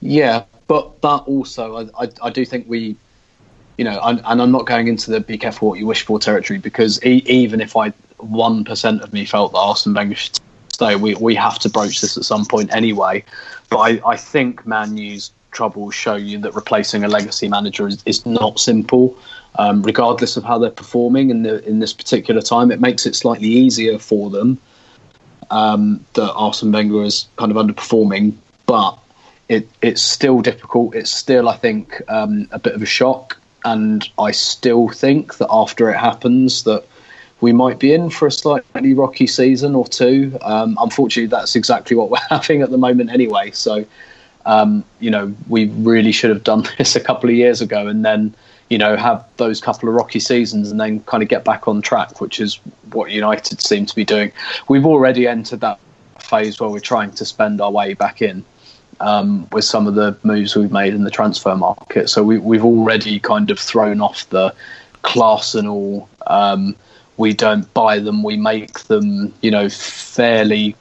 [0.00, 2.96] Yeah, but but also I, I, I do think we,
[3.78, 6.18] you know, and, and I'm not going into the be careful what you wish for
[6.18, 10.38] territory because e- even if I one percent of me felt that Arsene Wenger should
[10.68, 13.24] stay, we we have to broach this at some point anyway.
[13.70, 18.02] But I, I think Man U's troubles show you that replacing a legacy manager is,
[18.04, 19.16] is not simple.
[19.56, 23.14] Um, regardless of how they're performing in the in this particular time, it makes it
[23.14, 24.58] slightly easier for them
[25.50, 28.34] um, that Arsene Wenger is kind of underperforming,
[28.66, 28.98] but
[29.48, 30.94] it, it's still difficult.
[30.94, 35.48] It's still, I think, um, a bit of a shock, and I still think that
[35.50, 36.84] after it happens, that
[37.40, 40.36] we might be in for a slightly rocky season or two.
[40.42, 43.50] Um, unfortunately, that's exactly what we're having at the moment, anyway.
[43.50, 43.84] So,
[44.46, 48.04] um, you know, we really should have done this a couple of years ago, and
[48.04, 48.34] then.
[48.70, 51.82] You know, have those couple of rocky seasons and then kind of get back on
[51.82, 52.58] track, which is
[52.92, 54.32] what United seem to be doing.
[54.68, 55.78] We've already entered that
[56.18, 58.42] phase where we're trying to spend our way back in
[59.00, 62.08] um, with some of the moves we've made in the transfer market.
[62.08, 64.54] So we, we've already kind of thrown off the
[65.02, 66.08] class and all.
[66.26, 66.76] Um,
[67.16, 70.74] we don't buy them, we make them, you know, fairly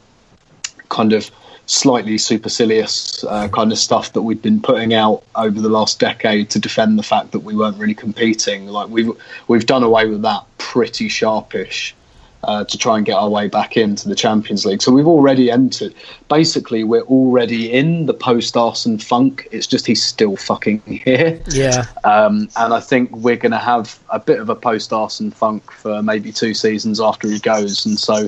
[0.89, 1.29] kind of
[1.65, 6.49] slightly supercilious uh, kind of stuff that we've been putting out over the last decade
[6.49, 8.67] to defend the fact that we weren't really competing.
[8.67, 9.11] Like we've
[9.47, 11.95] we've done away with that pretty sharpish
[12.43, 14.81] uh, to try and get our way back into the Champions League.
[14.81, 15.93] So we've already entered.
[16.29, 19.47] Basically, we're already in the post Arsenal funk.
[19.51, 21.41] It's just he's still fucking here.
[21.49, 21.85] Yeah.
[22.03, 25.71] Um, and I think we're going to have a bit of a post Arsenal funk
[25.71, 27.85] for maybe two seasons after he goes.
[27.85, 28.27] And so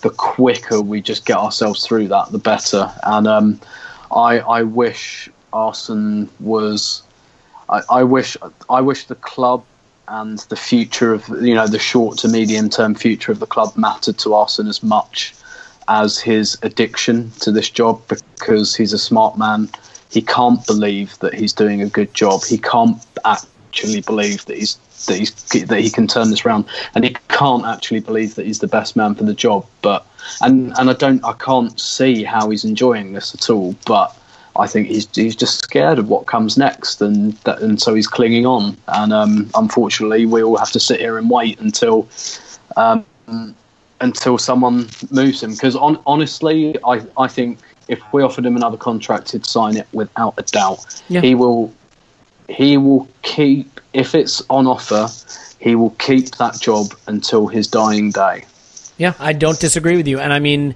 [0.00, 2.92] the quicker we just get ourselves through that, the better.
[3.02, 3.60] And um,
[4.10, 7.02] I, I wish Arsenal was.
[7.68, 8.36] I, I wish
[8.70, 9.64] I wish the club
[10.08, 13.76] and the future of you know the short to medium term future of the club
[13.76, 15.34] mattered to Arsene as much
[15.88, 19.68] as his addiction to this job because he's a smart man.
[20.10, 22.44] He can't believe that he's doing a good job.
[22.44, 25.32] He can't actually believe that he's that he's
[25.66, 26.64] that he can turn this around,
[26.94, 29.66] and he can't actually believe that he's the best man for the job.
[29.82, 30.06] But
[30.40, 33.74] and and I don't I can't see how he's enjoying this at all.
[33.86, 34.16] But
[34.58, 38.08] I think he's he's just scared of what comes next, and that, and so he's
[38.08, 38.76] clinging on.
[38.88, 42.08] And um, unfortunately, we all have to sit here and wait until
[42.76, 43.04] um,
[44.00, 45.52] until someone moves him.
[45.52, 47.58] Because on, honestly, I I think
[47.88, 51.02] if we offered him another contract, he'd sign it without a doubt.
[51.08, 51.20] Yeah.
[51.20, 51.72] He will
[52.48, 55.08] he will keep if it's on offer.
[55.58, 58.44] He will keep that job until his dying day.
[58.98, 60.20] Yeah, I don't disagree with you.
[60.20, 60.74] And I mean,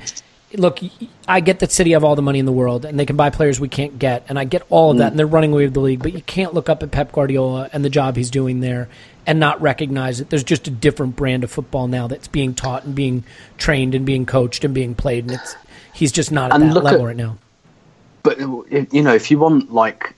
[0.54, 0.80] look,
[1.28, 3.30] I get that City have all the money in the world and they can buy
[3.30, 5.16] players we can't get, and I get all of that, and mm.
[5.18, 6.02] they're running away with the league.
[6.02, 8.88] But you can't look up at Pep Guardiola and the job he's doing there
[9.26, 12.84] and not recognize that there's just a different brand of football now that's being taught
[12.84, 13.22] and being
[13.58, 15.56] trained and being coached and being played, and it's
[15.92, 17.36] he's just not at And that level at- right now.
[18.22, 20.14] but you know, if you want like,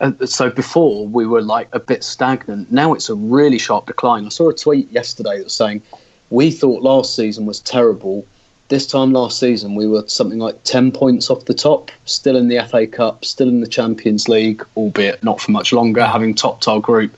[0.00, 2.70] uh, so before we were like a bit stagnant.
[2.70, 4.26] Now it's a really sharp decline.
[4.26, 5.82] I saw a tweet yesterday that was saying
[6.30, 8.26] we thought last season was terrible.
[8.68, 12.48] This time last season we were something like ten points off the top, still in
[12.48, 16.66] the FA Cup, still in the Champions League, albeit not for much longer, having topped
[16.66, 17.16] our group.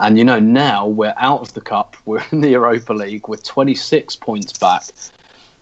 [0.00, 1.94] And you know, now we're out of the cup.
[2.06, 3.28] We're in the Europa League.
[3.28, 4.84] We're 26 points back.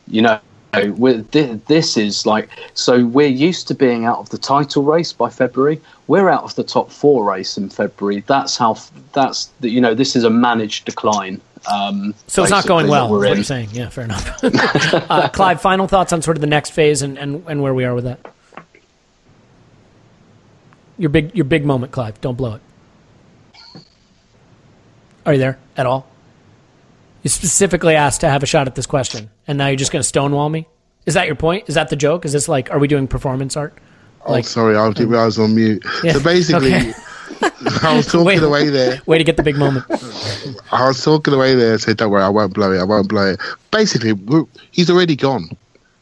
[0.07, 0.41] You know,
[0.73, 3.07] this is like so.
[3.07, 5.81] We're used to being out of the title race by February.
[6.07, 8.23] We're out of the top four race in February.
[8.27, 8.77] That's how.
[9.13, 9.95] That's the, you know.
[9.95, 11.41] This is a managed decline.
[11.73, 13.09] Um, So it's not going well.
[13.09, 13.69] that Is we're what you're saying?
[13.73, 14.45] Yeah, fair enough.
[15.11, 17.85] uh, Clive, final thoughts on sort of the next phase and, and, and where we
[17.85, 18.21] are with that.
[20.99, 22.21] Your big your big moment, Clive.
[22.21, 23.83] Don't blow it.
[25.25, 26.07] Are you there at all?
[27.29, 30.01] You specifically asked to have a shot at this question, and now you're just going
[30.01, 30.67] to stonewall me.
[31.05, 31.69] Is that your point?
[31.69, 32.25] Is that the joke?
[32.25, 33.77] Is this like, are we doing performance art?
[34.25, 35.85] oh, sorry, I didn't I was on mute.
[36.03, 36.95] Yeah, So basically, okay.
[37.83, 38.43] I was talking Wait.
[38.43, 39.03] away there.
[39.07, 39.85] Way to get the big moment.
[40.73, 42.79] I was talking away there and said, "Don't worry, I won't blow it.
[42.79, 43.41] I won't blow it."
[43.73, 45.51] Basically, we're- he's already gone.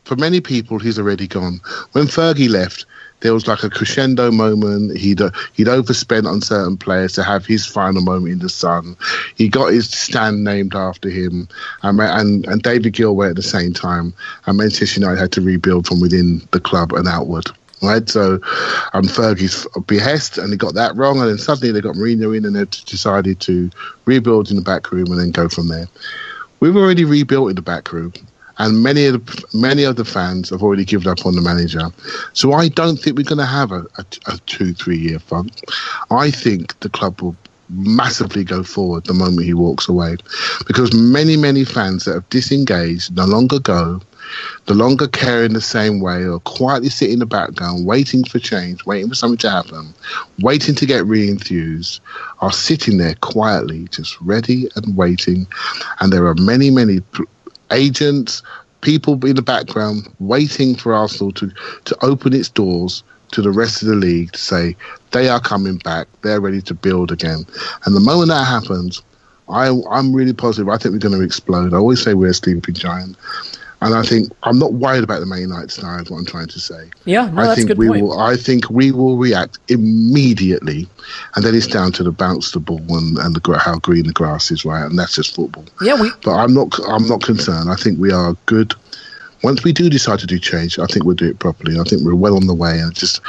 [0.05, 1.61] For many people, he's already gone.
[1.91, 2.87] When Fergie left,
[3.21, 4.97] there was like a crescendo moment.
[4.97, 8.97] He'd uh, he'd overspent on certain players to have his final moment in the sun.
[9.37, 11.49] He got his stand named after him,
[11.83, 14.13] and and, and David Gill went at the same time.
[14.47, 17.47] And Manchester United had to rebuild from within the club and outward.
[17.83, 18.41] Right, so
[18.95, 22.35] on um, Fergie's behest, and they got that wrong, and then suddenly they got Mourinho
[22.35, 23.71] in, and they decided to
[24.07, 25.87] rebuild in the back room and then go from there.
[26.61, 28.15] We've already rebuilt in the back room
[28.59, 31.91] and many of the many of the fans have already given up on the manager.
[32.33, 35.51] So I don't think we're going to have a, a, a two three year fun.
[36.11, 37.37] I think the club will
[37.69, 40.17] massively go forward the moment he walks away,
[40.67, 44.01] because many many fans that have disengaged no longer go.
[44.69, 48.41] No longer care in the same way, or quietly sit in the background, waiting for
[48.41, 49.95] change, waiting for something to happen,
[50.41, 52.01] waiting to get re-enthused,
[52.41, 55.47] are sitting there quietly, just ready and waiting.
[56.01, 57.03] And there are many, many
[57.71, 58.43] agents,
[58.81, 61.51] people in the background waiting for Arsenal to,
[61.85, 63.03] to open its doors
[63.33, 64.77] to the rest of the league to say
[65.11, 67.45] they are coming back, they're ready to build again.
[67.85, 69.03] And the moment that happens,
[69.49, 70.69] I, I'm really positive.
[70.69, 71.73] I think we're going to explode.
[71.73, 73.17] I always say we're a sleeping giant.
[73.83, 76.01] And I think I'm not worried about the Man United style.
[76.01, 76.91] Is what I'm trying to say.
[77.05, 78.03] Yeah, no, I that's think a good we point.
[78.03, 78.19] will.
[78.19, 80.89] I think we will react immediately,
[81.35, 84.13] and then it's down to the bounce the ball and, and the how green the
[84.13, 84.85] grass is, right?
[84.85, 85.65] And that's just football.
[85.83, 86.11] Yeah, we.
[86.25, 86.79] But I'm not.
[86.89, 87.71] I'm not concerned.
[87.71, 88.75] I think we are good.
[89.43, 91.79] Once we do decide to do change, I think we'll do it properly.
[91.79, 93.21] I think we're well on the way, and just,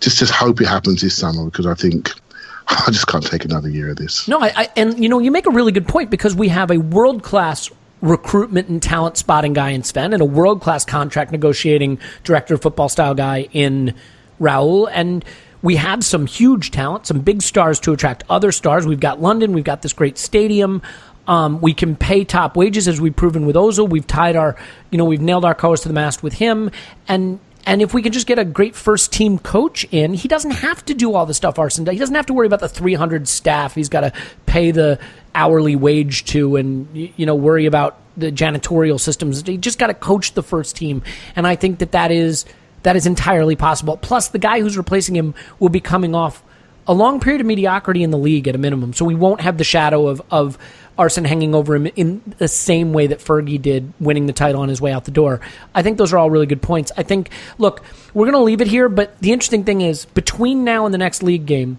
[0.00, 2.10] just, just hope it happens this summer because I think
[2.68, 4.26] I just can't take another year of this.
[4.26, 6.70] No, I, I and you know you make a really good point because we have
[6.70, 7.70] a world class
[8.02, 12.60] recruitment and talent spotting guy in Sven and a world class contract negotiating director of
[12.60, 13.94] football style guy in
[14.40, 14.90] Raul.
[14.92, 15.24] And
[15.62, 18.86] we have some huge talent, some big stars to attract other stars.
[18.86, 20.82] We've got London, we've got this great stadium.
[21.28, 23.88] Um, we can pay top wages as we've proven with Ozil.
[23.88, 24.56] We've tied our,
[24.90, 26.70] you know, we've nailed our colors to the mast with him.
[27.06, 30.50] And and if we can just get a great first team coach in, he doesn't
[30.50, 31.92] have to do all the stuff Arsene does.
[31.92, 33.76] He doesn't have to worry about the 300 staff.
[33.76, 34.12] He's got to
[34.46, 34.98] pay the
[35.34, 39.42] hourly wage to and, you know, worry about the janitorial systems.
[39.46, 41.02] He just got to coach the first team.
[41.34, 42.44] And I think that that is,
[42.82, 43.96] that is entirely possible.
[43.96, 46.42] Plus, the guy who's replacing him will be coming off
[46.86, 48.92] a long period of mediocrity in the league at a minimum.
[48.92, 50.58] So we won't have the shadow of, of
[50.98, 54.68] Arsene hanging over him in the same way that Fergie did winning the title on
[54.68, 55.40] his way out the door.
[55.74, 56.92] I think those are all really good points.
[56.96, 57.82] I think, look,
[58.14, 60.98] we're going to leave it here, but the interesting thing is between now and the
[60.98, 61.78] next league game,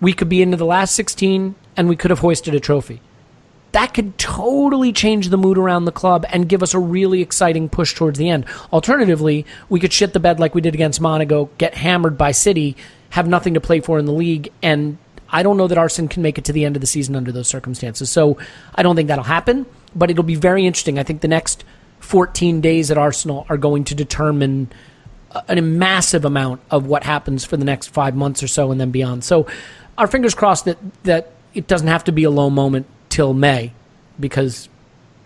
[0.00, 3.00] we could be into the last 16 and we could have hoisted a trophy.
[3.72, 7.68] That could totally change the mood around the club and give us a really exciting
[7.68, 8.46] push towards the end.
[8.72, 12.76] Alternatively, we could shit the bed like we did against Monaco, get hammered by City,
[13.10, 14.98] have nothing to play for in the league, and
[15.30, 17.30] I don't know that Arsene can make it to the end of the season under
[17.30, 18.10] those circumstances.
[18.10, 18.38] So
[18.74, 20.98] I don't think that'll happen, but it'll be very interesting.
[20.98, 21.64] I think the next
[22.00, 24.72] 14 days at Arsenal are going to determine
[25.48, 28.90] a, massive amount of what happens for the next five months or so and then
[28.90, 29.24] beyond.
[29.24, 29.46] So
[29.98, 33.72] our fingers crossed that, that it doesn't have to be a low moment till May
[34.20, 34.68] because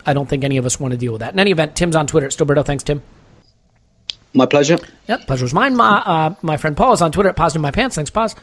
[0.07, 1.35] I don't think any of us want to deal with that.
[1.35, 2.65] In any event, Tim's on Twitter at Stillberto.
[2.65, 3.03] Thanks, Tim.
[4.33, 4.79] My pleasure.
[5.09, 5.77] Yep, pleasure was mine.
[5.77, 7.97] My, uh, my friend Paul is on Twitter at Positive My Pants.
[7.97, 8.35] Thanks, Paz.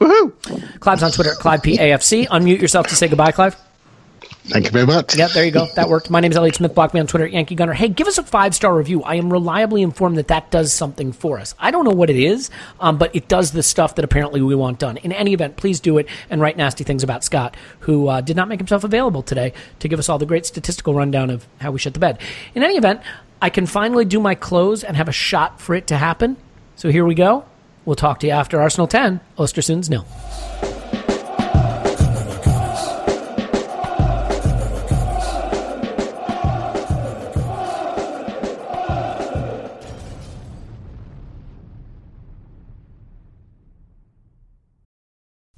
[0.00, 0.80] Woohoo!
[0.80, 2.26] Clive's on Twitter at Clive PAFC.
[2.26, 3.56] Unmute yourself to say goodbye, Clive.
[4.44, 5.16] Thank you very much.
[5.16, 5.66] Yeah, there you go.
[5.76, 6.10] That worked.
[6.10, 6.74] My name is Elliot Smith.
[6.74, 7.74] Block me on Twitter, Yankee Gunner.
[7.74, 9.02] Hey, give us a five star review.
[9.04, 11.54] I am reliably informed that that does something for us.
[11.60, 12.50] I don't know what it is,
[12.80, 14.96] um, but it does the stuff that apparently we want done.
[14.96, 18.36] In any event, please do it and write nasty things about Scott, who uh, did
[18.36, 21.70] not make himself available today to give us all the great statistical rundown of how
[21.70, 22.18] we shit the bed.
[22.56, 23.00] In any event,
[23.40, 26.36] I can finally do my close and have a shot for it to happen.
[26.74, 27.44] So here we go.
[27.84, 30.06] We'll talk to you after Arsenal 10, Ostersunds nil.